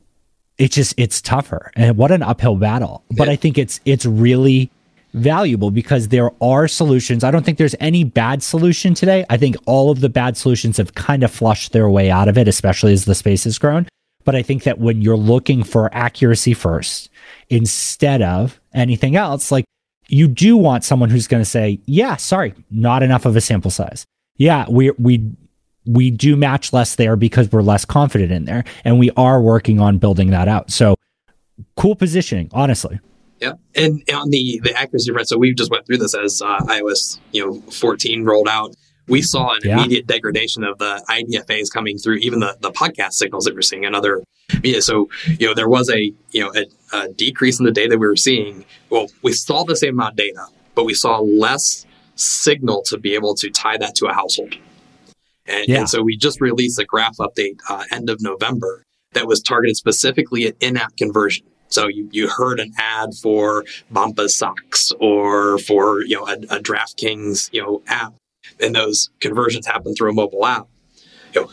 it's 0.59 0.75
just 0.75 0.95
it's 0.97 1.21
tougher 1.21 1.73
and 1.75 1.97
what 1.97 2.11
an 2.11 2.23
uphill 2.23 2.57
battle. 2.57 3.05
But 3.11 3.29
I 3.29 3.37
think 3.37 3.59
it's 3.59 3.81
it's 3.85 4.07
really 4.07 4.71
valuable 5.13 5.71
because 5.71 6.09
there 6.09 6.31
are 6.41 6.69
solutions. 6.69 7.25
I 7.25 7.31
don't 7.31 7.45
think 7.45 7.59
there's 7.59 7.77
any 7.81 8.05
bad 8.05 8.43
solution 8.43 8.95
today. 8.95 9.25
I 9.31 9.37
think 9.37 9.57
all 9.67 9.91
of 9.91 10.01
the 10.01 10.09
bad 10.09 10.37
solutions 10.37 10.77
have 10.77 10.95
kind 10.95 11.23
of 11.23 11.31
flushed 11.31 11.73
their 11.73 11.89
way 11.89 12.11
out 12.11 12.29
of 12.29 12.37
it, 12.37 12.49
especially 12.49 12.93
as 12.93 13.05
the 13.05 13.15
space 13.15 13.45
has 13.45 13.59
grown. 13.59 13.87
But 14.25 14.35
I 14.35 14.43
think 14.43 14.65
that 14.65 14.79
when 14.79 15.03
you're 15.03 15.17
looking 15.17 15.65
for 15.65 15.93
accuracy 15.95 16.55
first 16.55 17.11
instead 17.51 18.23
of 18.23 18.61
anything 18.73 19.17
else, 19.17 19.53
like 19.53 19.65
you 20.09 20.29
do 20.29 20.57
want 20.57 20.85
someone 20.85 21.11
who's 21.11 21.27
going 21.27 21.43
to 21.43 21.49
say, 21.49 21.81
"Yeah, 21.87 22.17
sorry, 22.17 22.55
not 22.71 23.03
enough 23.03 23.27
of 23.27 23.37
a 23.37 23.41
sample 23.41 23.71
size. 23.71 24.05
Yeah, 24.37 24.67
we 24.69 24.91
we 24.93 25.31
we 25.87 26.11
do 26.11 26.37
match 26.37 26.73
less 26.73 26.95
there 26.97 27.17
because 27.17 27.53
we're 27.53 27.63
less 27.63 27.85
confident 27.85 28.33
in 28.33 28.45
there, 28.45 28.65
and 28.85 28.99
we 28.99 29.11
are 29.17 29.41
working 29.41 29.81
on 29.81 29.99
building 29.99 30.31
that 30.31 30.49
out." 30.49 30.71
So, 30.71 30.97
cool 31.77 31.97
positioning, 31.97 32.51
honestly. 32.53 33.01
Yeah, 33.41 33.53
and 33.75 34.03
on 34.13 34.31
the 34.31 34.61
the 34.63 34.75
accuracy 34.79 35.13
front, 35.13 35.29
so 35.29 35.39
we 35.39 35.53
just 35.55 35.71
went 35.71 35.87
through 35.87 35.99
this 35.99 36.15
as 36.15 36.41
uh, 36.41 36.61
iOS 36.61 37.19
you 37.33 37.45
know 37.45 37.61
14 37.71 38.25
rolled 38.25 38.49
out. 38.49 38.75
We 39.07 39.23
saw 39.23 39.55
an 39.55 39.61
yeah. 39.65 39.79
immediate 39.79 40.07
degradation 40.07 40.65
of 40.65 40.79
the 40.79 41.05
IDFAs 41.09 41.71
coming 41.73 41.99
through, 41.99 42.17
even 42.17 42.41
the 42.41 42.57
the 42.61 42.71
podcast 42.71 43.13
signals 43.13 43.45
that 43.45 43.55
we're 43.55 43.63
seeing 43.63 43.85
and 43.85 43.95
other 43.95 44.23
media. 44.55 44.83
So 44.83 45.09
you 45.27 45.47
know 45.47 45.55
there 45.55 45.69
was 45.69 45.91
a 45.91 46.13
you 46.31 46.41
know 46.41 46.53
a, 46.55 46.97
a 46.97 47.09
decrease 47.09 47.59
in 47.59 47.67
the 47.67 47.73
data 47.73 47.99
we 47.99 48.07
were 48.07 48.17
seeing. 48.17 48.65
Well, 48.91 49.09
we 49.23 49.33
saw 49.33 49.65
the 49.65 49.77
same 49.77 49.95
amount 49.95 50.13
of 50.13 50.17
data, 50.17 50.47
but 50.75 50.85
we 50.85 50.95
saw 50.95 51.19
less 51.19 51.87
signal 52.17 52.83
to 52.87 52.99
be 52.99 53.15
able 53.15 53.35
to 53.35 53.51
tie 53.51 53.77
that 53.79 53.95
to 53.97 54.07
a 54.07 54.13
household. 54.13 54.55
And, 55.47 55.69
yeah. 55.69 55.81
and 55.81 55.89
so 55.89 56.03
we 56.03 56.17
just 56.17 56.41
released 56.41 56.79
a 56.79 56.85
graph 56.85 57.17
update 57.19 57.59
uh, 57.69 57.85
end 57.91 58.09
of 58.09 58.23
November 58.23 58.85
that 59.13 59.27
was 59.27 59.41
targeted 59.41 59.77
specifically 59.77 60.47
at 60.47 60.55
in-app 60.61 60.97
conversion. 60.97 61.47
So 61.69 61.89
you, 61.89 62.09
you 62.13 62.29
heard 62.29 62.61
an 62.61 62.73
ad 62.79 63.11
for 63.21 63.65
Bombas 63.93 64.31
socks 64.31 64.93
or 65.01 65.59
for, 65.59 66.03
you 66.03 66.17
know, 66.17 66.27
a, 66.27 66.57
a 66.57 66.61
DraftKings, 66.61 67.51
you 67.53 67.63
know, 67.63 67.83
app. 67.87 68.15
And 68.61 68.75
those 68.75 69.11
conversions 69.21 69.67
happen 69.67 69.95
through 69.95 70.11
a 70.11 70.15
mobile 70.15 70.47
app. 70.47 70.67
You 71.35 71.43
know, 71.43 71.51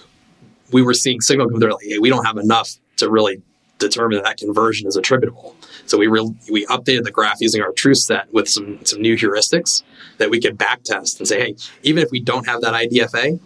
we 0.71 0.81
were 0.81 0.93
seeing 0.93 1.21
signal 1.21 1.49
come 1.49 1.59
through 1.59 1.73
like, 1.73 1.85
hey, 1.85 1.99
we 1.99 2.09
don't 2.09 2.25
have 2.25 2.37
enough 2.37 2.71
to 2.97 3.09
really 3.09 3.41
determine 3.81 4.17
that, 4.17 4.23
that 4.23 4.37
conversion 4.37 4.87
is 4.87 4.95
attributable. 4.95 5.55
So 5.85 5.97
we 5.97 6.07
re- 6.07 6.33
we 6.49 6.65
updated 6.67 7.03
the 7.03 7.11
graph 7.11 7.41
using 7.41 7.61
our 7.61 7.71
truth 7.73 7.97
set 7.97 8.31
with 8.31 8.47
some 8.47 8.85
some 8.85 9.01
new 9.01 9.17
heuristics 9.17 9.83
that 10.19 10.29
we 10.29 10.39
could 10.39 10.57
back 10.57 10.83
test 10.83 11.19
and 11.19 11.27
say, 11.27 11.39
hey, 11.39 11.55
even 11.83 12.03
if 12.03 12.11
we 12.11 12.21
don't 12.21 12.47
have 12.47 12.61
that 12.61 12.73
IDFA, 12.73 13.39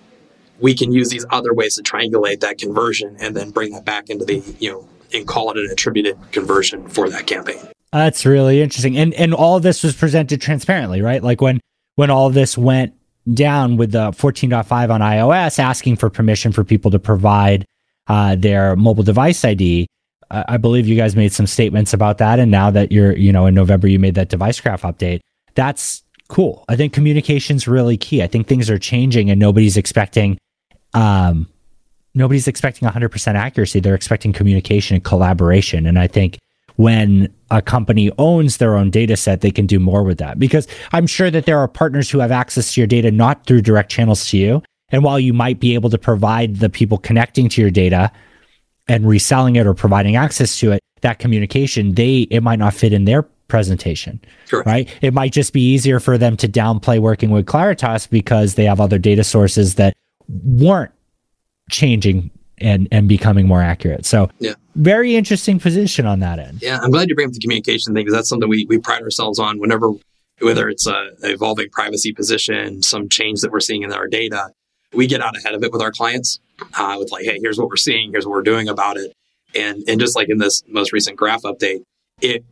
we 0.59 0.75
can 0.75 0.91
use 0.91 1.09
these 1.09 1.25
other 1.31 1.53
ways 1.53 1.75
to 1.75 1.83
triangulate 1.83 2.41
that 2.41 2.57
conversion 2.57 3.15
and 3.19 3.35
then 3.35 3.49
bring 3.49 3.71
that 3.71 3.85
back 3.85 4.09
into 4.09 4.25
the 4.25 4.43
you 4.59 4.71
know 4.71 4.87
and 5.13 5.27
call 5.27 5.51
it 5.51 5.57
an 5.57 5.69
attributed 5.71 6.17
conversion 6.31 6.87
for 6.89 7.09
that 7.09 7.25
campaign. 7.25 7.59
That's 7.91 8.25
really 8.25 8.61
interesting. 8.61 8.97
And 8.97 9.13
and 9.13 9.33
all 9.33 9.59
this 9.59 9.83
was 9.83 9.95
presented 9.95 10.41
transparently, 10.41 11.01
right? 11.01 11.23
Like 11.23 11.41
when 11.41 11.61
when 11.95 12.09
all 12.09 12.29
this 12.29 12.57
went 12.57 12.93
down 13.33 13.77
with 13.77 13.91
the 13.91 14.11
14.5 14.11 14.89
on 14.89 15.01
iOS 15.01 15.59
asking 15.59 15.95
for 15.95 16.09
permission 16.09 16.51
for 16.51 16.63
people 16.63 16.91
to 16.91 16.99
provide 16.99 17.65
uh, 18.07 18.35
their 18.35 18.75
mobile 18.75 19.03
device 19.03 19.43
ID. 19.43 19.87
I 20.31 20.57
believe 20.57 20.87
you 20.87 20.95
guys 20.95 21.15
made 21.15 21.33
some 21.33 21.45
statements 21.47 21.93
about 21.93 22.17
that. 22.17 22.39
And 22.39 22.49
now 22.49 22.71
that 22.71 22.91
you're, 22.91 23.15
you 23.15 23.31
know, 23.31 23.45
in 23.45 23.53
November, 23.53 23.87
you 23.87 23.99
made 23.99 24.15
that 24.15 24.29
device 24.29 24.59
graph 24.59 24.81
update. 24.81 25.19
That's 25.53 26.03
cool. 26.29 26.65
I 26.67 26.75
think 26.75 26.93
communication's 26.93 27.67
really 27.67 27.95
key. 27.95 28.23
I 28.23 28.27
think 28.27 28.47
things 28.47 28.69
are 28.69 28.79
changing 28.79 29.29
and 29.29 29.39
nobody's 29.39 29.77
expecting 29.77 30.37
um, 30.93 31.47
nobody's 32.15 32.47
expecting 32.47 32.87
100% 32.87 33.35
accuracy. 33.35 33.79
They're 33.79 33.95
expecting 33.95 34.33
communication 34.33 34.95
and 34.95 35.03
collaboration. 35.03 35.85
And 35.85 35.99
I 35.99 36.07
think 36.07 36.39
when 36.77 37.33
a 37.51 37.61
company 37.61 38.11
owns 38.17 38.57
their 38.57 38.75
own 38.75 38.89
data 38.89 39.15
set, 39.15 39.41
they 39.41 39.51
can 39.51 39.65
do 39.65 39.79
more 39.79 40.03
with 40.03 40.17
that 40.17 40.39
because 40.39 40.67
I'm 40.91 41.07
sure 41.07 41.31
that 41.31 41.45
there 41.45 41.59
are 41.59 41.67
partners 41.67 42.09
who 42.09 42.19
have 42.19 42.31
access 42.31 42.73
to 42.73 42.81
your 42.81 42.87
data, 42.87 43.11
not 43.11 43.45
through 43.45 43.61
direct 43.61 43.91
channels 43.91 44.29
to 44.29 44.37
you. 44.37 44.63
And 44.89 45.03
while 45.03 45.19
you 45.19 45.33
might 45.33 45.59
be 45.59 45.73
able 45.73 45.89
to 45.89 45.97
provide 45.97 46.57
the 46.57 46.69
people 46.69 46.97
connecting 46.97 47.49
to 47.49 47.61
your 47.61 47.71
data 47.71 48.11
and 48.87 49.07
reselling 49.07 49.55
it 49.55 49.65
or 49.65 49.73
providing 49.73 50.15
access 50.15 50.59
to 50.59 50.73
it, 50.73 50.81
that 51.01 51.19
communication, 51.19 51.95
they, 51.95 52.19
it 52.31 52.41
might 52.41 52.59
not 52.59 52.73
fit 52.73 52.93
in 52.93 53.05
their 53.05 53.23
presentation, 53.47 54.19
right? 54.65 54.89
It 55.01 55.13
might 55.13 55.31
just 55.31 55.53
be 55.53 55.61
easier 55.61 55.99
for 55.99 56.17
them 56.17 56.35
to 56.37 56.47
downplay 56.47 56.99
working 56.99 57.29
with 57.29 57.45
Claritas 57.45 58.09
because 58.09 58.55
they 58.55 58.65
have 58.65 58.79
other 58.81 58.97
data 58.97 59.23
sources 59.23 59.75
that 59.75 59.95
weren't 60.27 60.91
changing 61.69 62.31
and 62.59 62.87
and 62.91 63.07
becoming 63.07 63.47
more 63.47 63.61
accurate. 63.61 64.05
So 64.05 64.29
yeah. 64.39 64.53
very 64.75 65.15
interesting 65.15 65.59
position 65.59 66.05
on 66.05 66.19
that 66.19 66.39
end. 66.39 66.61
Yeah, 66.61 66.79
I'm 66.81 66.91
glad 66.91 67.09
you 67.09 67.15
bring 67.15 67.27
up 67.27 67.33
the 67.33 67.39
communication 67.39 67.93
thing 67.93 68.05
because 68.05 68.13
that's 68.13 68.29
something 68.29 68.49
we, 68.49 68.65
we 68.65 68.77
pride 68.77 69.01
ourselves 69.01 69.39
on 69.39 69.59
whenever 69.59 69.91
whether 70.39 70.67
it's 70.67 70.85
a 70.85 71.11
evolving 71.23 71.69
privacy 71.69 72.11
position, 72.11 72.83
some 72.83 73.07
change 73.07 73.41
that 73.41 73.51
we're 73.51 73.61
seeing 73.61 73.83
in 73.83 73.93
our 73.93 74.07
data, 74.07 74.51
we 74.93 75.07
get 75.07 75.21
out 75.21 75.37
ahead 75.37 75.53
of 75.53 75.63
it 75.63 75.71
with 75.71 75.81
our 75.81 75.91
clients 75.91 76.39
uh, 76.77 76.95
with 76.99 77.11
like, 77.11 77.23
hey, 77.23 77.39
here's 77.41 77.57
what 77.57 77.67
we're 77.67 77.75
seeing, 77.77 78.11
here's 78.11 78.25
what 78.25 78.31
we're 78.31 78.41
doing 78.41 78.67
about 78.67 78.97
it. 78.97 79.13
And 79.53 79.83
and 79.87 79.99
just 79.99 80.15
like 80.15 80.29
in 80.29 80.37
this 80.37 80.63
most 80.67 80.91
recent 80.91 81.17
graph 81.17 81.43
update, 81.43 81.83
it 82.21 82.43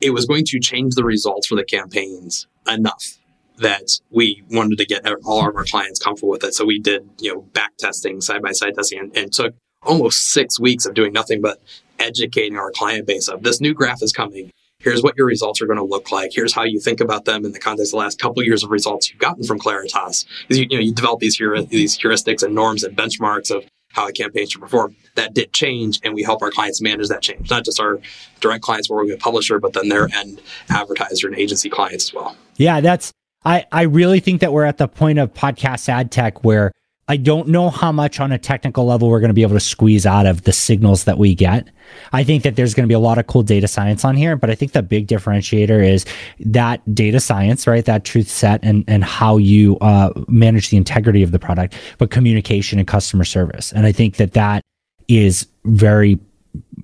it 0.00 0.10
was 0.10 0.26
going 0.26 0.44
to 0.46 0.58
change 0.58 0.94
the 0.94 1.04
results 1.04 1.46
for 1.46 1.54
the 1.54 1.64
campaigns 1.64 2.46
enough 2.66 3.18
that 3.62 3.88
we 4.10 4.42
wanted 4.50 4.78
to 4.78 4.86
get 4.86 5.06
all 5.24 5.48
of 5.48 5.56
our 5.56 5.64
clients 5.64 6.02
comfortable 6.02 6.30
with 6.30 6.44
it. 6.44 6.54
So 6.54 6.64
we 6.64 6.78
did, 6.78 7.08
you 7.18 7.34
know, 7.34 7.40
back 7.40 7.76
testing, 7.78 8.20
side 8.20 8.42
by 8.42 8.52
side 8.52 8.74
testing, 8.74 8.98
and, 8.98 9.16
and, 9.16 9.32
took 9.32 9.54
almost 9.82 10.30
six 10.30 10.60
weeks 10.60 10.86
of 10.86 10.94
doing 10.94 11.12
nothing 11.12 11.40
but 11.40 11.60
educating 11.98 12.56
our 12.56 12.70
client 12.70 13.06
base 13.06 13.28
of 13.28 13.42
this 13.42 13.60
new 13.60 13.74
graph 13.74 14.02
is 14.02 14.12
coming. 14.12 14.50
Here's 14.78 15.02
what 15.02 15.16
your 15.16 15.26
results 15.26 15.62
are 15.62 15.66
going 15.66 15.78
to 15.78 15.84
look 15.84 16.10
like. 16.10 16.32
Here's 16.34 16.52
how 16.52 16.64
you 16.64 16.80
think 16.80 17.00
about 17.00 17.24
them 17.24 17.44
in 17.44 17.52
the 17.52 17.60
context 17.60 17.92
of 17.92 17.98
the 17.98 18.04
last 18.04 18.18
couple 18.18 18.40
of 18.40 18.46
years 18.46 18.64
of 18.64 18.70
results 18.70 19.10
you've 19.10 19.20
gotten 19.20 19.44
from 19.44 19.58
Claritas. 19.58 20.26
Because 20.42 20.58
you, 20.58 20.66
you 20.68 20.76
know 20.76 20.82
you 20.82 20.92
develop 20.92 21.20
these 21.20 21.38
these 21.68 21.96
heuristics 21.96 22.42
and 22.42 22.54
norms 22.54 22.82
and 22.82 22.96
benchmarks 22.96 23.54
of 23.54 23.64
how 23.92 24.08
a 24.08 24.12
campaign 24.12 24.48
should 24.48 24.60
perform. 24.60 24.96
that 25.14 25.34
did 25.34 25.52
change 25.52 26.00
and 26.02 26.14
we 26.14 26.22
help 26.22 26.42
our 26.42 26.50
clients 26.50 26.80
manage 26.80 27.08
that 27.08 27.22
change. 27.22 27.50
Not 27.50 27.64
just 27.64 27.78
our 27.78 28.00
direct 28.40 28.62
clients 28.62 28.90
where 28.90 29.04
we're 29.04 29.14
a 29.14 29.18
publisher, 29.18 29.60
but 29.60 29.74
then 29.74 29.88
their 29.88 30.08
end 30.14 30.40
advertiser 30.68 31.28
and 31.28 31.36
agency 31.36 31.68
clients 31.68 32.08
as 32.08 32.14
well. 32.14 32.36
Yeah, 32.56 32.80
that's 32.80 33.12
I, 33.44 33.66
I 33.72 33.82
really 33.82 34.20
think 34.20 34.40
that 34.40 34.52
we're 34.52 34.64
at 34.64 34.78
the 34.78 34.88
point 34.88 35.18
of 35.18 35.32
podcast 35.34 35.88
ad 35.88 36.10
tech 36.10 36.44
where 36.44 36.72
I 37.08 37.16
don't 37.16 37.48
know 37.48 37.68
how 37.68 37.90
much 37.90 38.20
on 38.20 38.30
a 38.30 38.38
technical 38.38 38.86
level 38.86 39.10
we're 39.10 39.18
going 39.18 39.30
to 39.30 39.34
be 39.34 39.42
able 39.42 39.56
to 39.56 39.60
squeeze 39.60 40.06
out 40.06 40.24
of 40.24 40.42
the 40.42 40.52
signals 40.52 41.04
that 41.04 41.18
we 41.18 41.34
get. 41.34 41.68
I 42.12 42.22
think 42.22 42.44
that 42.44 42.54
there's 42.54 42.74
going 42.74 42.84
to 42.84 42.88
be 42.88 42.94
a 42.94 43.00
lot 43.00 43.18
of 43.18 43.26
cool 43.26 43.42
data 43.42 43.66
science 43.66 44.04
on 44.04 44.16
here, 44.16 44.36
but 44.36 44.50
I 44.50 44.54
think 44.54 44.72
the 44.72 44.82
big 44.82 45.08
differentiator 45.08 45.84
is 45.84 46.06
that 46.40 46.80
data 46.94 47.18
science, 47.18 47.66
right? 47.66 47.84
That 47.84 48.04
truth 48.04 48.28
set 48.28 48.60
and, 48.62 48.84
and 48.86 49.02
how 49.02 49.36
you 49.36 49.78
uh, 49.80 50.12
manage 50.28 50.70
the 50.70 50.76
integrity 50.76 51.24
of 51.24 51.32
the 51.32 51.40
product, 51.40 51.74
but 51.98 52.10
communication 52.10 52.78
and 52.78 52.86
customer 52.86 53.24
service. 53.24 53.72
And 53.72 53.84
I 53.84 53.92
think 53.92 54.16
that 54.16 54.32
that 54.34 54.62
is 55.08 55.48
very 55.64 56.20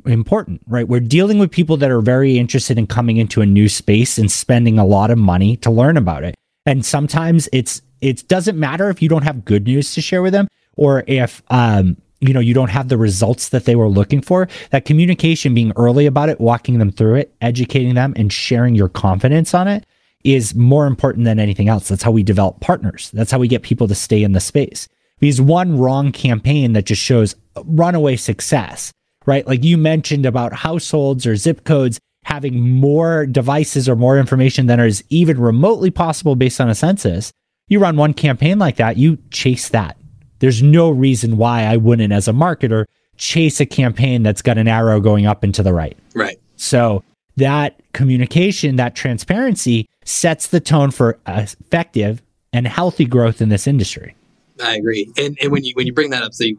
important, 0.05 0.63
right? 0.67 0.89
We're 0.89 1.01
dealing 1.01 1.39
with 1.39 1.51
people 1.51 1.77
that 1.77 1.91
are 1.91 2.01
very 2.01 2.39
interested 2.39 2.77
in 2.77 2.89
coming 2.89 3.19
into 3.19 3.41
a 3.41 3.47
new 3.47 3.69
space 3.69 4.19
and 4.19 4.31
spending 4.31 4.79
a 4.79 4.85
lot 4.85 5.11
of 5.11 5.19
money 5.19 5.57
to 5.59 5.71
learn 5.71 5.97
about 5.97 6.25
it. 6.25 6.35
And 6.69 6.85
sometimes 6.85 7.49
it's 7.51 7.81
it 8.03 8.29
doesn't 8.29 8.59
matter 8.59 8.91
if 8.91 9.01
you 9.01 9.09
don't 9.09 9.25
have 9.25 9.47
good 9.47 9.65
news 9.65 9.95
to 9.95 10.03
share 10.03 10.21
with 10.21 10.35
them 10.35 10.49
or 10.77 11.03
if 11.07 11.43
um, 11.49 11.97
you 12.21 12.35
know 12.35 12.41
you 12.41 12.53
don't 12.53 12.69
have 12.69 12.89
the 12.89 12.99
results 12.99 13.49
that 13.49 13.65
they 13.65 13.75
were 13.75 13.89
looking 13.89 14.21
for 14.21 14.49
that 14.71 14.85
communication 14.85 15.55
being 15.55 15.73
early 15.77 16.05
about 16.05 16.29
it 16.29 16.39
walking 16.41 16.79
them 16.79 16.93
through 16.93 17.15
it 17.15 17.35
educating 17.41 17.95
them 17.95 18.13
and 18.17 18.33
sharing 18.33 18.75
your 18.75 18.91
confidence 18.91 19.55
on 19.55 19.67
it 19.67 19.87
is 20.25 20.55
more 20.55 20.87
important 20.87 21.25
than 21.25 21.39
anything 21.41 21.69
else. 21.69 21.89
That's 21.89 22.03
how 22.03 22.11
we 22.11 22.23
develop 22.23 22.61
partners. 22.61 23.11
That's 23.15 23.31
how 23.31 23.39
we 23.39 23.49
get 23.49 23.63
people 23.63 23.89
to 23.89 23.95
stay 23.95 24.23
in 24.23 24.33
the 24.33 24.41
space. 24.41 24.89
Because 25.21 25.41
one 25.41 25.79
wrong 25.79 26.13
campaign 26.13 26.75
that 26.75 26.85
just 26.85 27.01
shows 27.01 27.35
runaway 27.65 28.17
success 28.17 28.93
right? 29.29 29.47
Like 29.47 29.63
you 29.63 29.77
mentioned 29.77 30.25
about 30.25 30.55
households 30.55 31.27
or 31.27 31.37
zip 31.37 31.65
codes 31.65 32.01
having 32.29 32.75
more 32.75 33.25
devices 33.25 33.89
or 33.89 33.97
more 33.97 34.19
information 34.19 34.67
than 34.67 34.79
is 34.79 35.03
even 35.09 35.41
remotely 35.41 35.91
possible 35.91 36.37
based 36.37 36.61
on 36.61 36.69
a 36.69 36.75
census 36.75 37.33
you 37.69 37.79
run 37.79 37.97
one 37.97 38.15
campaign 38.15 38.59
like 38.59 38.77
that, 38.77 38.97
you 38.97 39.19
chase 39.31 39.69
that. 39.71 39.97
There's 40.41 40.63
no 40.63 40.91
reason 40.91 41.37
why 41.37 41.65
I 41.65 41.77
wouldn't, 41.77 42.13
as 42.13 42.29
a 42.29 42.33
marketer, 42.33 42.87
chase 43.17 43.61
a 43.61 43.67
campaign 43.67 44.23
that's 44.23 44.43
got 44.43 44.59
an 44.59 44.69
arrow 44.69 45.01
going 45.01 45.27
up 45.27 45.43
and 45.43 45.55
to 45.55 45.63
the 45.63 45.73
right. 45.73 45.97
Right. 46.15 46.41
So 46.57 47.03
that 47.37 47.81
communication, 47.93 48.77
that 48.77 48.95
transparency 48.95 49.89
sets 50.05 50.49
the 50.49 50.61
tone 50.61 50.91
for 50.91 51.19
effective 51.27 52.23
and 52.53 52.67
healthy 52.67 53.05
growth 53.05 53.41
in 53.41 53.49
this 53.49 53.67
industry. 53.67 54.15
I 54.63 54.77
agree. 54.77 55.13
And, 55.17 55.37
and 55.43 55.53
when 55.53 55.65
you 55.65 55.73
when 55.75 55.87
you 55.87 55.93
bring 55.93 56.11
that 56.11 56.23
up, 56.23 56.33
the 56.33 56.57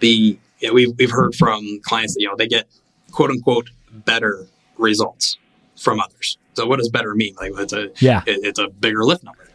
the 0.00 0.38
you 0.60 0.68
know, 0.68 0.74
we've 0.74 0.92
we've 0.98 1.10
heard 1.10 1.34
from 1.34 1.80
clients 1.84 2.14
that 2.14 2.20
you 2.20 2.28
know 2.28 2.36
they 2.36 2.46
get 2.46 2.68
quote 3.12 3.30
unquote 3.30 3.70
better 3.90 4.46
results 4.80 5.38
from 5.76 6.00
others. 6.00 6.38
So 6.54 6.66
what 6.66 6.78
does 6.78 6.88
better 6.88 7.14
mean? 7.14 7.34
Like 7.36 7.52
it's 7.56 7.72
a 7.72 7.90
yeah, 7.98 8.22
it, 8.26 8.40
it's 8.42 8.58
a 8.58 8.68
bigger 8.68 9.04
lift 9.04 9.24
number. 9.24 9.48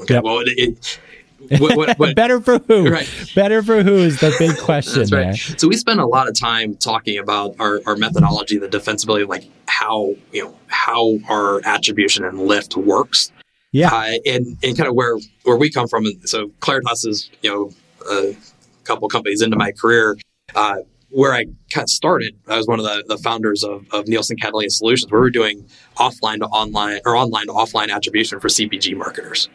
Okay. 0.00 0.14
Yep. 0.14 0.24
Well, 0.24 0.40
it, 0.40 0.48
it 0.56 1.00
what, 1.60 1.76
what, 1.76 1.98
what, 1.98 2.16
better 2.16 2.40
for 2.40 2.58
who? 2.58 2.88
Right. 2.88 3.08
Better 3.34 3.62
for 3.62 3.82
who 3.82 3.96
is 3.96 4.20
the 4.20 4.34
big 4.38 4.56
question. 4.64 5.00
That's 5.00 5.12
right. 5.12 5.60
So 5.60 5.68
we 5.68 5.76
spend 5.76 6.00
a 6.00 6.06
lot 6.06 6.28
of 6.28 6.38
time 6.38 6.76
talking 6.76 7.18
about 7.18 7.56
our, 7.58 7.80
our 7.86 7.96
methodology, 7.96 8.58
the 8.58 8.68
defensibility, 8.68 9.26
like 9.26 9.44
how 9.66 10.14
you 10.32 10.44
know 10.44 10.54
how 10.68 11.18
our 11.28 11.60
attribution 11.64 12.24
and 12.24 12.40
lift 12.40 12.76
works. 12.76 13.32
Yeah. 13.72 13.92
Uh, 13.92 14.18
and 14.26 14.58
and 14.62 14.76
kind 14.76 14.88
of 14.88 14.94
where 14.94 15.18
where 15.44 15.56
we 15.56 15.70
come 15.70 15.88
from. 15.88 16.04
So 16.24 16.48
Claritas 16.60 17.06
is 17.06 17.30
you 17.42 17.50
know 17.50 17.70
a 18.10 18.36
couple 18.84 19.08
companies 19.08 19.42
into 19.42 19.56
my 19.56 19.72
career. 19.72 20.16
Uh, 20.54 20.76
where 21.12 21.32
I 21.32 21.46
of 21.74 21.88
started, 21.88 22.36
I 22.48 22.56
was 22.56 22.66
one 22.66 22.78
of 22.78 22.84
the, 22.84 23.04
the 23.06 23.18
founders 23.18 23.62
of, 23.62 23.86
of 23.92 24.08
Nielsen 24.08 24.36
Catalina 24.36 24.70
Solutions, 24.70 25.10
where 25.10 25.20
we 25.20 25.26
we're 25.26 25.30
doing 25.30 25.66
offline 25.96 26.38
to 26.38 26.46
online 26.46 27.00
or 27.04 27.16
online 27.16 27.46
to 27.46 27.52
offline 27.52 27.90
attribution 27.90 28.40
for 28.40 28.48
CPG 28.48 28.96
marketers. 28.96 29.48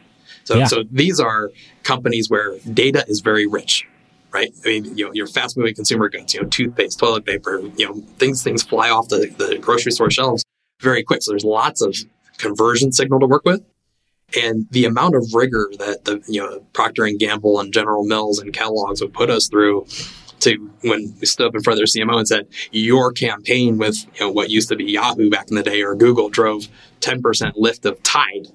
So, 0.44 0.58
yeah. 0.58 0.66
so 0.66 0.84
these 0.92 1.20
are 1.20 1.52
companies 1.84 2.30
where 2.30 2.58
data 2.74 3.04
is 3.08 3.20
very 3.20 3.48
rich, 3.48 3.86
right? 4.32 4.50
I 4.64 4.68
mean, 4.68 4.98
you 4.98 5.06
know, 5.06 5.14
your 5.14 5.28
fast 5.28 5.58
moving 5.58 5.76
consumer 5.76 6.10
goods, 6.10 6.34
you 6.34 6.42
know, 6.42 6.48
toothpaste, 6.48 7.00
toilet 7.00 7.26
paper, 7.26 7.60
you 7.76 7.86
know, 7.86 7.96
things 8.18 8.44
things 8.44 8.64
fly 8.64 8.90
off 8.90 9.10
the, 9.10 9.34
the 9.38 9.58
grocery 9.58 9.92
store 9.92 10.10
shelves 10.10 10.46
very 10.80 11.04
quick. 11.04 11.24
So 11.24 11.32
there's 11.32 11.44
lots 11.44 11.82
of 11.82 11.96
conversion 12.38 12.92
signal 12.92 13.20
to 13.20 13.28
work 13.28 13.44
with. 13.46 13.62
And 14.42 14.68
the 14.72 14.86
amount 14.86 15.16
of 15.16 15.24
rigor 15.34 15.72
that 15.80 16.04
the 16.04 16.22
you 16.28 16.42
know 16.42 16.60
Procter 16.74 17.06
and 17.06 17.18
Gamble 17.18 17.60
and 17.60 17.74
General 17.74 18.04
Mills 18.04 18.40
and 18.40 18.54
Kellogg's 18.54 19.02
would 19.02 19.14
put 19.14 19.30
us 19.30 19.48
through 19.48 19.86
to 20.42 20.72
when 20.82 21.16
we 21.20 21.26
stood 21.26 21.48
up 21.48 21.56
in 21.56 21.62
front 21.62 21.80
of 21.80 21.80
their 21.80 22.06
CMO 22.06 22.18
and 22.18 22.28
said, 22.28 22.48
your 22.72 23.12
campaign 23.12 23.78
with 23.78 24.06
you 24.16 24.22
know 24.22 24.32
what 24.32 24.50
used 24.50 24.70
to 24.70 24.76
be 24.76 24.86
Yahoo 24.86 25.30
back 25.30 25.50
in 25.50 25.56
the 25.56 25.64
day 25.64 25.82
or 25.84 25.96
Google 25.96 26.30
drove 26.30 26.68
10% 27.02 27.54
lift 27.56 27.86
of 27.86 28.02
Tide 28.04 28.48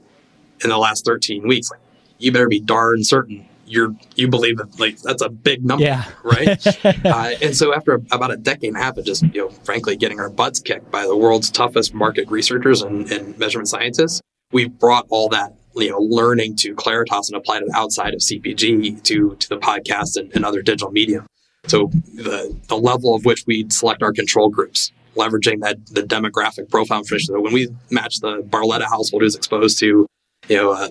in 0.63 0.71
the 0.71 0.79
last 0.79 1.05
13 1.05 1.47
weeks. 1.47 1.71
Like, 1.71 1.81
you 2.19 2.33
better 2.33 2.49
be 2.49 2.61
darn 2.61 3.05
certain 3.05 3.49
you're 3.73 3.95
you 4.17 4.29
believe 4.29 4.59
that 4.59 4.79
like 4.79 5.01
that's 5.01 5.23
a 5.23 5.29
big 5.29 5.65
number, 5.65 5.85
yeah. 5.85 6.05
right? 6.23 6.85
uh, 7.07 7.31
and 7.41 7.57
so 7.57 7.75
after 7.75 7.95
about 8.11 8.31
a 8.31 8.37
decade 8.37 8.69
and 8.69 8.77
a 8.77 8.81
half 8.81 8.97
of 8.99 9.05
just 9.05 9.23
you 9.35 9.41
know 9.41 9.49
frankly 9.49 9.97
getting 9.97 10.21
our 10.21 10.29
butts 10.31 10.61
kicked 10.61 10.91
by 10.91 11.07
the 11.07 11.17
world's 11.17 11.51
toughest 11.51 11.95
market 11.95 12.31
researchers 12.31 12.83
and, 12.83 13.11
and 13.11 13.39
measurement 13.39 13.69
scientists, 13.69 14.21
we've 14.53 14.79
brought 14.79 15.07
all 15.09 15.29
that 15.31 15.55
you 15.75 15.91
know 15.91 15.99
learning 15.99 16.57
to 16.57 16.75
Claritas 16.75 17.29
and 17.29 17.37
applied 17.37 17.63
it 17.63 17.69
outside 17.75 18.15
of 18.15 18.21
CPG 18.21 19.03
to 19.05 19.37
to 19.37 19.49
the 19.49 19.59
podcast 19.59 20.17
and, 20.17 20.31
and 20.35 20.45
other 20.45 20.63
digital 20.63 20.93
media. 20.93 21.25
So 21.67 21.91
the 22.15 22.57
the 22.69 22.77
level 22.77 23.15
of 23.15 23.25
which 23.25 23.45
we 23.47 23.67
select 23.71 24.03
our 24.03 24.13
control 24.13 24.51
groups, 24.51 24.93
leveraging 25.17 25.61
that 25.61 25.87
the 25.87 26.03
demographic 26.03 26.71
profile 26.71 26.99
information. 26.99 27.35
So 27.35 27.41
when 27.41 27.53
we 27.53 27.69
match 27.91 28.21
the 28.21 28.43
Barletta 28.43 28.89
household 28.89 29.23
who's 29.23 29.37
exposed 29.37 29.79
to 29.81 30.07
you 30.49 30.57
know, 30.57 30.73
a, 30.73 30.91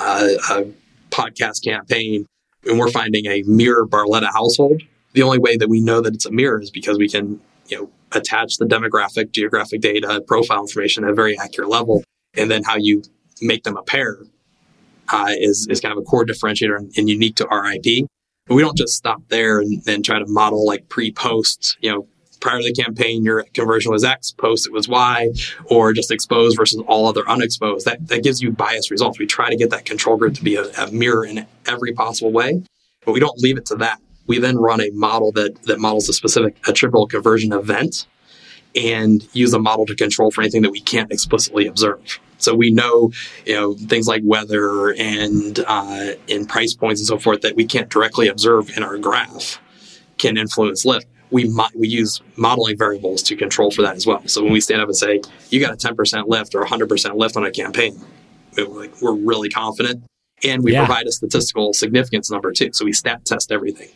a, 0.00 0.36
a 0.50 0.66
podcast 1.10 1.64
campaign, 1.64 2.26
and 2.64 2.78
we're 2.78 2.90
finding 2.90 3.26
a 3.26 3.42
mirror 3.42 3.86
Barletta 3.86 4.30
household, 4.32 4.82
the 5.12 5.22
only 5.22 5.38
way 5.38 5.56
that 5.56 5.68
we 5.68 5.80
know 5.80 6.00
that 6.00 6.14
it's 6.14 6.26
a 6.26 6.30
mirror 6.30 6.60
is 6.60 6.70
because 6.70 6.98
we 6.98 7.08
can, 7.08 7.40
you 7.68 7.78
know, 7.78 7.90
attach 8.12 8.56
the 8.58 8.66
demographic, 8.66 9.30
geographic 9.32 9.80
data, 9.80 10.22
profile 10.26 10.60
information 10.60 11.04
at 11.04 11.10
a 11.10 11.14
very 11.14 11.38
accurate 11.38 11.70
level, 11.70 12.02
and 12.34 12.50
then 12.50 12.62
how 12.64 12.76
you 12.76 13.02
make 13.40 13.62
them 13.62 13.76
a 13.76 13.82
pair 13.82 14.18
uh, 15.08 15.32
is 15.38 15.66
is 15.70 15.80
kind 15.80 15.92
of 15.92 15.98
a 15.98 16.02
core 16.02 16.24
differentiator 16.24 16.76
and, 16.76 16.92
and 16.96 17.08
unique 17.08 17.36
to 17.36 17.46
our 17.48 17.72
IP. 17.72 18.06
But 18.50 18.56
we 18.56 18.62
don't 18.62 18.76
just 18.76 18.94
stop 18.94 19.22
there 19.28 19.60
and 19.60 19.80
then 19.84 20.02
try 20.02 20.18
to 20.18 20.26
model 20.26 20.66
like 20.66 20.88
pre-post, 20.88 21.76
you 21.80 21.92
know, 21.92 22.08
prior 22.40 22.58
to 22.58 22.64
the 22.64 22.72
campaign, 22.72 23.22
your 23.22 23.44
conversion 23.54 23.92
was 23.92 24.02
X, 24.02 24.32
post 24.32 24.66
it 24.66 24.72
was 24.72 24.88
Y, 24.88 25.28
or 25.66 25.92
just 25.92 26.10
exposed 26.10 26.56
versus 26.56 26.82
all 26.88 27.06
other 27.06 27.22
unexposed. 27.28 27.86
That, 27.86 28.08
that 28.08 28.24
gives 28.24 28.42
you 28.42 28.50
biased 28.50 28.90
results. 28.90 29.20
We 29.20 29.26
try 29.26 29.50
to 29.50 29.56
get 29.56 29.70
that 29.70 29.84
control 29.84 30.16
group 30.16 30.34
to 30.34 30.42
be 30.42 30.56
a, 30.56 30.64
a 30.72 30.90
mirror 30.90 31.24
in 31.24 31.46
every 31.68 31.92
possible 31.92 32.32
way, 32.32 32.64
but 33.04 33.12
we 33.12 33.20
don't 33.20 33.38
leave 33.38 33.56
it 33.56 33.66
to 33.66 33.76
that. 33.76 34.00
We 34.26 34.40
then 34.40 34.56
run 34.56 34.80
a 34.80 34.90
model 34.90 35.30
that, 35.32 35.62
that 35.66 35.78
models 35.78 36.08
a 36.08 36.12
specific 36.12 36.56
attributable 36.66 37.06
conversion 37.06 37.52
event 37.52 38.08
and 38.74 39.28
use 39.32 39.54
a 39.54 39.60
model 39.60 39.86
to 39.86 39.94
control 39.94 40.32
for 40.32 40.40
anything 40.40 40.62
that 40.62 40.72
we 40.72 40.80
can't 40.80 41.12
explicitly 41.12 41.68
observe. 41.68 42.18
So 42.40 42.54
we 42.54 42.70
know, 42.70 43.12
you 43.46 43.54
know, 43.54 43.74
things 43.74 44.08
like 44.08 44.22
weather 44.24 44.92
and 44.94 45.58
uh, 45.66 46.14
and 46.28 46.48
price 46.48 46.74
points 46.74 47.00
and 47.00 47.06
so 47.06 47.18
forth 47.18 47.42
that 47.42 47.56
we 47.56 47.66
can't 47.66 47.88
directly 47.88 48.28
observe 48.28 48.76
in 48.76 48.82
our 48.82 48.98
graph 48.98 49.60
can 50.18 50.36
influence 50.36 50.84
lift 50.84 51.06
we 51.30 51.44
mo- 51.44 51.68
we 51.74 51.88
use 51.88 52.20
modeling 52.36 52.76
variables 52.76 53.22
to 53.22 53.36
control 53.36 53.70
for 53.70 53.82
that 53.82 53.96
as 53.96 54.06
well. 54.06 54.26
So 54.26 54.42
when 54.42 54.52
we 54.52 54.60
stand 54.60 54.82
up 54.82 54.88
and 54.88 54.96
say 54.96 55.20
you 55.50 55.60
got 55.60 55.72
a 55.72 55.76
10% 55.76 56.26
lift 56.26 56.54
or 56.54 56.64
100% 56.64 57.16
lift 57.16 57.36
on 57.36 57.44
a 57.44 57.50
campaign, 57.50 58.00
we're, 58.56 58.66
like, 58.66 59.00
we're 59.00 59.14
really 59.14 59.48
confident, 59.48 60.04
and 60.42 60.64
we 60.64 60.72
yeah. 60.72 60.84
provide 60.84 61.06
a 61.06 61.12
statistical 61.12 61.72
significance 61.72 62.30
number 62.30 62.52
too. 62.52 62.70
So 62.72 62.84
we 62.84 62.92
stat 62.92 63.24
test 63.24 63.52
everything, 63.52 63.88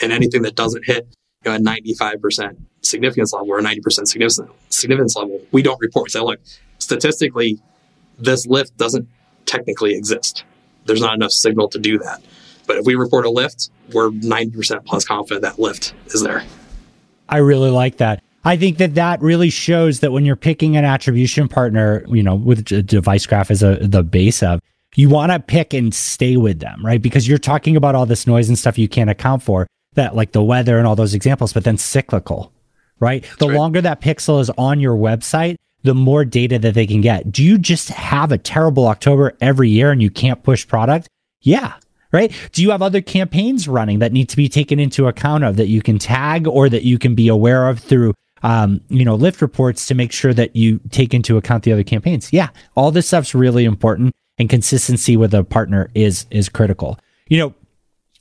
and 0.00 0.12
anything 0.12 0.42
that 0.42 0.54
doesn't 0.54 0.86
hit 0.86 1.06
you 1.44 1.50
know, 1.50 1.56
a 1.56 1.60
95% 1.60 2.56
significance 2.82 3.32
level 3.32 3.50
or 3.50 3.58
a 3.58 3.62
90% 3.62 4.06
significance 4.06 4.40
significance 4.70 5.14
level, 5.16 5.40
we 5.52 5.62
don't 5.62 5.80
report. 5.80 6.10
Say, 6.10 6.20
look, 6.20 6.40
statistically, 6.78 7.60
this 8.18 8.46
lift 8.46 8.76
doesn't 8.76 9.08
technically 9.46 9.94
exist. 9.94 10.44
There's 10.84 11.00
not 11.00 11.14
enough 11.14 11.32
signal 11.32 11.68
to 11.68 11.78
do 11.78 11.98
that. 11.98 12.22
But 12.66 12.76
if 12.76 12.86
we 12.86 12.94
report 12.94 13.24
a 13.24 13.30
lift, 13.30 13.70
we're 13.92 14.10
90% 14.10 14.84
plus 14.84 15.04
confident 15.04 15.42
that 15.42 15.58
lift 15.58 15.94
is 16.06 16.22
there. 16.22 16.44
I 17.28 17.38
really 17.38 17.70
like 17.70 17.96
that. 17.98 18.22
I 18.44 18.56
think 18.56 18.78
that 18.78 18.94
that 18.94 19.20
really 19.20 19.50
shows 19.50 20.00
that 20.00 20.12
when 20.12 20.24
you're 20.24 20.36
picking 20.36 20.76
an 20.76 20.84
attribution 20.84 21.48
partner, 21.48 22.04
you 22.08 22.22
know, 22.22 22.34
with 22.34 22.64
device 22.86 23.26
graph 23.26 23.50
as 23.50 23.62
a 23.62 23.76
the 23.76 24.02
base 24.02 24.42
of, 24.42 24.60
you 24.94 25.08
want 25.08 25.32
to 25.32 25.38
pick 25.38 25.74
and 25.74 25.94
stay 25.94 26.36
with 26.36 26.60
them, 26.60 26.84
right? 26.84 27.02
Because 27.02 27.28
you're 27.28 27.38
talking 27.38 27.76
about 27.76 27.94
all 27.94 28.06
this 28.06 28.26
noise 28.26 28.48
and 28.48 28.58
stuff 28.58 28.78
you 28.78 28.88
can't 28.88 29.10
account 29.10 29.42
for, 29.42 29.66
that 29.94 30.14
like 30.16 30.32
the 30.32 30.42
weather 30.42 30.78
and 30.78 30.86
all 30.86 30.96
those 30.96 31.14
examples, 31.14 31.52
but 31.52 31.64
then 31.64 31.76
cyclical, 31.76 32.52
right? 33.00 33.22
That's 33.22 33.36
the 33.36 33.48
right. 33.48 33.56
longer 33.56 33.80
that 33.82 34.00
pixel 34.00 34.40
is 34.40 34.50
on 34.50 34.80
your 34.80 34.96
website, 34.96 35.56
the 35.82 35.94
more 35.94 36.24
data 36.24 36.58
that 36.58 36.74
they 36.74 36.86
can 36.86 37.00
get. 37.00 37.30
Do 37.30 37.42
you 37.42 37.58
just 37.58 37.88
have 37.88 38.32
a 38.32 38.38
terrible 38.38 38.86
October 38.88 39.36
every 39.40 39.68
year 39.68 39.90
and 39.90 40.02
you 40.02 40.10
can't 40.10 40.42
push 40.42 40.66
product? 40.66 41.08
Yeah, 41.40 41.74
right? 42.12 42.32
Do 42.52 42.62
you 42.62 42.70
have 42.70 42.82
other 42.82 43.00
campaigns 43.00 43.68
running 43.68 44.00
that 44.00 44.12
need 44.12 44.28
to 44.30 44.36
be 44.36 44.48
taken 44.48 44.78
into 44.78 45.06
account 45.06 45.44
of 45.44 45.56
that 45.56 45.68
you 45.68 45.82
can 45.82 45.98
tag 45.98 46.46
or 46.46 46.68
that 46.68 46.82
you 46.82 46.98
can 46.98 47.14
be 47.14 47.28
aware 47.28 47.68
of 47.68 47.78
through 47.78 48.14
um, 48.42 48.80
you 48.88 49.04
know, 49.04 49.14
lift 49.14 49.42
reports 49.42 49.86
to 49.86 49.94
make 49.94 50.12
sure 50.12 50.32
that 50.32 50.54
you 50.54 50.80
take 50.90 51.12
into 51.14 51.36
account 51.36 51.64
the 51.64 51.72
other 51.72 51.82
campaigns. 51.82 52.32
Yeah, 52.32 52.50
all 52.76 52.90
this 52.90 53.08
stuff's 53.08 53.34
really 53.34 53.64
important 53.64 54.14
and 54.38 54.48
consistency 54.48 55.16
with 55.16 55.34
a 55.34 55.44
partner 55.44 55.90
is 55.94 56.26
is 56.30 56.48
critical. 56.48 56.98
You 57.28 57.38
know, 57.38 57.54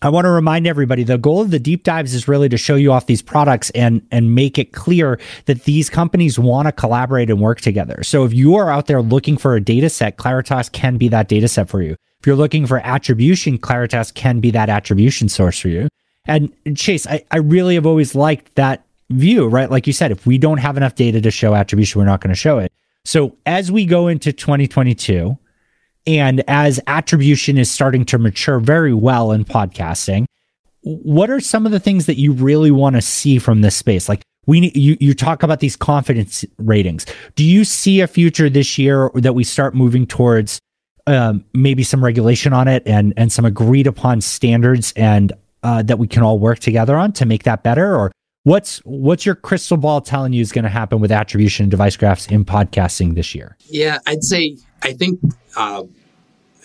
I 0.02 0.10
want 0.10 0.26
to 0.26 0.30
remind 0.30 0.68
everybody 0.68 1.04
the 1.04 1.18
goal 1.18 1.42
of 1.42 1.50
the 1.50 1.60
deep 1.60 1.84
dives 1.84 2.14
is 2.14 2.28
really 2.28 2.50
to 2.50 2.58
show 2.58 2.76
you 2.76 2.92
off 2.92 3.08
these 3.08 3.22
products 3.24 3.72
and 3.72 4.06
and 4.12 4.36
make 4.36 4.60
it 4.60 4.72
clear 4.72 5.20
that 5.46 5.64
these 5.64 5.90
companies 5.90 6.38
want 6.38 6.68
to 6.68 6.72
collaborate 6.72 7.30
and 7.32 7.42
work 7.42 7.62
together. 7.62 8.04
So 8.04 8.24
if 8.24 8.34
you 8.34 8.56
are 8.56 8.70
out 8.70 8.86
there 8.86 9.02
looking 9.02 9.38
for 9.38 9.56
a 9.56 9.62
data 9.62 9.90
set, 9.90 10.18
Claritas 10.18 10.72
can 10.72 10.98
be 10.98 11.08
that 11.10 11.28
data 11.28 11.48
set 11.48 11.68
for 11.68 11.82
you. 11.82 11.96
If 12.20 12.28
you're 12.28 12.36
looking 12.36 12.68
for 12.68 12.80
attribution, 12.80 13.58
Claritas 13.58 14.14
can 14.14 14.40
be 14.40 14.52
that 14.52 14.70
attribution 14.70 15.30
source 15.30 15.60
for 15.60 15.70
you. 15.70 15.88
And 16.26 16.52
Chase, 16.76 17.08
I, 17.08 17.24
I 17.32 17.38
really 17.38 17.76
have 17.76 17.86
always 17.86 18.14
liked 18.14 18.54
that 18.56 18.86
view, 19.10 19.48
right? 19.48 19.72
Like 19.72 19.88
you 19.88 19.94
said, 19.94 20.12
if 20.12 20.26
we 20.26 20.38
don't 20.38 20.58
have 20.58 20.78
enough 20.78 20.96
data 20.96 21.22
to 21.22 21.32
show 21.32 21.56
attribution, 21.56 22.00
we're 22.00 22.06
not 22.06 22.22
going 22.22 22.34
to 22.34 22.36
show 22.36 22.60
it. 22.60 22.72
So 23.06 23.36
as 23.46 23.72
we 23.72 23.86
go 23.86 24.08
into 24.08 24.34
2022, 24.34 25.38
and 26.08 26.44
as 26.48 26.80
attribution 26.88 27.58
is 27.58 27.70
starting 27.70 28.06
to 28.06 28.18
mature 28.18 28.60
very 28.60 28.94
well 28.94 29.32
in 29.32 29.44
podcasting, 29.44 30.26
what 30.82 31.30
are 31.30 31.42
some 31.42 31.66
of 31.66 31.72
the 31.72 31.80
things 31.80 32.06
that 32.06 32.18
you 32.18 32.32
really 32.32 32.72
want 32.72 32.96
to 32.96 33.02
see 33.02 33.40
from 33.40 33.62
this 33.62 33.76
space? 33.76 34.08
Like 34.08 34.24
we 34.46 34.72
you 34.74 34.98
you 35.00 35.14
talk 35.14 35.44
about 35.44 35.60
these 35.60 35.76
confidence 35.76 36.46
ratings. 36.58 37.06
Do 37.36 37.44
you 37.44 37.66
see 37.66 38.00
a 38.00 38.08
future 38.08 38.50
this 38.50 38.78
year 38.78 39.12
that 39.16 39.36
we 39.36 39.44
start 39.44 39.76
moving 39.76 40.08
towards 40.08 40.60
um, 41.06 41.44
maybe 41.54 41.84
some 41.84 42.04
regulation 42.04 42.54
on 42.54 42.68
it 42.68 42.84
and 42.86 43.14
and 43.18 43.32
some 43.32 43.44
agreed 43.44 43.86
upon 43.86 44.22
standards 44.22 44.94
and 44.96 45.34
uh, 45.64 45.84
that 45.84 46.00
we 46.00 46.08
can 46.08 46.24
all 46.24 46.40
work 46.40 46.60
together 46.60 46.96
on 46.96 47.12
to 47.14 47.26
make 47.26 47.44
that 47.44 47.64
better? 47.64 47.96
Or 47.96 48.12
what's 48.48 48.78
what's 48.86 49.26
your 49.26 49.36
crystal 49.36 49.76
ball 49.76 50.00
telling 50.00 50.32
you 50.32 50.42
is 50.42 50.54
going 50.54 50.64
to 50.64 50.70
happen 50.70 51.02
with 51.02 51.12
attribution 51.12 51.66
and 51.66 51.72
device 51.72 51.98
graphs 51.98 52.28
in 52.28 52.46
podcasting 52.46 53.14
this 53.14 53.36
year? 53.36 53.58
Yeah, 53.66 54.00
I'd 54.08 54.24
say 54.24 54.58
I 54.82 54.94
think 54.94 55.20
uh, 55.58 55.84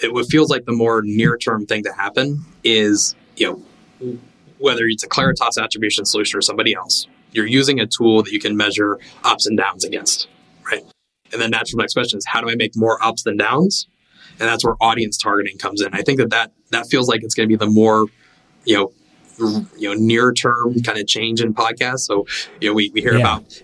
it 0.00 0.26
feels 0.26 0.48
like 0.48 0.64
the 0.64 0.72
more 0.72 1.02
near 1.02 1.36
term 1.36 1.66
thing 1.66 1.82
to 1.82 1.92
happen 1.92 2.44
is, 2.62 3.16
you 3.36 3.64
know, 4.00 4.16
whether 4.58 4.84
it's 4.86 5.02
a 5.02 5.08
Claritas 5.08 5.60
attribution 5.60 6.04
solution 6.04 6.38
or 6.38 6.40
somebody 6.40 6.72
else, 6.72 7.08
you're 7.32 7.46
using 7.46 7.80
a 7.80 7.86
tool 7.86 8.22
that 8.22 8.32
you 8.32 8.38
can 8.38 8.56
measure 8.56 9.00
ups 9.24 9.46
and 9.46 9.58
downs 9.58 9.84
against, 9.84 10.28
right? 10.70 10.84
And 11.32 11.42
then 11.42 11.50
natural 11.50 11.80
next 11.80 11.94
question 11.94 12.18
is, 12.18 12.26
how 12.26 12.40
do 12.40 12.48
I 12.48 12.54
make 12.54 12.76
more 12.76 13.02
ups 13.02 13.24
than 13.24 13.36
downs? 13.36 13.88
And 14.38 14.48
that's 14.48 14.64
where 14.64 14.76
audience 14.80 15.16
targeting 15.16 15.58
comes 15.58 15.82
in. 15.82 15.92
I 15.92 16.02
think 16.02 16.18
that 16.18 16.30
that, 16.30 16.52
that 16.70 16.86
feels 16.86 17.08
like 17.08 17.24
it's 17.24 17.34
going 17.34 17.48
to 17.48 17.52
be 17.52 17.56
the 17.56 17.70
more, 17.70 18.06
you 18.64 18.76
know, 18.76 18.92
you 19.76 19.88
know, 19.88 19.94
near 19.94 20.32
term 20.32 20.80
kind 20.82 20.98
of 20.98 21.06
change 21.06 21.40
in 21.40 21.54
podcasts. 21.54 22.00
So, 22.00 22.26
you 22.60 22.68
know, 22.68 22.74
we, 22.74 22.90
we 22.90 23.00
hear 23.00 23.14
yeah. 23.14 23.20
about 23.20 23.62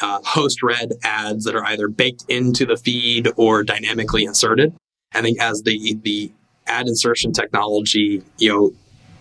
uh, 0.00 0.20
host 0.24 0.62
read 0.62 0.92
ads 1.02 1.44
that 1.44 1.54
are 1.54 1.64
either 1.64 1.88
baked 1.88 2.24
into 2.28 2.66
the 2.66 2.76
feed 2.76 3.28
or 3.36 3.62
dynamically 3.62 4.24
inserted. 4.24 4.74
I 5.14 5.22
think 5.22 5.40
as 5.40 5.62
the 5.62 5.96
the 6.02 6.32
ad 6.66 6.86
insertion 6.86 7.32
technology, 7.32 8.22
you 8.38 8.48
know, 8.48 8.72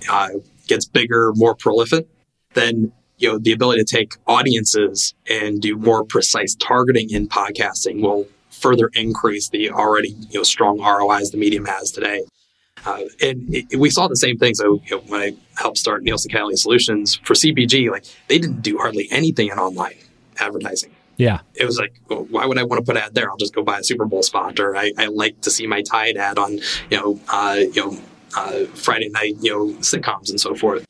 uh, 0.09 0.29
gets 0.67 0.85
bigger, 0.85 1.31
more 1.35 1.55
prolific, 1.55 2.07
then 2.53 2.91
you 3.17 3.31
know 3.31 3.39
the 3.39 3.53
ability 3.53 3.83
to 3.83 3.95
take 3.95 4.13
audiences 4.27 5.13
and 5.29 5.61
do 5.61 5.77
more 5.77 6.03
precise 6.03 6.55
targeting 6.55 7.09
in 7.11 7.27
podcasting 7.27 8.01
will 8.01 8.27
further 8.49 8.89
increase 8.93 9.49
the 9.49 9.69
already 9.69 10.15
you 10.29 10.39
know 10.39 10.43
strong 10.43 10.79
ROIs 10.79 11.31
the 11.31 11.37
medium 11.37 11.65
has 11.65 11.91
today. 11.91 12.23
Uh, 12.85 13.01
and 13.21 13.53
it, 13.53 13.79
we 13.79 13.89
saw 13.89 14.07
the 14.07 14.15
same 14.15 14.37
thing. 14.37 14.53
So 14.53 14.81
you 14.85 14.97
know, 14.97 15.03
when 15.07 15.21
I 15.21 15.33
helped 15.57 15.77
start 15.77 16.03
Nielsen 16.03 16.31
Catalina 16.31 16.57
Solutions 16.57 17.15
for 17.15 17.33
CPG, 17.33 17.89
like 17.89 18.05
they 18.27 18.39
didn't 18.39 18.61
do 18.61 18.77
hardly 18.77 19.07
anything 19.11 19.49
in 19.49 19.57
online 19.57 19.95
advertising. 20.37 20.91
Yeah. 21.17 21.39
It 21.53 21.65
was 21.65 21.79
like, 21.79 21.95
well, 22.09 22.25
why 22.29 22.45
would 22.45 22.57
I 22.57 22.63
want 22.63 22.85
to 22.85 22.91
put 22.91 23.01
ad 23.01 23.15
there? 23.15 23.29
I'll 23.29 23.37
just 23.37 23.55
go 23.55 23.63
buy 23.63 23.79
a 23.79 23.83
Super 23.83 24.05
Bowl 24.05 24.21
spot, 24.21 24.59
or 24.59 24.75
I, 24.75 24.91
I 24.97 25.05
like 25.07 25.41
to 25.41 25.51
see 25.51 25.65
my 25.65 25.81
Tide 25.81 26.17
ad 26.17 26.37
on, 26.37 26.59
you 26.89 26.97
know, 26.97 27.19
uh, 27.29 27.57
you 27.59 27.85
know, 27.85 27.97
uh, 28.35 28.65
Friday 28.73 29.09
night, 29.09 29.35
you 29.39 29.51
know, 29.51 29.73
sitcoms 29.79 30.29
and 30.29 30.39
so 30.39 30.55
forth. 30.55 30.85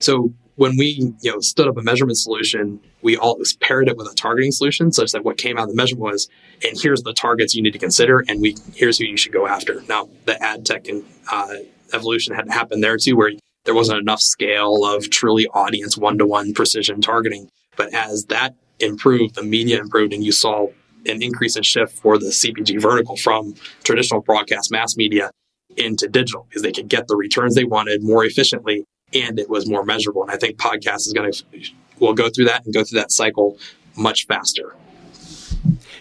So 0.00 0.32
when 0.54 0.76
we, 0.76 1.12
you 1.20 1.32
know, 1.32 1.40
stood 1.40 1.66
up 1.66 1.76
a 1.76 1.82
measurement 1.82 2.18
solution, 2.18 2.80
we 3.02 3.16
all 3.16 3.40
paired 3.60 3.88
it 3.88 3.96
with 3.96 4.06
a 4.10 4.14
targeting 4.14 4.52
solution, 4.52 4.92
such 4.92 5.12
that 5.12 5.24
what 5.24 5.36
came 5.36 5.58
out 5.58 5.64
of 5.64 5.70
the 5.70 5.74
measurement 5.74 6.12
was, 6.12 6.28
and 6.64 6.78
here's 6.80 7.02
the 7.02 7.12
targets 7.12 7.54
you 7.54 7.62
need 7.62 7.72
to 7.72 7.78
consider, 7.78 8.24
and 8.28 8.40
we 8.40 8.56
here's 8.74 8.98
who 8.98 9.04
you 9.04 9.16
should 9.16 9.32
go 9.32 9.46
after. 9.46 9.82
Now, 9.88 10.08
the 10.24 10.40
ad 10.42 10.64
tech 10.64 10.88
and 10.88 11.04
uh, 11.30 11.56
evolution 11.92 12.34
had 12.34 12.48
happened 12.48 12.82
there 12.82 12.96
too, 12.96 13.16
where 13.16 13.32
there 13.66 13.74
wasn't 13.74 14.00
enough 14.00 14.22
scale 14.22 14.84
of 14.84 15.10
truly 15.10 15.46
audience 15.48 15.98
one 15.98 16.16
to 16.18 16.26
one 16.26 16.54
precision 16.54 17.00
targeting. 17.00 17.50
But 17.76 17.92
as 17.92 18.24
that 18.26 18.54
improved, 18.80 19.34
the 19.34 19.42
media 19.42 19.78
improved, 19.78 20.12
and 20.12 20.24
you 20.24 20.32
saw 20.32 20.68
an 21.04 21.22
increase 21.22 21.56
in 21.56 21.62
shift 21.62 21.98
for 21.98 22.18
the 22.18 22.26
CPG 22.26 22.80
vertical 22.80 23.16
from 23.16 23.54
traditional 23.84 24.22
broadcast 24.22 24.70
mass 24.70 24.96
media 24.96 25.30
into 25.76 26.08
digital 26.08 26.46
because 26.48 26.62
they 26.62 26.72
could 26.72 26.88
get 26.88 27.06
the 27.06 27.16
returns 27.16 27.54
they 27.54 27.64
wanted 27.64 28.02
more 28.02 28.24
efficiently 28.24 28.84
and 29.12 29.38
it 29.38 29.48
was 29.48 29.68
more 29.68 29.84
measurable. 29.84 30.22
And 30.22 30.30
I 30.30 30.36
think 30.36 30.56
podcast 30.56 31.06
is 31.06 31.12
going 31.12 31.30
to 31.30 31.44
will 32.00 32.14
go 32.14 32.28
through 32.28 32.46
that 32.46 32.64
and 32.64 32.74
go 32.74 32.84
through 32.84 33.00
that 33.00 33.12
cycle 33.12 33.58
much 33.96 34.26
faster. 34.26 34.74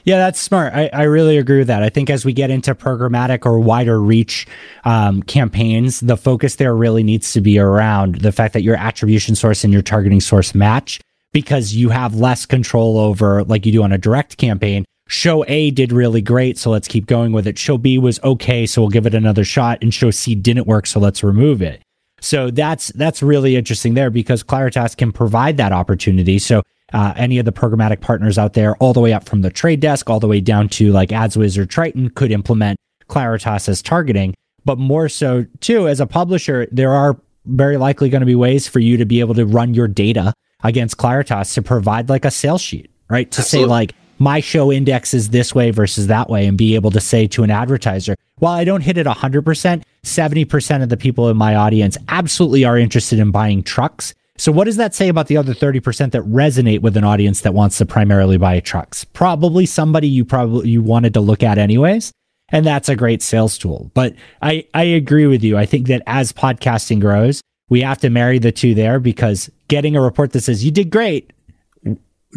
Yeah, 0.05 0.17
that's 0.17 0.39
smart. 0.39 0.73
I, 0.73 0.89
I 0.93 1.03
really 1.03 1.37
agree 1.37 1.57
with 1.57 1.67
that. 1.67 1.81
I 1.81 1.89
think 1.89 2.11
as 2.11 2.23
we 2.23 2.31
get 2.31 2.51
into 2.51 2.75
programmatic 2.75 3.43
or 3.43 3.59
wider 3.59 3.99
reach 3.99 4.45
um, 4.83 5.23
campaigns, 5.23 5.99
the 5.99 6.15
focus 6.15 6.55
there 6.55 6.75
really 6.75 7.01
needs 7.01 7.33
to 7.33 7.41
be 7.41 7.57
around 7.57 8.15
the 8.21 8.31
fact 8.31 8.53
that 8.53 8.61
your 8.61 8.75
attribution 8.75 9.33
source 9.35 9.63
and 9.63 9.73
your 9.73 9.81
targeting 9.81 10.21
source 10.21 10.53
match 10.53 11.01
because 11.33 11.75
you 11.75 11.89
have 11.89 12.15
less 12.15 12.45
control 12.45 12.99
over, 12.99 13.43
like 13.43 13.65
you 13.65 13.71
do 13.71 13.83
on 13.83 13.91
a 13.91 13.97
direct 13.97 14.37
campaign. 14.37 14.85
Show 15.07 15.43
A 15.47 15.71
did 15.71 15.91
really 15.91 16.21
great, 16.21 16.57
so 16.57 16.69
let's 16.69 16.87
keep 16.87 17.07
going 17.07 17.31
with 17.31 17.47
it. 17.47 17.57
Show 17.57 17.77
B 17.77 17.97
was 17.97 18.19
okay, 18.23 18.65
so 18.65 18.81
we'll 18.81 18.89
give 18.89 19.05
it 19.05 19.13
another 19.13 19.43
shot. 19.43 19.79
And 19.81 19.93
show 19.93 20.11
C 20.11 20.33
didn't 20.35 20.67
work, 20.67 20.87
so 20.87 20.99
let's 20.99 21.23
remove 21.23 21.61
it. 21.61 21.81
So 22.21 22.49
that's 22.51 22.87
that's 22.93 23.21
really 23.21 23.55
interesting 23.55 23.95
there 23.95 24.09
because 24.09 24.43
Claritas 24.43 24.95
can 24.95 25.11
provide 25.11 25.57
that 25.57 25.71
opportunity. 25.71 26.39
So 26.39 26.63
uh, 26.93 27.13
any 27.15 27.39
of 27.39 27.45
the 27.45 27.51
programmatic 27.51 28.01
partners 28.01 28.37
out 28.37 28.53
there, 28.53 28.75
all 28.77 28.93
the 28.93 28.99
way 28.99 29.13
up 29.13 29.27
from 29.27 29.41
the 29.41 29.49
trade 29.49 29.79
desk, 29.79 30.09
all 30.09 30.19
the 30.19 30.27
way 30.27 30.39
down 30.39 30.69
to 30.69 30.91
like 30.91 31.09
AdsWizz 31.09 31.57
or 31.57 31.65
Triton, 31.65 32.09
could 32.09 32.31
implement 32.31 32.77
Claritas 33.09 33.67
as 33.67 33.81
targeting. 33.81 34.33
But 34.63 34.77
more 34.77 35.09
so 35.09 35.45
too, 35.59 35.87
as 35.87 35.99
a 35.99 36.07
publisher, 36.07 36.67
there 36.71 36.91
are 36.91 37.19
very 37.45 37.77
likely 37.77 38.09
going 38.09 38.21
to 38.21 38.25
be 38.25 38.35
ways 38.35 38.67
for 38.67 38.79
you 38.79 38.97
to 38.97 39.05
be 39.05 39.19
able 39.19 39.35
to 39.35 39.45
run 39.45 39.73
your 39.73 39.87
data 39.87 40.33
against 40.63 40.97
Claritas 40.97 41.53
to 41.53 41.61
provide 41.61 42.09
like 42.09 42.25
a 42.25 42.31
sales 42.31 42.61
sheet, 42.61 42.89
right? 43.09 43.29
To 43.31 43.41
Absolutely. 43.41 43.67
say 43.67 43.69
like 43.69 43.95
my 44.17 44.39
show 44.39 44.71
index 44.71 45.13
is 45.13 45.29
this 45.29 45.53
way 45.53 45.71
versus 45.71 46.07
that 46.07 46.29
way 46.29 46.47
and 46.47 46.57
be 46.57 46.75
able 46.75 46.91
to 46.91 47.01
say 47.01 47.27
to 47.27 47.43
an 47.43 47.51
advertiser, 47.51 48.15
while 48.39 48.53
I 48.53 48.63
don't 48.63 48.81
hit 48.81 48.97
it 48.97 49.05
100%, 49.05 49.83
70% 50.03 50.83
of 50.83 50.89
the 50.89 50.97
people 50.97 51.29
in 51.29 51.37
my 51.37 51.55
audience 51.55 51.97
absolutely 52.09 52.65
are 52.65 52.77
interested 52.77 53.19
in 53.19 53.31
buying 53.31 53.61
trucks. 53.63 54.13
So 54.37 54.51
what 54.51 54.65
does 54.65 54.77
that 54.77 54.93
say 54.93 55.07
about 55.07 55.27
the 55.27 55.37
other 55.37 55.53
30% 55.53 56.11
that 56.11 56.21
resonate 56.23 56.81
with 56.81 56.97
an 56.97 57.03
audience 57.03 57.41
that 57.41 57.53
wants 57.53 57.77
to 57.77 57.85
primarily 57.85 58.37
buy 58.37 58.59
trucks? 58.59 59.05
Probably 59.05 59.65
somebody 59.65 60.07
you 60.07 60.25
probably 60.25 60.69
you 60.69 60.81
wanted 60.81 61.13
to 61.13 61.21
look 61.21 61.41
at 61.41 61.57
anyways. 61.57 62.11
And 62.49 62.65
that's 62.65 62.89
a 62.89 62.95
great 62.95 63.23
sales 63.23 63.57
tool. 63.57 63.89
But 63.93 64.13
I, 64.41 64.67
I 64.73 64.83
agree 64.83 65.25
with 65.25 65.43
you. 65.43 65.57
I 65.57 65.65
think 65.65 65.87
that 65.87 66.03
as 66.05 66.31
podcasting 66.31 66.99
grows, 66.99 67.41
we 67.69 67.81
have 67.81 67.99
to 67.99 68.09
marry 68.09 68.39
the 68.39 68.51
two 68.51 68.73
there 68.73 68.99
because 68.99 69.49
getting 69.67 69.95
a 69.95 70.01
report 70.01 70.31
that 70.33 70.41
says 70.41 70.63
you 70.63 70.71
did 70.71 70.89
great 70.89 71.31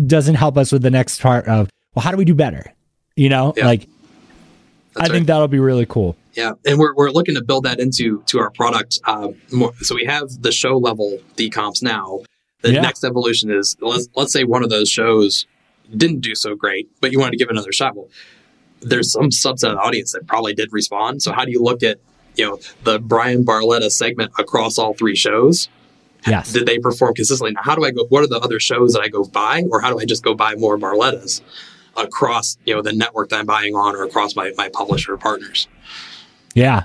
doesn't 0.07 0.37
help 0.37 0.57
us 0.57 0.73
with 0.73 0.83
the 0.83 0.91
next 0.91 1.21
part 1.21 1.47
of 1.47 1.69
well 1.95 2.03
how 2.03 2.11
do 2.11 2.17
we 2.17 2.25
do 2.25 2.35
better 2.35 2.73
you 3.17 3.29
know 3.29 3.53
yeah. 3.57 3.67
like 3.67 3.81
That's 3.81 3.89
i 4.97 5.01
right. 5.03 5.11
think 5.11 5.27
that'll 5.27 5.49
be 5.49 5.59
really 5.59 5.87
cool 5.87 6.17
yeah 6.39 6.53
and 6.66 6.78
we're, 6.78 6.95
we're 6.95 7.11
looking 7.11 7.34
to 7.34 7.43
build 7.43 7.64
that 7.64 7.78
into 7.80 8.22
to 8.22 8.39
our 8.39 8.51
product 8.51 8.99
uh, 9.05 9.28
more, 9.53 9.72
so 9.80 9.95
we 9.95 10.05
have 10.05 10.28
the 10.43 10.53
show 10.53 10.76
level 10.78 11.18
decomps 11.36 11.82
now 11.82 12.20
the 12.62 12.72
yeah. 12.72 12.80
next 12.80 13.05
evolution 13.05 13.51
is 13.51 13.76
let's 13.80 14.09
let's 14.14 14.32
say 14.32 14.45
one 14.45 14.62
of 14.62 14.70
those 14.70 14.89
shows 14.89 15.47
didn't 15.97 16.20
do 16.20 16.34
so 16.34 16.55
great 16.55 16.89
but 17.01 17.12
you 17.12 17.18
wanted 17.18 17.32
to 17.32 17.36
give 17.36 17.51
another 17.51 17.72
shot 17.72 17.95
well 17.95 18.09
there's 18.80 19.12
some 19.12 19.30
subset 19.30 19.70
of 19.70 19.76
the 19.76 19.80
audience 19.80 20.12
that 20.12 20.26
probably 20.26 20.55
did 20.55 20.72
respond 20.72 21.20
so 21.22 21.32
how 21.32 21.45
do 21.45 21.51
you 21.51 21.62
look 21.62 21.82
at 21.82 21.99
you 22.39 22.47
know 22.47 22.59
the 22.84 22.99
Brian 22.99 23.45
Barletta 23.45 23.91
segment 23.91 24.32
across 24.39 24.78
all 24.78 24.95
three 24.95 25.16
shows. 25.16 25.68
Yes. 26.26 26.53
Did 26.53 26.66
they 26.66 26.78
perform 26.78 27.14
consistently? 27.14 27.53
Now, 27.53 27.62
how 27.62 27.74
do 27.74 27.84
I 27.84 27.91
go? 27.91 28.05
What 28.07 28.22
are 28.22 28.26
the 28.26 28.41
other 28.41 28.59
shows 28.59 28.93
that 28.95 29.03
I 29.03 29.09
go 29.09 29.24
buy, 29.24 29.64
or 29.70 29.80
how 29.80 29.91
do 29.91 30.01
I 30.01 30.05
just 30.05 30.24
go 30.24 30.34
buy 30.34 30.55
more 30.55 30.78
Barlettas 30.78 31.43
across 31.97 32.57
you 32.64 32.74
know 32.74 32.80
the 32.80 32.93
network 32.93 33.28
that 33.30 33.41
I'm 33.41 33.47
buying 33.47 33.74
on, 33.74 33.95
or 33.95 34.05
across 34.05 34.34
my 34.34 34.53
my 34.57 34.68
publisher 34.68 35.16
partners? 35.16 35.68
Yeah. 36.59 36.85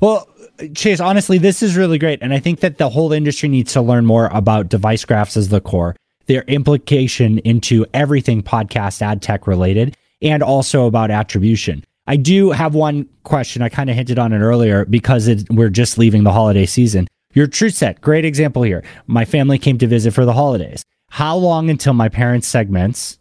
Well, 0.00 0.28
Chase, 0.74 1.00
honestly, 1.00 1.38
this 1.38 1.62
is 1.62 1.76
really 1.76 1.98
great, 1.98 2.20
and 2.22 2.32
I 2.32 2.38
think 2.38 2.60
that 2.60 2.78
the 2.78 2.88
whole 2.88 3.12
industry 3.12 3.48
needs 3.48 3.72
to 3.72 3.82
learn 3.82 4.06
more 4.06 4.28
about 4.32 4.68
device 4.68 5.04
graphs 5.04 5.36
as 5.36 5.48
the 5.48 5.60
core, 5.60 5.96
their 6.26 6.42
implication 6.42 7.38
into 7.40 7.84
everything 7.92 8.42
podcast 8.42 9.02
ad 9.02 9.20
tech 9.20 9.46
related, 9.46 9.96
and 10.22 10.42
also 10.42 10.86
about 10.86 11.10
attribution. 11.10 11.84
I 12.06 12.16
do 12.16 12.50
have 12.50 12.74
one 12.74 13.08
question. 13.24 13.62
I 13.62 13.68
kind 13.68 13.90
of 13.90 13.96
hinted 13.96 14.18
on 14.18 14.32
it 14.32 14.38
earlier 14.38 14.84
because 14.84 15.26
it, 15.26 15.48
we're 15.50 15.70
just 15.70 15.98
leaving 15.98 16.24
the 16.24 16.32
holiday 16.32 16.66
season. 16.66 17.08
Your 17.32 17.46
truth 17.46 17.74
set, 17.74 18.00
great 18.00 18.24
example 18.24 18.62
here. 18.62 18.84
My 19.06 19.24
family 19.24 19.58
came 19.58 19.78
to 19.78 19.86
visit 19.86 20.12
for 20.14 20.24
the 20.24 20.32
holidays. 20.32 20.84
How 21.10 21.36
long 21.36 21.68
until 21.68 21.94
my 21.94 22.08
parents' 22.08 22.46
segments 22.46 23.18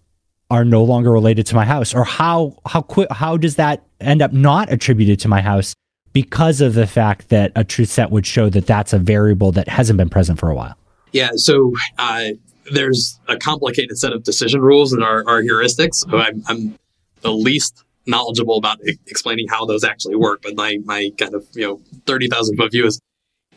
are 0.54 0.64
no 0.64 0.84
longer 0.84 1.12
related 1.12 1.47
to 1.47 1.56
my 1.56 1.66
house, 1.66 1.95
or 1.95 2.04
how 2.04 2.56
how 2.68 2.82
quick 2.82 3.12
how 3.12 3.38
does 3.38 3.56
that 3.56 3.84
end 3.99 4.22
up 4.22 4.32
not 4.32 4.72
attributed 4.72 5.20
to 5.22 5.28
my 5.28 5.41
house 5.41 5.74
because 6.14 6.62
of 6.62 6.76
the 6.76 6.86
fact 6.86 7.30
that 7.30 7.51
a 7.56 7.64
truth 7.64 7.89
set 7.89 8.12
would 8.12 8.26
show 8.26 8.49
that 8.49 8.68
that's 8.68 8.93
a 8.93 8.99
variable 8.99 9.51
that 9.51 9.68
hasn't 9.68 9.97
been 9.97 10.10
present 10.10 10.39
for 10.39 10.51
a 10.51 10.56
while? 10.56 10.78
Yeah, 11.12 11.32
so 11.36 11.74
uh, 11.97 12.30
there's 12.72 13.20
a 13.28 13.36
complicated 13.36 13.97
set 13.97 14.14
of 14.14 14.24
decision 14.24 14.62
rules 14.62 14.93
and 14.93 15.04
our, 15.04 15.24
heuristics. 15.41 16.08
So 16.10 16.18
I'm, 16.18 16.43
I'm 16.47 16.78
the 17.22 17.32
least 17.32 17.84
knowledgeable 18.06 18.58
about 18.58 18.78
I- 18.88 18.97
explaining 19.08 19.47
how 19.47 19.66
those 19.66 19.84
actually 19.84 20.16
work, 20.16 20.43
but 20.43 20.56
my 20.56 20.78
my 20.86 21.10
kind 21.18 21.34
of 21.34 21.47
you 21.54 21.66
know 21.66 21.82
thirty 22.06 22.28
thousand 22.28 22.58
foot 22.58 22.72
view 22.72 22.86
is 22.86 23.01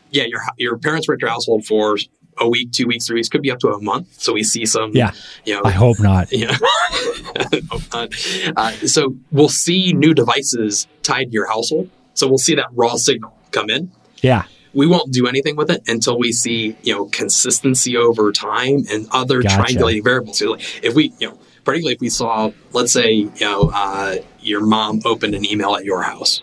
yeah, 0.09 0.23
your 0.23 0.41
your 0.57 0.77
parents 0.79 1.07
were 1.07 1.13
at 1.13 1.21
your 1.21 1.29
household 1.29 1.63
for 1.63 1.97
a 2.39 2.47
week, 2.47 2.71
two 2.71 2.87
weeks, 2.87 3.07
three 3.07 3.15
weeks, 3.15 3.29
could 3.29 3.41
be 3.41 3.51
up 3.51 3.59
to 3.59 3.69
a 3.69 3.81
month. 3.81 4.21
So 4.21 4.33
we 4.33 4.43
see 4.43 4.65
some, 4.65 4.91
Yeah. 4.93 5.11
you 5.45 5.53
know, 5.55 5.61
I 5.65 5.71
hope 5.71 5.99
not. 5.99 6.27
yeah. 6.31 6.57
Hope 7.69 7.81
not. 7.93 8.13
uh, 8.55 8.71
so 8.87 9.15
we'll 9.31 9.49
see 9.49 9.93
new 9.93 10.13
devices 10.13 10.87
tied 11.03 11.25
to 11.25 11.31
your 11.31 11.47
household. 11.47 11.89
So 12.13 12.27
we'll 12.27 12.37
see 12.37 12.55
that 12.55 12.67
raw 12.73 12.95
signal 12.95 13.35
come 13.51 13.69
in. 13.69 13.91
Yeah. 14.21 14.43
We 14.73 14.85
won't 14.85 15.11
do 15.11 15.27
anything 15.27 15.55
with 15.55 15.71
it 15.71 15.81
until 15.87 16.19
we 16.19 16.31
see, 16.31 16.75
you 16.83 16.93
know, 16.93 17.05
consistency 17.05 17.95
over 17.97 18.31
time 18.31 18.85
and 18.91 19.07
other 19.11 19.41
Gotcha. 19.41 19.73
triangulating 19.73 20.03
variables. 20.03 20.37
So 20.39 20.51
like 20.51 20.83
if 20.83 20.93
we, 20.93 21.13
you 21.19 21.29
know, 21.29 21.39
particularly 21.63 21.95
if 21.95 22.01
we 22.01 22.09
saw, 22.09 22.51
let's 22.73 22.91
say, 22.93 23.11
you 23.11 23.31
know, 23.41 23.71
uh, 23.73 24.17
your 24.39 24.61
mom 24.65 25.01
opened 25.05 25.35
an 25.35 25.45
email 25.45 25.75
at 25.75 25.83
your 25.85 26.03
house 26.03 26.41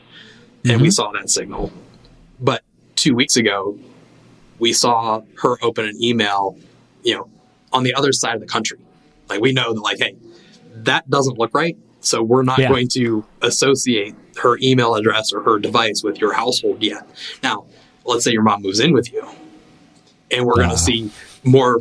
and 0.65 0.81
we 0.81 0.91
saw 0.91 1.13
that 1.13 1.31
signal, 1.31 1.73
but 2.41 2.63
two 2.97 3.15
weeks 3.15 3.37
ago 3.37 3.79
we 4.59 4.73
saw 4.73 5.23
her 5.43 5.57
open 5.63 5.85
an 5.85 6.03
email, 6.03 6.57
you 7.03 7.15
know, 7.15 7.29
on 7.73 7.83
the 7.83 7.95
other 7.95 8.13
side 8.13 8.35
of 8.35 8.41
the 8.41 8.47
country. 8.47 8.79
Like 9.29 9.41
we 9.41 9.53
know 9.53 9.73
that, 9.75 9.81
like, 9.81 9.99
hey, 9.99 10.17
that 10.77 11.09
doesn't 11.11 11.39
look 11.39 11.55
right. 11.55 11.77
So 12.01 12.23
we're 12.23 12.43
not 12.43 12.59
Yeah. 12.59 12.69
going 12.69 12.89
to 12.89 13.25
associate 13.43 14.15
her 14.37 14.59
email 14.63 14.95
address 14.95 15.33
or 15.33 15.41
her 15.43 15.59
device 15.59 16.03
with 16.05 16.21
your 16.21 16.33
household 16.35 16.83
yet. 16.83 17.09
Now, 17.43 17.65
let's 18.05 18.25
say 18.25 18.33
your 18.33 18.43
mom 18.43 18.63
moves 18.63 18.81
in 18.81 18.93
with 18.93 19.13
you, 19.13 19.27
and 20.31 20.45
we're 20.45 20.57
going 20.57 20.69
Ah. 20.71 20.73
to 20.73 20.79
see 20.79 21.11
more 21.43 21.81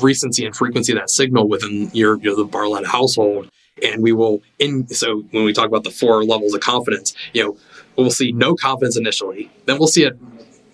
recency 0.00 0.44
and 0.44 0.54
frequency 0.54 0.92
of 0.92 0.98
that 0.98 1.10
signal 1.10 1.48
within 1.48 1.90
your, 1.92 2.18
your 2.20 2.34
the 2.36 2.46
Barletta 2.46 2.86
household. 2.86 3.48
And 3.82 4.02
we 4.02 4.12
will 4.12 4.42
in 4.58 4.88
so 4.88 5.22
when 5.32 5.44
we 5.44 5.52
talk 5.52 5.66
about 5.66 5.84
the 5.84 5.90
four 5.90 6.24
levels 6.24 6.54
of 6.54 6.60
confidence, 6.60 7.12
you 7.34 7.42
know, 7.44 7.56
we'll 7.96 8.10
see 8.10 8.32
no 8.32 8.54
confidence 8.54 8.96
initially, 8.96 9.50
then 9.66 9.78
we'll 9.78 9.86
see 9.88 10.04
it 10.04 10.16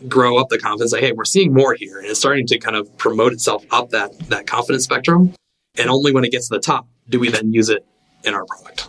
grow 0.09 0.39
up 0.39 0.49
the 0.49 0.59
confidence. 0.59 0.93
Like, 0.93 1.03
hey, 1.03 1.13
we're 1.13 1.25
seeing 1.25 1.53
more 1.53 1.75
here, 1.75 1.99
and 1.99 2.07
it's 2.07 2.19
starting 2.19 2.47
to 2.49 2.59
kind 2.59 2.77
of 2.77 2.97
promote 2.99 3.33
itself 3.33 3.65
up 3.71 3.91
that 3.91 4.19
that 4.29 4.47
confidence 4.47 4.85
spectrum. 4.85 5.35
And 5.79 5.89
only 5.89 6.13
when 6.13 6.25
it 6.25 6.33
gets 6.33 6.49
to 6.49 6.55
the 6.55 6.61
top 6.61 6.87
do 7.09 7.19
we 7.19 7.31
then 7.31 7.53
use 7.53 7.69
it 7.69 7.85
in 8.25 8.35
our 8.35 8.45
product. 8.45 8.89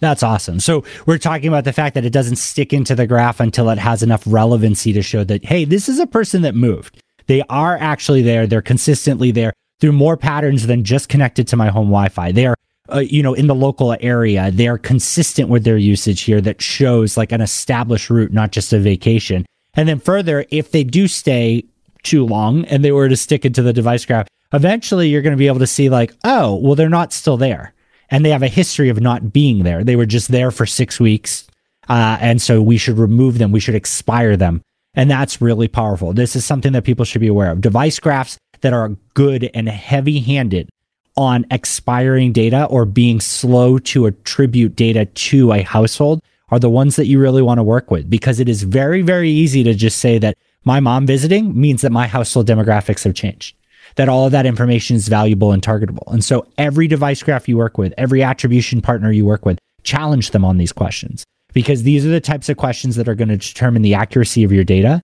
That's 0.00 0.22
awesome. 0.22 0.60
So 0.60 0.82
we're 1.06 1.18
talking 1.18 1.48
about 1.48 1.64
the 1.64 1.72
fact 1.72 1.94
that 1.94 2.04
it 2.04 2.12
doesn't 2.12 2.36
stick 2.36 2.72
into 2.72 2.94
the 2.94 3.06
graph 3.06 3.38
until 3.38 3.68
it 3.68 3.78
has 3.78 4.02
enough 4.02 4.22
relevancy 4.26 4.92
to 4.94 5.02
show 5.02 5.24
that, 5.24 5.44
hey, 5.44 5.64
this 5.64 5.88
is 5.88 5.98
a 5.98 6.06
person 6.06 6.42
that 6.42 6.54
moved. 6.54 7.02
They 7.26 7.42
are 7.50 7.76
actually 7.76 8.22
there. 8.22 8.46
They're 8.46 8.62
consistently 8.62 9.30
there 9.30 9.52
through 9.78 9.92
more 9.92 10.16
patterns 10.16 10.66
than 10.66 10.84
just 10.84 11.08
connected 11.08 11.46
to 11.48 11.56
my 11.56 11.68
home 11.68 11.88
Wi-Fi. 11.88 12.32
They 12.32 12.46
are, 12.46 12.56
uh, 12.92 13.00
you 13.00 13.22
know, 13.22 13.34
in 13.34 13.46
the 13.46 13.54
local 13.54 13.94
area. 14.00 14.50
They 14.50 14.68
are 14.68 14.78
consistent 14.78 15.48
with 15.48 15.64
their 15.64 15.76
usage 15.76 16.22
here. 16.22 16.40
That 16.40 16.62
shows 16.62 17.16
like 17.16 17.30
an 17.30 17.40
established 17.40 18.08
route, 18.08 18.32
not 18.32 18.52
just 18.52 18.72
a 18.72 18.78
vacation. 18.78 19.44
And 19.74 19.88
then 19.88 20.00
further, 20.00 20.44
if 20.50 20.70
they 20.70 20.84
do 20.84 21.08
stay 21.08 21.64
too 22.02 22.24
long 22.26 22.64
and 22.66 22.84
they 22.84 22.92
were 22.92 23.08
to 23.08 23.16
stick 23.16 23.44
into 23.44 23.62
the 23.62 23.72
device 23.72 24.04
graph, 24.04 24.26
eventually 24.52 25.08
you're 25.08 25.22
going 25.22 25.36
to 25.36 25.38
be 25.38 25.46
able 25.46 25.58
to 25.60 25.66
see 25.66 25.88
like, 25.88 26.12
oh, 26.24 26.56
well, 26.56 26.74
they're 26.74 26.88
not 26.88 27.12
still 27.12 27.36
there 27.36 27.74
and 28.10 28.24
they 28.24 28.30
have 28.30 28.42
a 28.42 28.48
history 28.48 28.88
of 28.88 29.00
not 29.00 29.32
being 29.32 29.62
there. 29.62 29.84
They 29.84 29.96
were 29.96 30.06
just 30.06 30.28
there 30.28 30.50
for 30.50 30.66
six 30.66 30.98
weeks. 30.98 31.46
Uh, 31.88 32.18
and 32.20 32.42
so 32.42 32.60
we 32.60 32.76
should 32.76 32.98
remove 32.98 33.38
them. 33.38 33.52
We 33.52 33.60
should 33.60 33.74
expire 33.74 34.36
them. 34.36 34.62
And 34.94 35.10
that's 35.10 35.40
really 35.40 35.68
powerful. 35.68 36.12
This 36.12 36.34
is 36.34 36.44
something 36.44 36.72
that 36.72 36.84
people 36.84 37.04
should 37.04 37.20
be 37.20 37.28
aware 37.28 37.52
of. 37.52 37.60
Device 37.60 37.98
graphs 37.98 38.38
that 38.60 38.72
are 38.72 38.96
good 39.14 39.50
and 39.54 39.68
heavy 39.68 40.20
handed 40.20 40.68
on 41.16 41.46
expiring 41.50 42.32
data 42.32 42.64
or 42.66 42.84
being 42.84 43.20
slow 43.20 43.78
to 43.78 44.06
attribute 44.06 44.74
data 44.76 45.04
to 45.04 45.52
a 45.52 45.62
household 45.62 46.22
are 46.50 46.58
the 46.58 46.70
ones 46.70 46.96
that 46.96 47.06
you 47.06 47.18
really 47.18 47.42
want 47.42 47.58
to 47.58 47.62
work 47.62 47.90
with 47.90 48.08
because 48.10 48.40
it 48.40 48.48
is 48.48 48.62
very, 48.62 49.02
very 49.02 49.30
easy 49.30 49.62
to 49.64 49.74
just 49.74 49.98
say 49.98 50.18
that 50.18 50.36
my 50.64 50.80
mom 50.80 51.06
visiting 51.06 51.58
means 51.58 51.82
that 51.82 51.90
my 51.90 52.06
household 52.06 52.46
demographics 52.46 53.04
have 53.04 53.14
changed 53.14 53.56
that 53.96 54.08
all 54.08 54.26
of 54.26 54.32
that 54.32 54.46
information 54.46 54.96
is 54.96 55.08
valuable 55.08 55.52
and 55.52 55.62
targetable. 55.62 56.12
And 56.12 56.24
so 56.24 56.46
every 56.58 56.86
device 56.86 57.22
graph 57.22 57.48
you 57.48 57.56
work 57.56 57.78
with, 57.78 57.92
every 57.98 58.22
attribution 58.22 58.80
partner 58.80 59.10
you 59.10 59.24
work 59.24 59.44
with, 59.44 59.58
challenge 59.82 60.30
them 60.30 60.44
on 60.44 60.58
these 60.58 60.72
questions 60.72 61.24
because 61.52 61.82
these 61.82 62.06
are 62.06 62.10
the 62.10 62.20
types 62.20 62.48
of 62.48 62.56
questions 62.56 62.96
that 62.96 63.08
are 63.08 63.14
going 63.14 63.28
to 63.28 63.36
determine 63.36 63.82
the 63.82 63.94
accuracy 63.94 64.44
of 64.44 64.52
your 64.52 64.64
data. 64.64 65.00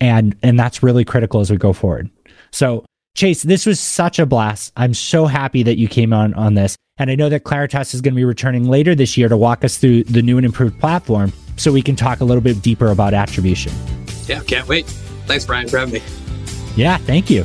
And 0.00 0.36
and 0.42 0.58
that's 0.58 0.82
really 0.82 1.04
critical 1.04 1.40
as 1.40 1.50
we 1.50 1.56
go 1.56 1.72
forward. 1.72 2.10
So 2.50 2.84
Chase, 3.16 3.42
this 3.42 3.64
was 3.64 3.80
such 3.80 4.18
a 4.18 4.26
blast. 4.26 4.72
I'm 4.76 4.92
so 4.92 5.24
happy 5.24 5.62
that 5.62 5.78
you 5.78 5.88
came 5.88 6.12
on 6.12 6.34
on 6.34 6.52
this. 6.52 6.76
And 6.98 7.10
I 7.10 7.14
know 7.14 7.30
that 7.30 7.44
Claritas 7.44 7.94
is 7.94 8.02
going 8.02 8.12
to 8.12 8.16
be 8.16 8.24
returning 8.24 8.68
later 8.68 8.94
this 8.94 9.16
year 9.16 9.28
to 9.28 9.36
walk 9.38 9.64
us 9.64 9.78
through 9.78 10.04
the 10.04 10.20
new 10.20 10.36
and 10.36 10.44
improved 10.44 10.78
platform 10.78 11.32
so 11.56 11.72
we 11.72 11.80
can 11.80 11.96
talk 11.96 12.20
a 12.20 12.24
little 12.24 12.42
bit 12.42 12.60
deeper 12.62 12.90
about 12.90 13.14
attribution. 13.14 13.72
Yeah, 14.26 14.42
can't 14.42 14.68
wait. 14.68 14.84
Thanks, 15.26 15.46
Brian, 15.46 15.66
for 15.66 15.78
having 15.78 15.94
me. 15.94 16.02
Yeah, 16.76 16.98
thank 16.98 17.30
you. 17.30 17.44